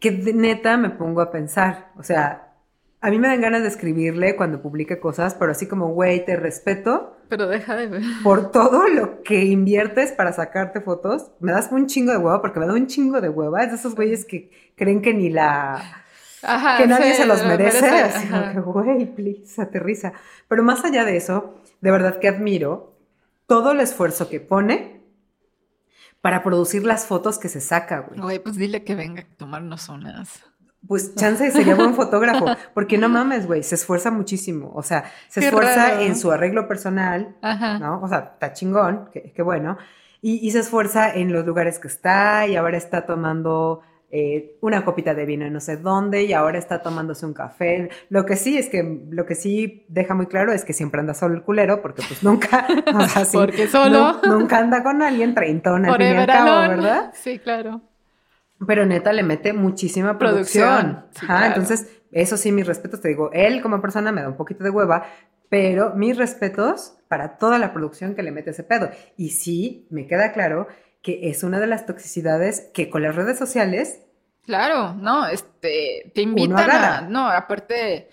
Que 0.02 0.12
de 0.12 0.34
neta 0.34 0.76
me 0.76 0.89
pongo 0.89 1.22
a 1.22 1.32
pensar. 1.32 1.91
O 1.97 2.04
sea, 2.04 2.56
a 2.99 3.10
mí 3.10 3.18
me 3.20 3.30
dan 3.30 3.39
ganas 3.39 3.62
de 3.62 3.70
escribirle 3.70 4.36
cuando 4.36 4.62
publique 4.62 4.99
cosas, 4.99 5.34
pero 5.36 5.52
así 5.52 5.68
como, 5.68 5.88
güey, 5.93 6.26
te 6.26 6.36
respeto 6.36 7.16
Pero 7.30 7.47
deja 7.47 7.76
de 7.78 7.88
ver. 7.88 8.02
por 8.24 8.52
todo 8.52 8.88
lo 8.89 9.24
que 9.24 9.45
inviertes 9.45 10.12
para 10.12 10.34
sacarte 10.34 10.82
fotos. 10.82 11.32
Me 11.39 11.52
das 11.54 11.72
un 11.72 11.88
chingo 11.88 12.12
de 12.12 12.18
hueva 12.18 12.41
porque 12.41 12.60
me 12.60 12.68
da 12.68 12.74
un 12.74 12.88
chingo 12.88 13.22
de 13.22 13.30
hueva. 13.30 13.64
Es 13.64 13.70
de 13.70 13.76
esos 13.78 13.95
güeyes 13.95 14.26
que 14.26 14.52
creen 14.76 15.02
que 15.02 15.14
ni 15.14 15.30
la 15.30 16.04
Ajá. 16.43 16.78
que 16.78 16.88
nadie 16.88 17.12
sí, 17.12 17.22
se 17.22 17.26
los 17.28 17.41
lo 17.41 17.47
merece, 17.47 17.88
así 17.88 18.28
como 18.28 18.52
que, 18.52 18.60
güey, 18.60 19.06
please, 19.06 19.62
aterriza. 19.62 20.14
Pero 20.47 20.64
más 20.64 20.84
allá 20.84 21.06
de 21.06 21.16
eso, 21.16 21.56
de 21.80 21.91
verdad 21.91 22.20
que 22.20 22.28
admiro 22.28 22.95
todo 23.47 23.72
el 23.72 23.80
esfuerzo 23.82 24.30
que 24.30 24.39
pone 24.39 25.01
para 26.22 26.43
producir 26.43 26.86
las 26.86 27.05
fotos 27.05 27.38
que 27.39 27.49
se 27.49 27.61
saca, 27.61 27.99
güey. 28.01 28.19
Güey, 28.19 28.39
pues 28.39 28.55
dile 28.55 28.84
que 28.84 28.95
venga 28.95 29.22
a 29.24 29.38
tomarnos 29.38 29.89
unas. 29.89 30.43
Pues 30.88 31.13
chance 31.15 31.51
sería 31.51 31.76
buen 31.76 31.93
fotógrafo, 31.93 32.45
porque 32.74 32.97
no 32.97 33.07
mames, 33.07 33.45
güey, 33.45 33.61
se 33.61 33.76
esfuerza 33.76 34.09
muchísimo, 34.09 34.72
o 34.74 34.82
sea, 34.82 35.11
se 35.30 35.39
Qué 35.39 35.47
esfuerza 35.47 35.89
raro. 35.89 36.01
en 36.01 36.15
su 36.15 36.32
arreglo 36.32 36.67
personal, 36.67 37.36
Ajá. 37.43 37.78
¿no? 37.78 38.01
O 38.01 38.07
sea, 38.07 38.32
está 38.34 38.53
chingón, 38.53 39.07
qué 39.13 39.32
qué 39.32 39.41
bueno, 39.43 39.78
y, 40.24 40.45
y 40.45 40.49
se 40.51 40.59
esfuerza 40.59 41.13
en 41.13 41.34
los 41.34 41.45
lugares 41.45 41.78
que 41.78 41.88
está, 41.88 42.47
y 42.47 42.55
ahora 42.55 42.78
está 42.78 43.05
tomando 43.05 43.82
eh, 44.12 44.57
una 44.62 44.84
copita 44.84 45.14
de 45.14 45.26
vino 45.26 45.45
en 45.45 45.53
no 45.53 45.59
sé 45.59 45.78
dónde, 45.78 46.24
y 46.24 46.34
ahora 46.34 46.57
está 46.59 46.82
tomándose 46.82 47.26
un 47.26 47.34
café. 47.34 47.89
Lo 48.09 48.26
que 48.26 48.36
sí 48.36 48.57
es 48.57 48.68
que, 48.70 49.01
lo 49.09 49.26
que 49.26 49.36
sí 49.36 49.86
deja 49.88 50.14
muy 50.14 50.26
claro 50.28 50.51
es 50.51 50.66
que 50.66 50.74
siempre 50.74 50.99
anda 50.99 51.14
solo 51.14 51.36
el 51.36 51.43
culero, 51.43 51.82
porque 51.82 52.01
pues 52.07 52.22
nunca, 52.24 52.68
o 52.95 53.01
sea, 53.07 53.26
sí, 53.26 53.38
Porque 53.38 53.68
solo. 53.68 54.20
nu- 54.24 54.39
nunca 54.39 54.57
anda 54.59 54.84
con 54.84 55.01
alguien 55.01 55.34
treintón 55.34 55.86
al 55.86 55.95
fin 55.95 56.05
y 56.07 56.09
al 56.18 56.28
cabo. 56.28 56.70
¿verdad? 56.70 57.12
Sí, 57.14 57.39
claro. 57.39 57.82
Pero 58.68 58.86
neta 58.86 59.12
le 59.14 59.24
mete 59.24 59.53
muchísima 59.53 60.18
producción. 60.20 60.68
Producción, 60.70 61.05
sí, 61.12 61.26
Ajá, 61.26 61.38
claro. 61.38 61.47
entonces, 61.47 61.88
eso 62.12 62.38
sí, 62.38 62.51
mis 62.51 62.68
respetos, 62.68 63.01
te 63.01 63.07
digo, 63.07 63.32
él 63.34 63.62
como 63.62 63.82
persona 63.82 64.12
me 64.12 64.22
da 64.22 64.28
un 64.28 64.38
poquito 64.38 64.64
de 64.64 64.70
hueva, 64.70 65.05
pero 65.49 65.95
mis 65.95 66.18
respetos 66.18 66.97
para 67.07 67.38
toda 67.38 67.57
la 67.57 67.74
producción 67.74 68.14
que 68.16 68.24
le 68.24 68.32
mete 68.32 68.51
ese 68.51 68.64
pedo. 68.64 68.89
Y 69.18 69.30
sí, 69.30 69.88
me 69.89 70.05
queda 70.07 70.32
claro 70.32 70.68
que 71.02 71.30
es 71.30 71.43
una 71.43 71.60
de 71.60 71.68
las 71.68 71.86
toxicidades 71.86 72.70
que 72.74 72.89
con 72.89 73.02
las 73.02 73.16
redes 73.16 73.38
sociales, 73.38 73.99
Claro, 74.45 74.95
no, 74.95 75.28
este, 75.28 76.12
te 76.16 76.22
invitan 76.22 76.70
a, 76.72 77.02
no, 77.02 77.30
aparte, 77.30 78.10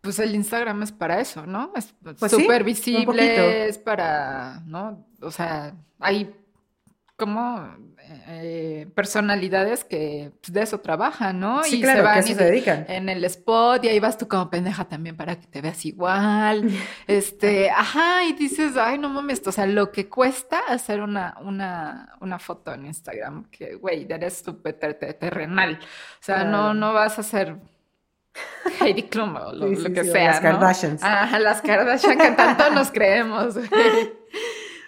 pues 0.00 0.18
el 0.18 0.34
Instagram 0.34 0.82
es 0.82 0.92
para 0.92 1.20
eso, 1.20 1.46
¿no? 1.46 1.72
Es 1.74 1.94
Pues 2.18 2.30
súper 2.30 2.64
visible, 2.64 3.68
es 3.68 3.78
para, 3.78 4.60
¿no? 4.66 5.06
O 5.20 5.30
sea, 5.30 5.74
hay 5.98 6.34
como 7.16 7.74
eh, 8.28 8.86
personalidades 8.94 9.84
que 9.84 10.32
pues, 10.40 10.52
de 10.52 10.62
eso 10.62 10.80
trabajan, 10.80 11.40
¿no? 11.40 11.62
Sí, 11.64 11.76
y 11.78 11.82
claro, 11.82 11.96
se 11.98 12.02
que 12.02 12.06
van 12.06 12.18
eso 12.18 12.32
y 12.32 12.34
se 12.34 12.44
dedican. 12.44 12.84
en 12.88 13.08
el 13.08 13.24
spot 13.24 13.84
y 13.84 13.88
ahí 13.88 14.00
vas 14.00 14.18
tú 14.18 14.28
como 14.28 14.50
pendeja 14.50 14.84
también 14.86 15.16
para 15.16 15.36
que 15.38 15.46
te 15.46 15.60
veas 15.60 15.84
igual. 15.84 16.70
Este, 17.06 17.70
ajá, 17.70 18.24
y 18.24 18.32
dices, 18.34 18.76
ay, 18.76 18.98
no 18.98 19.08
mames, 19.08 19.46
o 19.46 19.52
sea, 19.52 19.66
lo 19.66 19.90
que 19.92 20.08
cuesta 20.08 20.58
hacer 20.68 21.00
una, 21.00 21.36
una, 21.42 22.16
una 22.20 22.38
foto 22.38 22.72
en 22.72 22.86
Instagram, 22.86 23.44
que, 23.50 23.74
güey, 23.76 24.06
eres 24.10 24.42
súper 24.44 24.74
ter- 24.74 24.94
ter- 24.98 25.14
terrenal. 25.14 25.78
O 25.82 26.22
sea, 26.22 26.36
Claro. 26.36 26.50
no, 26.50 26.74
no 26.74 26.92
vas 26.92 27.18
a 27.18 27.20
hacer 27.22 27.56
Heidi 28.80 29.04
Klum 29.04 29.36
o 29.36 29.52
lo, 29.52 29.68
Sí, 29.68 29.74
lo 29.76 29.88
sí, 29.88 29.92
que 29.92 30.04
sí, 30.04 30.10
sea, 30.10 30.24
las 30.32 30.42
¿no? 30.42 30.50
Kardashians. 30.50 31.02
Ajá, 31.02 31.38
las 31.38 31.60
Kardashian 31.62 32.18
que 32.18 32.30
tanto 32.32 32.70
nos 32.70 32.90
creemos. 32.92 33.54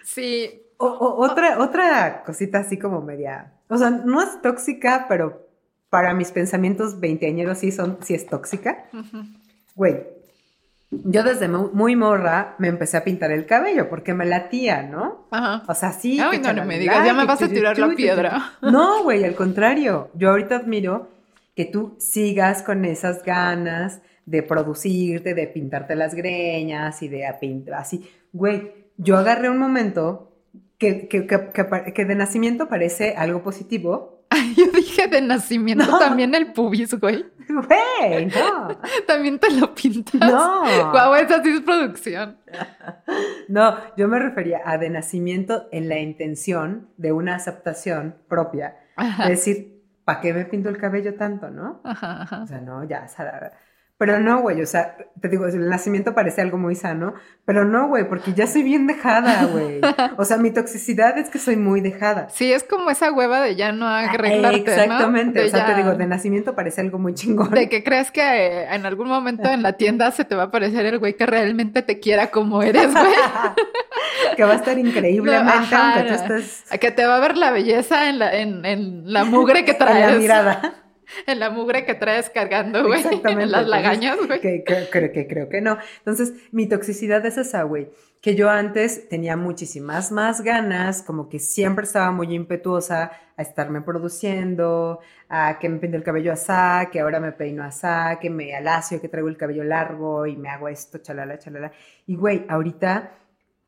Sí, 0.03 0.61
O- 0.77 0.85
o- 0.87 1.25
otra, 1.25 1.59
otra 1.59 2.23
cosita 2.23 2.59
así 2.59 2.77
como 2.77 3.01
media. 3.01 3.53
O 3.69 3.77
sea, 3.77 3.89
no 3.89 4.21
es 4.21 4.41
tóxica, 4.41 5.05
pero 5.09 5.47
para 5.89 6.13
mis 6.13 6.31
pensamientos 6.31 6.99
veinteañeros 6.99 7.57
sí 7.59 7.71
son, 7.71 7.97
sí 8.01 8.13
es 8.13 8.27
tóxica. 8.27 8.85
ujú, 8.93 9.23
Güey, 9.75 10.03
yo 10.89 11.23
desde 11.23 11.47
mu- 11.47 11.69
muy 11.73 11.95
morra 11.95 12.55
me 12.59 12.67
empecé 12.67 12.95
a 12.97 13.03
pintar 13.03 13.31
el 13.31 13.45
cabello 13.45 13.89
porque 13.89 14.13
me 14.13 14.25
latía, 14.25 14.83
¿no? 14.83 15.27
ajá. 15.31 15.63
O 15.67 15.73
sea, 15.75 15.91
sí. 15.91 16.19
Ay, 16.19 16.39
no, 16.39 16.53
no 16.53 16.65
me 16.65 16.79
digas, 16.79 17.05
ya 17.05 17.13
me 17.13 17.25
vas 17.25 17.41
a 17.41 17.47
tirar 17.49 17.77
la 17.77 17.89
piedra. 17.95 18.51
No, 18.61 19.03
güey, 19.03 19.23
al 19.25 19.35
contrario. 19.35 20.09
Yo 20.13 20.29
ahorita 20.29 20.55
admiro 20.57 21.09
que 21.55 21.65
tú 21.65 21.95
sigas 21.99 22.61
con 22.63 22.85
esas 22.85 23.23
ganas 23.23 23.99
de 24.25 24.43
producirte, 24.43 25.33
de 25.33 25.47
pintarte 25.47 25.95
las 25.95 26.13
greñas 26.13 27.01
y 27.01 27.07
de 27.07 27.25
así. 27.25 28.09
Güey, 28.31 28.71
yo 28.97 29.17
agarré 29.17 29.49
un 29.49 29.57
momento 29.57 30.31
que, 30.77 31.07
que, 31.07 31.25
que, 31.27 31.93
que 31.93 32.05
de 32.05 32.15
nacimiento 32.15 32.67
parece 32.67 33.15
algo 33.15 33.41
positivo. 33.43 34.25
Yo 34.57 34.65
dije 34.71 35.07
de 35.07 35.21
nacimiento 35.21 35.85
No. 35.85 35.99
también 35.99 36.35
el 36.35 36.53
pubis, 36.53 36.93
güey. 36.99 37.25
Güey, 37.47 38.25
no. 38.25 38.67
También 39.07 39.39
te 39.39 39.49
lo 39.51 39.73
pintas. 39.73 40.15
No. 40.19 40.91
Guau, 40.91 41.15
esa 41.15 41.41
sí 41.41 41.49
es 41.49 41.61
producción. 41.61 42.37
No, 43.47 43.77
yo 43.95 44.09
me 44.09 44.19
refería 44.19 44.59
a 44.65 44.77
de 44.77 44.89
nacimiento 44.89 45.69
en 45.71 45.87
la 45.87 45.99
intención 45.99 46.89
de 46.97 47.13
una 47.13 47.35
aceptación 47.35 48.17
propia. 48.27 48.75
Ajá. 48.97 49.23
Es 49.23 49.29
decir, 49.29 49.81
¿para 50.03 50.19
qué 50.19 50.33
me 50.33 50.43
pinto 50.43 50.67
el 50.67 50.77
cabello 50.77 51.15
tanto, 51.15 51.49
no? 51.49 51.79
Ajá, 51.85 52.23
ajá. 52.23 52.43
O 52.43 52.47
sea, 52.47 52.59
no, 52.59 52.83
ya. 52.83 53.07
Pero 53.99 54.19
no, 54.19 54.41
güey, 54.41 54.61
o 54.61 54.65
sea, 54.67 54.95
te 55.19 55.27
digo, 55.27 55.47
el 55.47 55.69
nacimiento 55.69 56.13
parece 56.13 56.41
algo 56.41 56.59
muy 56.59 56.75
sano, 56.75 57.15
pero 57.45 57.65
no, 57.65 57.87
güey, 57.87 58.07
porque 58.07 58.33
ya 58.33 58.45
soy 58.45 58.61
bien 58.61 58.85
dejada, 58.85 59.45
güey. 59.45 59.81
O 60.17 60.23
sea, 60.23 60.37
mi 60.37 60.51
toxicidad 60.51 61.17
es 61.17 61.31
que 61.31 61.39
soy 61.39 61.55
muy 61.55 61.81
dejada. 61.81 62.27
Sí, 62.29 62.53
es 62.53 62.63
como 62.63 62.91
esa 62.91 63.11
hueva 63.11 63.41
de 63.41 63.55
ya 63.55 63.71
no 63.71 63.87
arreglarte, 63.87 64.59
¿no? 64.65 64.71
Exactamente, 64.83 65.43
o 65.43 65.49
sea, 65.49 65.65
te 65.65 65.73
digo, 65.73 65.95
de 65.95 66.05
nacimiento 66.05 66.53
parece 66.53 66.81
algo 66.81 66.99
muy 66.99 67.15
chingón. 67.15 67.49
De 67.49 67.69
que 67.69 67.83
crees 67.83 68.11
que 68.11 68.21
eh, 68.21 68.67
en 68.71 68.85
algún 68.85 69.07
momento 69.07 69.49
en 69.49 69.63
la 69.63 69.73
tienda 69.73 70.11
se 70.11 70.25
te 70.25 70.35
va 70.35 70.43
a 70.43 70.45
aparecer 70.47 70.85
el 70.85 70.99
güey 70.99 71.15
que 71.17 71.25
realmente 71.25 71.81
te 71.81 71.99
quiera 71.99 72.27
como 72.27 72.61
eres, 72.61 72.91
güey. 72.93 73.05
que 74.35 74.43
va 74.43 74.51
a 74.51 74.55
estar 74.57 74.77
increíblemente, 74.77 75.51
Ajá, 75.51 75.95
aunque 75.95 76.09
tú 76.09 76.13
estés 76.13 76.63
Que 76.79 76.91
te 76.91 77.05
va 77.07 77.15
a 77.15 77.19
ver 77.19 77.35
la 77.35 77.49
belleza 77.49 78.09
en 78.09 78.19
la, 78.19 78.35
en, 78.35 78.63
en 78.63 79.11
la 79.11 79.23
mugre 79.23 79.65
que 79.65 79.71
en 79.77 79.77
traes. 79.79 80.11
la 80.13 80.19
mirada. 80.19 80.73
En 81.27 81.39
la 81.39 81.49
mugre 81.49 81.85
que 81.85 81.93
traes 81.95 82.29
cargando, 82.29 82.85
güey. 82.85 82.99
Exactamente. 83.05 83.43
En 83.43 83.51
las 83.51 83.67
lagañas, 83.67 84.17
güey. 84.25 84.39
Que, 84.41 84.63
que- 84.63 84.87
creo 84.91 85.11
que 85.11 85.27
creo 85.27 85.49
que 85.49 85.61
no. 85.61 85.77
Entonces, 85.99 86.33
mi 86.51 86.67
toxicidad 86.67 87.25
es 87.25 87.37
esa, 87.37 87.63
güey. 87.63 87.89
Que 88.21 88.35
yo 88.35 88.49
antes 88.49 89.07
tenía 89.09 89.37
muchísimas 89.37 90.11
más 90.11 90.41
ganas, 90.41 91.03
como 91.03 91.29
que 91.29 91.37
siempre 91.39 91.85
estaba 91.85 92.11
muy 92.11 92.33
impetuosa 92.33 93.11
a 93.37 93.41
estarme 93.41 93.81
produciendo, 93.81 94.99
a 95.29 95.59
que 95.59 95.69
me 95.69 95.77
pinte 95.77 95.97
el 95.97 96.03
cabello 96.03 96.33
asá, 96.33 96.89
que 96.91 96.99
ahora 96.99 97.19
me 97.19 97.31
peino 97.31 97.63
asá, 97.63 98.17
que 98.19 98.29
me 98.31 98.55
alacio, 98.55 98.99
que 98.99 99.07
traigo 99.07 99.29
el 99.29 99.37
cabello 99.37 99.63
largo 99.63 100.25
y 100.25 100.35
me 100.35 100.49
hago 100.49 100.67
esto, 100.67 100.97
chalala, 100.97 101.37
chalala. 101.37 101.71
Y, 102.07 102.15
güey, 102.15 102.45
ahorita 102.49 103.11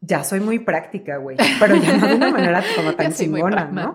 ya 0.02 0.24
soy 0.24 0.40
muy 0.40 0.60
práctica, 0.60 1.18
güey. 1.18 1.38
Pero 1.60 1.76
ya 1.76 1.98
no 1.98 2.08
de 2.08 2.16
una 2.16 2.30
manera 2.32 2.64
como 2.76 2.96
tan 2.96 3.14
chingona, 3.14 3.66
¿no? 3.66 3.94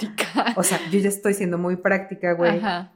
O 0.54 0.62
sea, 0.62 0.78
yo 0.90 1.00
ya 1.00 1.08
estoy 1.08 1.34
siendo 1.34 1.58
muy 1.58 1.76
práctica, 1.76 2.32
güey. 2.32 2.58
Ajá. 2.58 2.92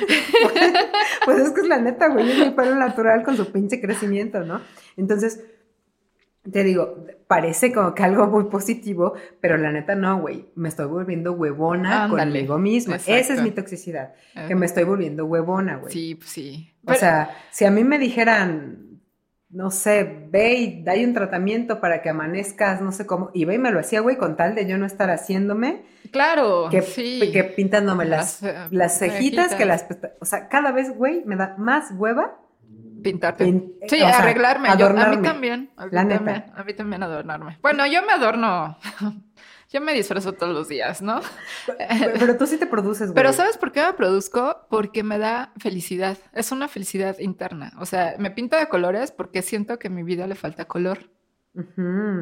Pues 1.25 1.39
es 1.39 1.51
que 1.51 1.61
es 1.61 1.67
la 1.67 1.77
neta, 1.77 2.07
güey, 2.07 2.31
es 2.31 2.47
mi 2.47 2.49
pelo 2.49 2.73
natural 2.73 3.21
con 3.21 3.37
su 3.37 3.51
pinche 3.51 3.79
crecimiento, 3.79 4.39
¿no? 4.39 4.61
Entonces, 4.97 5.39
te 6.51 6.63
digo, 6.63 7.05
parece 7.27 7.71
como 7.71 7.93
que 7.93 8.03
algo 8.03 8.27
muy 8.27 8.45
positivo, 8.45 9.13
pero 9.41 9.57
la 9.57 9.71
neta 9.71 9.95
no, 9.95 10.19
güey. 10.19 10.49
Me 10.55 10.69
estoy 10.69 10.87
volviendo 10.87 11.33
huevona 11.33 12.05
Ándale, 12.05 12.31
conmigo 12.31 12.57
misma. 12.57 12.95
Esa 12.95 13.33
es 13.33 13.41
mi 13.41 13.51
toxicidad, 13.51 14.13
que 14.47 14.55
me 14.55 14.65
estoy 14.65 14.83
volviendo 14.83 15.25
huevona, 15.25 15.77
güey. 15.77 15.91
Sí, 15.93 16.15
pues 16.15 16.29
sí. 16.29 16.73
O 16.83 16.87
Pero- 16.87 16.99
sea, 16.99 17.29
si 17.51 17.65
a 17.65 17.71
mí 17.71 17.83
me 17.83 17.99
dijeran, 17.99 18.85
no 19.51 19.71
sé, 19.71 20.27
ve 20.29 20.53
y 20.53 20.83
dale 20.83 21.05
un 21.05 21.13
tratamiento 21.13 21.79
para 21.79 22.01
que 22.01 22.09
amanezcas, 22.09 22.81
no 22.81 22.91
sé 22.91 23.05
cómo, 23.05 23.31
y 23.33 23.45
ve 23.45 23.55
y 23.55 23.57
me 23.59 23.71
lo 23.71 23.79
hacía, 23.79 23.99
güey, 24.01 24.15
con 24.17 24.35
tal 24.37 24.53
de 24.55 24.67
yo 24.67 24.77
no 24.77 24.85
estar 24.85 25.09
haciéndome, 25.09 25.83
claro, 26.11 26.67
que, 26.69 26.81
sí. 26.83 27.19
que 27.33 27.43
pintándome 27.43 28.05
las, 28.05 28.41
Las, 28.41 28.71
las 28.71 28.99
cejitas, 28.99 29.53
que 29.55 29.65
cejitas. 29.65 29.87
las 29.89 30.13
O 30.21 30.25
sea, 30.25 30.49
cada 30.49 30.71
vez, 30.71 30.95
güey, 30.95 31.23
me 31.25 31.35
da 31.35 31.55
más 31.57 31.91
hueva. 31.95 32.39
Pintarte. 33.01 33.45
pin- 33.45 33.73
Sí, 33.87 33.95
o 33.97 34.07
sea, 34.07 34.19
arreglarme. 34.19 34.69
Yo- 34.77 34.87
a 34.87 35.07
mí 35.09 35.21
también. 35.21 35.71
A 35.77 35.85
mí 35.85 35.91
La 35.93 36.03
neta. 36.03 36.23
también, 36.23 36.45
a 36.55 36.63
mí 36.63 36.73
también 36.73 37.03
adornarme. 37.03 37.57
Bueno, 37.61 37.85
yo 37.87 38.01
me 38.03 38.13
adorno. 38.13 38.77
yo 39.69 39.81
me 39.81 39.93
disfrazo 39.93 40.33
todos 40.33 40.53
los 40.53 40.67
días, 40.67 41.01
¿no? 41.01 41.21
Pero, 41.67 42.13
pero 42.19 42.37
tú 42.37 42.47
sí 42.47 42.57
te 42.57 42.65
produces, 42.65 43.07
güey. 43.09 43.15
Pero 43.15 43.33
¿sabes 43.33 43.57
por 43.57 43.71
qué 43.71 43.81
me 43.83 43.93
produzco? 43.93 44.65
Porque 44.69 45.03
me 45.03 45.17
da 45.19 45.51
felicidad. 45.59 46.17
Es 46.33 46.51
una 46.51 46.67
felicidad 46.67 47.17
interna. 47.19 47.71
O 47.79 47.85
sea, 47.85 48.15
me 48.17 48.31
pinto 48.31 48.57
de 48.57 48.67
colores 48.67 49.11
porque 49.11 49.41
siento 49.41 49.77
que 49.79 49.87
a 49.87 49.91
mi 49.91 50.03
vida 50.03 50.25
le 50.27 50.35
falta 50.35 50.65
color. 50.65 51.09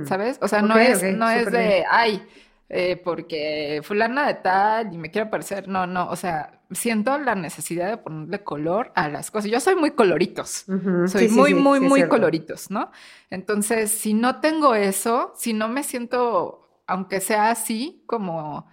¿sabes? 0.05 0.39
O 0.41 0.47
sea, 0.47 0.61
no 0.61 0.77
es, 0.77 1.03
no 1.15 1.29
es 1.29 1.51
de, 1.51 1.57
bien. 1.67 1.83
ay, 1.91 2.27
eh, 2.69 2.99
porque 3.03 3.81
fulana 3.83 4.25
de 4.27 4.33
tal 4.35 4.93
y 4.93 4.97
me 4.97 5.11
quiero 5.11 5.29
parecer. 5.29 5.67
No, 5.67 5.85
no. 5.85 6.09
O 6.09 6.15
sea, 6.15 6.56
siento 6.71 7.17
la 7.17 7.35
necesidad 7.35 7.89
de 7.89 7.97
ponerle 7.97 8.43
color 8.43 8.91
a 8.95 9.09
las 9.09 9.31
cosas. 9.31 9.49
Yo 9.49 9.59
soy 9.59 9.75
muy 9.75 9.91
coloritos. 9.91 10.65
Soy 11.07 11.27
sí, 11.27 11.35
muy, 11.35 11.51
sí, 11.51 11.55
muy, 11.55 11.79
sí 11.79 11.85
muy 11.85 12.07
coloritos, 12.07 12.69
¿no? 12.69 12.91
Entonces, 13.29 13.91
si 13.91 14.13
no 14.13 14.39
tengo 14.39 14.75
eso, 14.75 15.33
si 15.35 15.53
no 15.53 15.67
me 15.67 15.83
siento, 15.83 16.83
aunque 16.87 17.19
sea 17.19 17.51
así, 17.51 18.03
como 18.05 18.67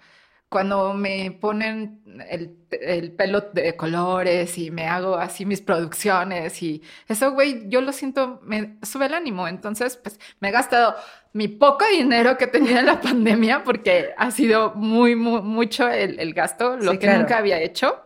cuando 0.49 0.95
me 0.95 1.33
ponen 1.33 2.01
el, 2.31 2.57
el 2.71 3.11
pelo 3.13 3.41
de 3.41 3.75
colores 3.77 4.57
y 4.57 4.71
me 4.71 4.87
hago 4.87 5.17
así 5.17 5.45
mis 5.45 5.61
producciones 5.61 6.63
y 6.63 6.81
eso, 7.09 7.33
güey, 7.33 7.69
yo 7.69 7.81
lo 7.81 7.91
siento, 7.91 8.41
me 8.45 8.79
sube 8.83 9.07
el 9.07 9.15
ánimo. 9.15 9.49
Entonces, 9.49 9.97
pues 9.97 10.21
me 10.39 10.51
he 10.51 10.53
gastado 10.53 10.95
mi 11.35 11.49
poco 11.49 11.85
dinero 11.93 12.39
que 12.39 12.47
tenía 12.47 12.81
en 12.81 12.87
la 12.87 13.01
pandemia 13.03 13.65
porque 13.65 14.15
ha 14.17 14.31
sido 14.31 14.75
muy, 14.77 15.17
muy 15.17 15.43
mucho 15.43 15.89
el, 15.89 16.19
el 16.21 16.35
gasto, 16.35 16.79
lo 16.79 16.93
Sí, 16.93 16.99
que 16.99 17.07
claro. 17.07 17.21
nunca 17.23 17.39
había 17.39 17.61
hecho. 17.61 18.01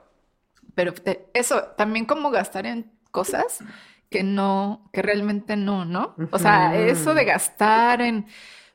Pero 0.75 0.93
te- 0.95 1.27
eso, 1.35 1.63
también 1.77 2.05
como 2.07 2.31
gastar 2.31 2.67
en 2.67 2.91
cosas 3.11 3.61
que 4.11 4.23
no, 4.23 4.89
que 4.93 5.03
realmente 5.03 5.57
no, 5.57 5.85
¿no? 5.85 6.17
O 6.33 6.39
sea, 6.39 6.75
eso 6.77 7.15
de 7.15 7.25
gastar 7.25 8.01
en, 8.01 8.27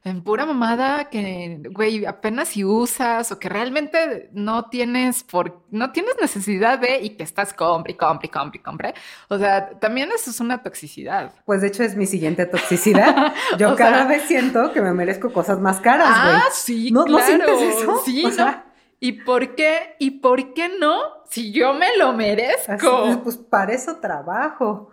en 0.06 0.22
pura 0.22 0.45
mamada 0.45 1.10
que, 1.10 1.62
güey, 1.72 2.06
apenas 2.06 2.49
si 2.49 2.66
usas 2.66 3.32
o 3.32 3.39
que 3.39 3.47
realmente 3.47 4.30
no 4.34 4.66
tienes 4.70 5.24
por, 5.24 5.62
no 5.72 5.91
tienes 5.93 6.16
necesidad 6.20 6.78
de 6.80 6.99
y 7.01 7.12
que 7.12 7.24
estás 7.24 7.54
compre, 7.54 7.95
compre, 7.95 8.30
compre, 8.30 8.62
compre. 8.62 8.93
O 9.30 9.38
sea, 9.38 9.70
también 9.80 10.10
eso 10.14 10.30
es 10.30 10.39
una 10.41 10.62
toxicidad. 10.62 11.32
Pues 11.45 11.62
de 11.62 11.68
hecho 11.68 11.84
es 11.84 11.95
mi 11.95 12.06
siguiente 12.06 12.45
toxicidad. 12.45 13.34
Yo 13.58 13.76
cada 13.78 13.99
sea- 13.99 14.06
vez 14.08 14.24
siento 14.24 14.74
que 14.74 14.82
me 14.82 14.93
merezco 14.93 15.32
cosas 15.32 15.60
más 15.60 15.80
caras, 15.80 16.10
güey. 16.10 16.36
Ah, 16.36 16.43
sí, 16.51 16.91
¿No- 16.91 17.06
no 17.06 17.20
sientes 17.20 17.62
eso? 17.62 18.01
Sí, 18.04 18.26
O 18.26 18.30
¿no? 18.30 18.36
sea- 18.36 18.66
¿Y 18.99 19.12
por 19.24 19.56
qué? 19.56 19.95
¿Y 19.99 20.12
por 20.22 20.54
qué 20.54 20.70
no? 20.80 20.97
Si 21.30 21.51
yo 21.51 21.74
me 21.74 21.97
lo 21.97 22.14
merezco. 22.14 23.06
es, 23.08 23.18
pues 23.18 23.36
para 23.36 23.74
eso 23.74 23.97
trabajo. 23.97 24.91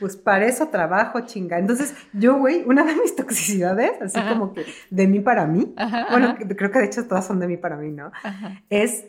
Pues 0.00 0.16
para 0.16 0.46
eso 0.46 0.68
trabajo, 0.68 1.20
chinga. 1.20 1.58
Entonces, 1.58 1.94
yo, 2.12 2.38
güey, 2.38 2.64
una 2.66 2.82
de 2.84 2.96
mis 2.96 3.14
toxicidades, 3.16 4.00
así 4.02 4.18
Ajá. 4.18 4.30
como 4.30 4.52
que 4.54 4.64
de 4.90 5.06
mí 5.06 5.20
para 5.20 5.46
mí, 5.46 5.72
Ajá, 5.76 6.06
bueno, 6.10 6.28
ajá, 6.30 6.38
creo 6.56 6.70
que 6.72 6.78
de 6.78 6.86
hecho 6.86 7.06
todas 7.06 7.26
son 7.26 7.38
de 7.38 7.46
mí 7.46 7.56
para 7.56 7.76
mí, 7.76 7.90
¿no? 7.92 8.10
Es 8.70 9.04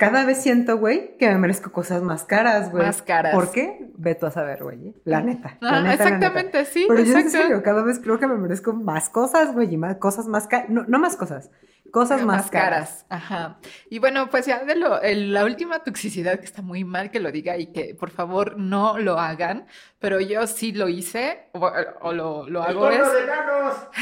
cada 0.00 0.24
vez 0.24 0.42
siento, 0.42 0.78
güey, 0.78 1.16
que 1.18 1.28
me 1.28 1.36
merezco 1.38 1.70
cosas 1.70 2.02
más 2.02 2.24
caras, 2.24 2.70
güey. 2.72 2.84
Más 2.86 3.02
caras. 3.02 3.34
¿Por 3.34 3.52
qué? 3.52 3.90
Ve 3.98 4.16
tú 4.16 4.26
a 4.26 4.30
saber, 4.32 4.64
güey. 4.64 4.94
La 5.04 5.20
neta. 5.20 5.58
la 5.60 5.68
Ah, 5.70 5.80
neta, 5.82 5.82
la 5.82 5.82
neta. 5.82 5.92
exactamente, 6.04 6.64
sí. 6.64 6.86
Pero 6.88 7.00
yo 7.02 7.12
en 7.12 7.18
exacto. 7.18 7.38
serio, 7.46 7.62
cada 7.62 7.82
vez 7.84 8.00
creo 8.00 8.18
que 8.18 8.26
me 8.26 8.34
merezco 8.36 8.72
más 8.72 9.08
cosas, 9.10 9.52
güey, 9.54 9.72
y 9.72 9.76
más 9.76 9.96
cosas 9.98 10.26
más 10.26 10.48
caras. 10.48 10.70
No, 10.70 10.84
no 10.88 10.98
más 10.98 11.16
cosas, 11.16 11.50
cosas 11.92 12.22
más, 12.24 12.50
caras. 12.50 13.04
Ajá. 13.10 13.58
Y 13.90 13.98
bueno, 13.98 14.30
pues 14.30 14.46
ya 14.46 14.64
de 14.64 14.74
lo, 14.76 15.00
el- 15.02 15.34
la 15.34 15.44
última 15.44 15.80
toxicidad 15.80 16.38
que 16.38 16.46
está 16.46 16.62
muy 16.62 16.82
mal 16.84 17.10
que 17.10 17.20
lo 17.20 17.30
diga 17.30 17.58
y 17.58 17.66
que 17.72 17.94
por 17.94 18.10
favor 18.10 18.56
no 18.58 18.96
lo 18.98 19.18
hagan, 19.20 19.66
pero 19.98 20.18
yo 20.20 20.46
sí 20.46 20.72
lo 20.72 20.88
hice 20.88 21.48
o, 21.52 21.70
o 22.00 22.12
lo, 22.12 22.48
lo 22.48 22.64
El 22.66 22.70
hago 22.76 22.88
es... 22.88 22.98
porno 22.98 23.12
de 23.12 23.26
nanos. 23.26 23.74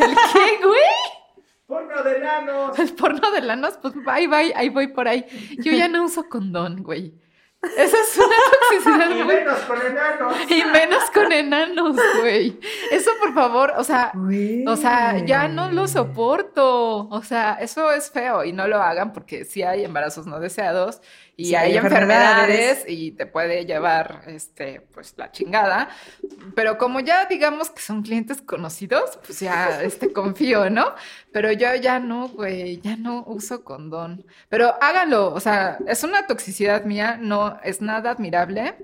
¿El 0.00 0.14
qué, 0.32 0.64
güey? 0.66 0.80
Porno 1.66 2.02
de 2.02 2.20
nanos. 2.20 2.78
El 2.78 2.94
porno 2.94 3.30
de 3.30 3.40
lanos, 3.40 3.78
pues 3.82 3.94
bye, 3.94 4.28
bye, 4.28 4.52
ahí 4.54 4.68
voy 4.68 4.88
por 4.88 5.08
ahí. 5.08 5.26
Yo 5.58 5.72
ya 5.72 5.88
no 5.88 6.04
uso 6.04 6.28
condón, 6.28 6.82
güey. 6.82 7.12
Esa 7.76 7.96
es 7.98 8.16
una 8.18 8.36
toxicidad 8.60 9.10
Y 9.18 9.24
menos 9.24 9.60
con 9.60 9.82
enanos. 9.82 10.50
Y 10.50 10.64
menos 10.64 11.10
con 11.10 11.32
enanos, 11.32 11.96
güey. 12.20 12.60
Eso, 12.92 13.10
por 13.18 13.34
favor, 13.34 13.72
o 13.76 13.82
sea, 13.82 14.12
Güey. 14.14 14.64
O 14.66 14.76
sea, 14.76 15.24
ya 15.24 15.48
no 15.48 15.72
lo 15.72 15.88
soporto. 15.88 17.08
O 17.08 17.22
sea, 17.22 17.54
eso 17.54 17.90
es 17.92 18.10
feo 18.10 18.44
y 18.44 18.52
no 18.52 18.68
lo 18.68 18.80
hagan 18.80 19.12
porque 19.12 19.44
sí 19.44 19.62
hay 19.62 19.84
embarazos 19.84 20.26
no 20.26 20.38
deseados 20.38 21.00
y 21.38 21.46
Sí, 21.46 21.54
hay 21.54 21.72
hay 21.72 21.76
enfermedades. 21.76 22.48
enfermedades. 22.48 22.84
y 22.88 23.10
te 23.12 23.26
puede 23.26 23.66
llevar, 23.66 24.22
este, 24.26 24.80
pues 24.94 25.14
la 25.18 25.30
chingada. 25.32 25.90
Pero 26.54 26.78
como 26.78 27.00
ya 27.00 27.26
digamos 27.26 27.68
que 27.70 27.82
son 27.82 28.02
clientes 28.02 28.40
conocidos, 28.40 29.18
pues 29.26 29.40
ya, 29.40 29.82
este, 29.82 30.12
confío, 30.12 30.70
¿no? 30.70 30.94
Pero 31.32 31.52
yo 31.52 31.74
ya 31.74 31.98
no, 32.00 32.28
güey, 32.28 32.80
ya 32.80 32.96
no 32.96 33.22
uso 33.26 33.64
condón. 33.64 34.24
Pero 34.48 34.74
háganlo, 34.80 35.32
o 35.34 35.40
sea, 35.40 35.78
es 35.86 36.02
una 36.04 36.26
toxicidad 36.26 36.84
mía, 36.84 37.18
no 37.20 37.58
es 37.62 37.82
nada 37.82 38.10
admirable. 38.12 38.74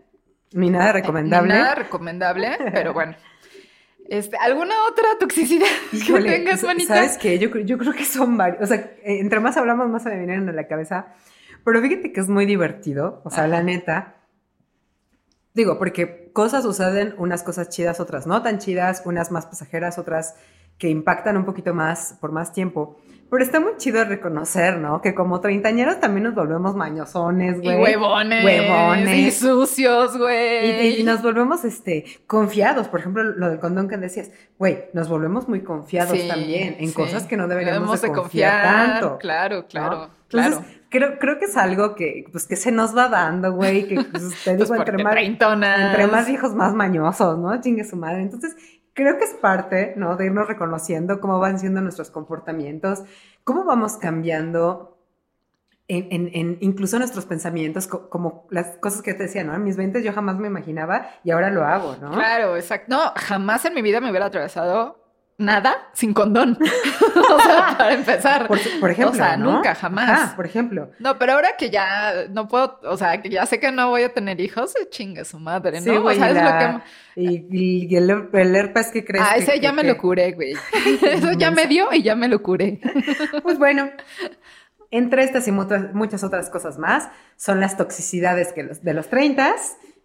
Ni 0.53 0.68
nada 0.68 0.92
recomendable. 0.92 1.55
Ni 1.55 1.59
nada 1.61 1.74
recomendable, 1.74 2.59
pero 2.72 2.92
bueno. 2.92 3.14
Este, 4.09 4.36
¿Alguna 4.36 4.74
otra 4.90 5.07
toxicidad 5.18 5.66
Híjole, 5.92 6.28
que 6.28 6.36
tengas, 6.36 6.62
manita? 6.64 6.96
¿sabes 6.96 7.16
qué? 7.16 7.38
Yo, 7.38 7.48
yo 7.61 7.78
creo 7.78 7.94
que 7.94 8.05
son 8.05 8.36
varios. 8.36 8.61
O 8.62 8.66
sea, 8.66 8.76
eh, 8.76 9.20
entre 9.20 9.40
más 9.40 9.57
hablamos, 9.57 9.88
más 9.88 10.03
se 10.03 10.11
me 10.11 10.18
vienen 10.18 10.46
a 10.48 10.53
la 10.53 10.66
cabeza. 10.66 11.14
Pero 11.65 11.81
fíjate 11.81 12.13
que 12.13 12.21
es 12.21 12.29
muy 12.29 12.47
divertido. 12.47 13.21
O 13.25 13.31
sea, 13.31 13.47
la 13.47 13.63
neta. 13.63 14.17
Digo, 15.55 15.79
porque 15.79 16.31
cosas 16.33 16.63
suceden, 16.63 17.15
unas 17.19 17.43
cosas 17.43 17.69
chidas, 17.69 18.01
otras 18.01 18.27
no 18.27 18.43
tan 18.43 18.59
chidas, 18.59 19.03
unas 19.05 19.31
más 19.31 19.47
pasajeras, 19.47 19.99
otras 19.99 20.35
que 20.79 20.89
impactan 20.89 21.37
un 21.37 21.45
poquito 21.45 21.75
más 21.75 22.17
por 22.21 22.33
más 22.33 22.53
tiempo. 22.53 22.97
Pero 23.31 23.45
está 23.45 23.61
muy 23.61 23.77
chido 23.79 24.05
reconocer, 24.05 24.77
¿no? 24.79 25.01
Que 25.01 25.15
como 25.15 25.41
treintañeros 25.41 26.01
también 26.01 26.25
nos 26.25 26.35
volvemos 26.35 26.75
mañosones, 26.75 27.57
Y 27.59 27.61
güey. 27.61 27.81
huevones. 27.83 28.45
Huevones. 28.45 29.17
Y 29.17 29.31
sucios, 29.31 30.19
güey. 30.19 30.87
y- 30.97 31.01
y 31.01 31.03
nos 31.03 31.23
volvemos 31.23 31.65
este, 31.65 32.05
confiados. 32.27 32.89
Por 32.89 33.01
ejemplo, 33.01 33.23
lo 33.23 33.49
del 33.49 33.59
condón 33.59 33.89
que 33.89 33.97
decías, 33.97 34.31
güey, 34.59 34.85
nos 34.95 35.09
volvemos 35.09 35.49
muy 35.49 35.61
confiados 35.63 36.19
Sí, 36.19 36.29
también 36.29 36.77
en 36.79 36.89
sí. 36.89 36.95
cosas 36.95 37.25
que 37.25 37.37
no 37.39 37.47
deberíamos 37.49 38.01
de 38.03 38.09
confiar, 38.13 38.63
tanto. 39.01 39.19
Claro, 39.19 39.57
¿no? 39.63 39.67
claro, 39.69 40.11
Entonces, 40.25 40.59
claro. 40.59 40.82
Creo, 40.93 41.18
creo 41.18 41.38
que 41.40 41.47
es 41.47 41.57
algo 41.57 41.97
que, 41.97 42.26
pues, 42.30 42.47
que 42.47 42.55
se 42.55 42.70
nos 42.70 42.97
va 42.97 43.09
dando, 43.09 43.53
güey, 43.53 43.88
que 43.88 43.97
pues, 43.97 44.22
te 44.45 44.51
Pues 44.57 44.68
digo, 44.68 44.74
entre 44.76 45.03
más, 45.05 45.12
entre 45.82 46.07
más 46.07 46.28
hijos 46.28 46.55
más 46.55 46.72
mañosos, 46.74 47.38
¿no? 47.38 47.61
Chingue 47.61 47.82
su 47.84 47.97
madre. 47.97 48.22
Entonces, 48.22 48.55
creo 48.95 49.18
que 49.18 49.24
es 49.24 49.32
parte, 49.34 49.95
¿no? 49.97 50.16
De 50.16 50.26
irnos 50.26 50.47
reconociendo 50.47 51.20
cómo 51.20 51.40
van 51.40 51.59
siendo 51.59 51.80
nuestros 51.80 52.11
comportamientos, 52.11 53.03
cómo 53.43 53.64
vamos 53.64 53.97
cambiando 53.97 54.90
en, 55.88 56.07
en- 56.11 56.30
en 56.32 56.59
incluso 56.61 56.99
nuestros 56.99 57.26
pensamientos, 57.26 57.86
co- 57.88 58.09
como 58.09 58.47
las 58.51 58.76
cosas 58.78 59.03
que 59.03 59.14
te 59.14 59.24
decía, 59.24 59.43
¿no? 59.45 59.55
En 59.55 59.64
mis 59.64 59.76
20 59.76 60.03
yo 60.03 60.12
jamás 60.12 60.36
me 60.38 60.47
imaginaba 60.47 61.09
y 61.24 61.32
ahora 61.32 61.51
lo 61.51 61.64
hago, 61.64 61.97
¿no? 62.01 62.12
Claro, 62.12 62.57
exacto. 62.57 62.86
No, 62.88 63.12
jamás 63.16 63.64
en 63.64 63.74
mi 63.74 63.82
vida 63.82 64.01
me 64.01 64.09
hubiera 64.11 64.26
atravesado 64.26 65.01
nada 65.39 65.74
sin 65.95 66.12
condón. 66.14 66.57
o 67.16 67.41
sea, 67.41 67.74
para 67.76 67.95
empezar. 67.95 68.47
Por, 68.47 68.59
por 68.80 68.91
ejemplo, 68.91 69.12
O 69.12 69.14
sea, 69.14 69.37
¿no? 69.37 69.53
nunca, 69.55 69.74
jamás. 69.74 70.11
Ajá, 70.11 70.37
por 70.37 70.47
ejemplo. 70.47 70.91
No, 70.99 71.18
pero 71.18 71.33
ahora 71.33 71.57
que 71.59 71.70
ya 71.70 72.26
no 72.30 72.47
puedo, 72.49 72.78
o 72.85 72.97
sea, 72.97 73.20
que 73.22 73.28
ya 73.30 73.45
sé 73.47 73.59
que 73.59 73.72
no 73.72 73.89
voy 73.91 74.03
a 74.03 74.12
tener 74.12 74.41
hijos, 74.41 74.74
eh, 74.76 74.89
chinga 74.91 75.24
su 75.24 75.39
madre, 75.39 75.80
¿no? 75.80 75.93
Sí, 75.93 75.97
güey, 75.99 76.16
o 76.16 76.20
sea, 76.20 76.28
y 76.28 76.30
es 76.30 76.37
la- 76.43 76.72
lo 76.72 76.78
que... 76.78 76.85
Y, 77.14 77.87
y 77.91 77.97
el, 77.97 78.28
el 78.33 78.57
herpes 78.57 78.89
que 78.89 79.05
crees 79.05 79.24
Ah, 79.26 79.35
que- 79.35 79.41
ese 79.43 79.61
ya 79.61 79.70
que- 79.70 79.76
me 79.76 79.83
que- 79.83 79.89
lo 79.89 79.99
curé, 79.99 80.33
güey. 80.33 80.55
Eso 81.03 81.33
ya 81.33 81.51
me 81.51 81.66
dio 81.66 81.93
y 81.93 82.03
ya 82.03 82.14
me 82.16 82.28
lo 82.28 82.43
curé. 82.43 82.80
Pues 83.43 83.59
bueno, 83.59 83.91
entre 84.91 85.24
estas 85.24 85.49
y 85.49 85.53
muchas, 85.53 85.93
muchas 85.95 86.22
otras 86.24 86.51
cosas 86.51 86.78
más, 86.78 87.09
son 87.37 87.61
las 87.61 87.76
toxicidades 87.76 88.53
que 88.53 88.62
los, 88.62 88.83
de 88.83 88.95
los 88.95 89.09
30 89.09 89.55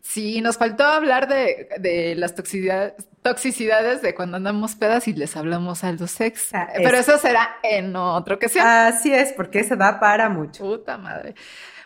Sí, 0.01 0.41
nos 0.41 0.57
faltó 0.57 0.85
hablar 0.85 1.27
de, 1.27 1.69
de 1.79 2.15
las 2.15 2.33
toxicidades, 2.33 2.93
toxicidades 3.21 4.01
de 4.01 4.15
cuando 4.15 4.37
andamos 4.37 4.75
pedas 4.75 5.07
y 5.07 5.13
les 5.13 5.35
hablamos 5.35 5.83
a 5.83 5.91
los 5.91 6.19
ex. 6.21 6.53
Ah, 6.53 6.69
Pero 6.75 6.97
eso. 6.97 7.17
será 7.17 7.57
en 7.63 7.95
otra 7.95 8.35
ocasión. 8.35 8.65
Así 8.65 9.13
es, 9.13 9.33
porque 9.33 9.63
se 9.63 9.75
da 9.75 9.99
para 9.99 10.29
mucho. 10.29 10.63
Puta 10.63 10.97
madre. 10.97 11.35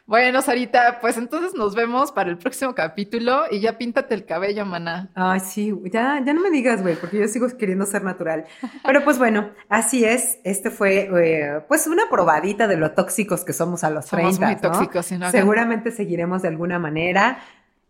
Bueno, 0.06 0.42
Sarita, 0.42 1.00
pues 1.00 1.16
entonces 1.18 1.54
nos 1.54 1.74
vemos 1.74 2.12
para 2.12 2.30
el 2.30 2.38
próximo 2.38 2.76
capítulo 2.76 3.44
y 3.50 3.62
ya 3.62 3.78
píntate 3.78 4.14
el 4.14 4.26
cabello, 4.26 4.66
maná. 4.66 5.10
Ay, 5.16 5.40
sí, 5.40 5.74
ya, 5.86 6.22
ya 6.26 6.34
no 6.34 6.42
me 6.42 6.50
digas, 6.50 6.82
güey, 6.82 6.96
porque 6.96 7.20
yo 7.20 7.28
sigo 7.30 7.48
queriendo 7.58 7.86
ser 7.86 8.04
natural. 8.04 8.46
Pero 8.86 9.04
pues 9.06 9.18
bueno, 9.18 9.52
así 9.70 10.04
es. 10.04 10.40
Este 10.44 10.70
fue, 10.70 11.10
eh, 11.24 11.62
pues, 11.68 11.88
una 11.88 12.04
probadita 12.10 12.68
de 12.68 12.76
lo 12.78 12.92
tóxicos 12.92 13.46
que 13.46 13.54
somos 13.54 13.84
a 13.86 13.90
los 13.90 14.06
Somos 14.06 14.38
30. 14.38 14.46
muy 14.46 14.56
¿no? 14.56 14.62
tóxicos. 14.62 15.06
si 15.06 15.18
no 15.18 15.32
Seguramente 15.32 15.92
seguiremos 15.92 16.42
de 16.42 16.50
alguna 16.50 16.78
manera 16.78 17.40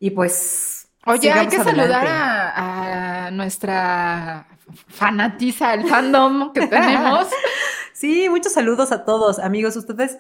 y 0.02 0.10
pues. 0.10 0.90
Oye, 1.06 1.32
hay 1.32 1.48
que 1.48 1.58
saludar 1.58 2.06
a, 2.06 3.28
a 3.28 3.32
nuestra 3.32 4.48
fanatiza, 4.88 5.74
el 5.74 5.88
fandom 5.88 6.52
que 6.52 6.68
tenemos. 6.68 7.28
Sí, 7.94 8.30
muchos 8.30 8.54
saludos 8.54 8.92
a 8.92 9.06
todos, 9.06 9.38
amigos. 9.38 9.76
Ustedes 9.76 10.18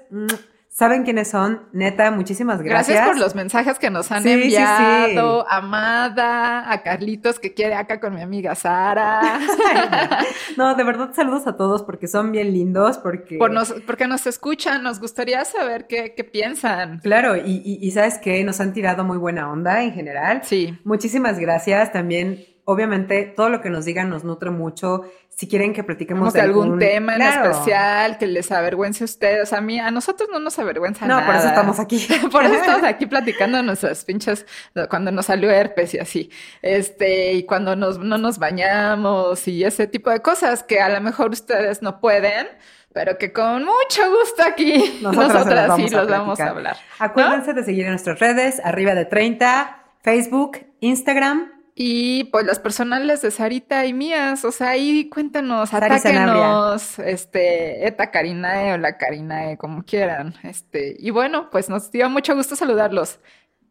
saben 0.73 1.03
quiénes 1.03 1.29
son. 1.29 1.61
Neta, 1.73 2.09
muchísimas 2.11 2.61
gracias. 2.61 2.87
Gracias 2.95 3.07
por 3.07 3.19
los 3.19 3.35
mensajes 3.35 3.77
que 3.77 3.89
nos 3.89 4.11
han 4.11 4.23
Sí, 4.23 4.29
sí, 4.29 4.35
sí. 4.35 4.43
enviado. 4.45 5.45
Amada, 5.49 6.71
a 6.71 6.81
Carlitos 6.81 7.39
que 7.39 7.53
quiere 7.53 7.75
acá 7.75 7.99
con 7.99 8.15
mi 8.15 8.21
amiga 8.21 8.55
Sara. 8.55 9.39
No, 10.57 10.75
de 10.75 10.83
verdad, 10.83 11.11
saludos 11.13 11.47
a 11.47 11.55
todos 11.55 11.81
porque 11.83 12.07
son 12.07 12.31
bien 12.31 12.51
lindos, 12.53 12.97
porque... 12.97 13.37
Por 13.37 13.51
nos, 13.51 13.71
porque 13.85 14.07
nos 14.07 14.27
escuchan, 14.27 14.83
nos 14.83 14.99
gustaría 14.99 15.43
saber 15.45 15.87
qué, 15.87 16.13
qué 16.15 16.23
piensan. 16.23 16.99
Claro, 16.99 17.35
y, 17.37 17.61
y, 17.63 17.79
y 17.81 17.91
sabes 17.91 18.17
que 18.17 18.43
nos 18.43 18.59
han 18.59 18.73
tirado 18.73 19.03
muy 19.03 19.17
buena 19.17 19.49
onda 19.51 19.81
en 19.83 19.93
general. 19.93 20.41
Sí. 20.43 20.77
Muchísimas 20.83 21.39
gracias. 21.39 21.91
También, 21.93 22.43
obviamente, 22.65 23.23
todo 23.35 23.49
lo 23.49 23.61
que 23.61 23.69
nos 23.69 23.85
digan 23.85 24.09
nos 24.09 24.23
nutre 24.23 24.49
mucho. 24.49 25.03
Si 25.29 25.47
quieren 25.47 25.73
que 25.73 25.83
platiquemos 25.83 26.33
de 26.33 26.41
algún 26.41 26.77
tema 26.77 27.15
en 27.15 27.21
especial 27.21 28.17
que 28.17 28.27
les 28.27 28.51
avergüence 28.51 29.03
a 29.03 29.05
ustedes. 29.05 29.53
A 29.53 29.61
mí, 29.61 29.79
a 29.79 29.89
nosotros 29.89 30.29
no 30.31 30.39
nos 30.39 30.59
avergüenza 30.59 31.07
No, 31.07 31.15
nada. 31.15 31.25
por 31.27 31.35
eso 31.35 31.47
estamos 31.47 31.79
aquí. 31.79 32.07
Por 32.31 32.43
eso 32.43 32.55
estamos 32.55 32.83
aquí 32.87 33.05
platicando 33.05 33.63
nuestras 33.63 34.05
pinches, 34.05 34.45
cuando 34.89 35.11
nos 35.11 35.25
salió 35.25 35.49
herpes 35.49 35.93
y 35.93 35.99
así, 35.99 36.29
este, 36.61 37.33
y 37.33 37.43
cuando 37.43 37.75
nos, 37.75 37.97
no 37.99 38.17
nos 38.17 38.37
bañamos 38.37 39.47
y 39.47 39.63
ese 39.63 39.87
tipo 39.87 40.09
de 40.09 40.21
cosas 40.21 40.63
que 40.63 40.79
a 40.79 40.89
lo 40.89 41.01
mejor 41.01 41.31
ustedes 41.31 41.81
no 41.81 41.99
pueden, 41.99 42.47
pero 42.93 43.17
que 43.17 43.31
con 43.31 43.63
mucho 43.63 44.01
gusto 44.19 44.43
aquí 44.43 44.99
Nosotras 45.01 45.75
sí 45.75 45.89
los 45.89 46.07
vamos 46.07 46.39
a 46.39 46.49
hablar. 46.49 46.77
Acuérdense 46.99 47.53
de 47.53 47.63
seguir 47.63 47.85
en 47.85 47.91
nuestras 47.91 48.19
redes, 48.19 48.61
arriba 48.63 48.93
de 48.95 49.05
30, 49.05 49.83
Facebook, 50.01 50.59
Instagram. 50.81 51.60
Y 51.83 52.25
pues 52.25 52.45
las 52.45 52.59
personales 52.59 53.23
de 53.23 53.31
Sarita 53.31 53.87
y 53.87 53.93
mías, 53.93 54.45
o 54.45 54.51
sea, 54.51 54.69
ahí 54.69 55.09
cuéntanos, 55.09 55.73
atáquenos, 55.73 56.99
este, 56.99 57.87
Eta 57.87 58.11
Karinae 58.11 58.73
o 58.73 58.77
la 58.77 58.99
Karinae, 58.99 59.57
como 59.57 59.83
quieran, 59.83 60.35
este, 60.43 60.95
y 60.99 61.09
bueno, 61.09 61.49
pues 61.49 61.69
nos 61.69 61.91
dio 61.91 62.07
mucho 62.07 62.35
gusto 62.35 62.55
saludarlos. 62.55 63.19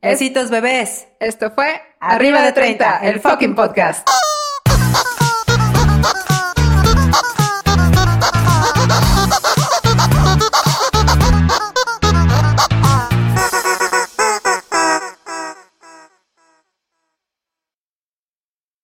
Es- 0.00 0.18
Besitos, 0.18 0.50
bebés. 0.50 1.06
esto 1.20 1.52
fue 1.52 1.80
Arriba 2.00 2.42
de 2.42 2.50
30, 2.52 2.98
el 3.04 3.20
fucking 3.20 3.54
podcast. 3.54 4.08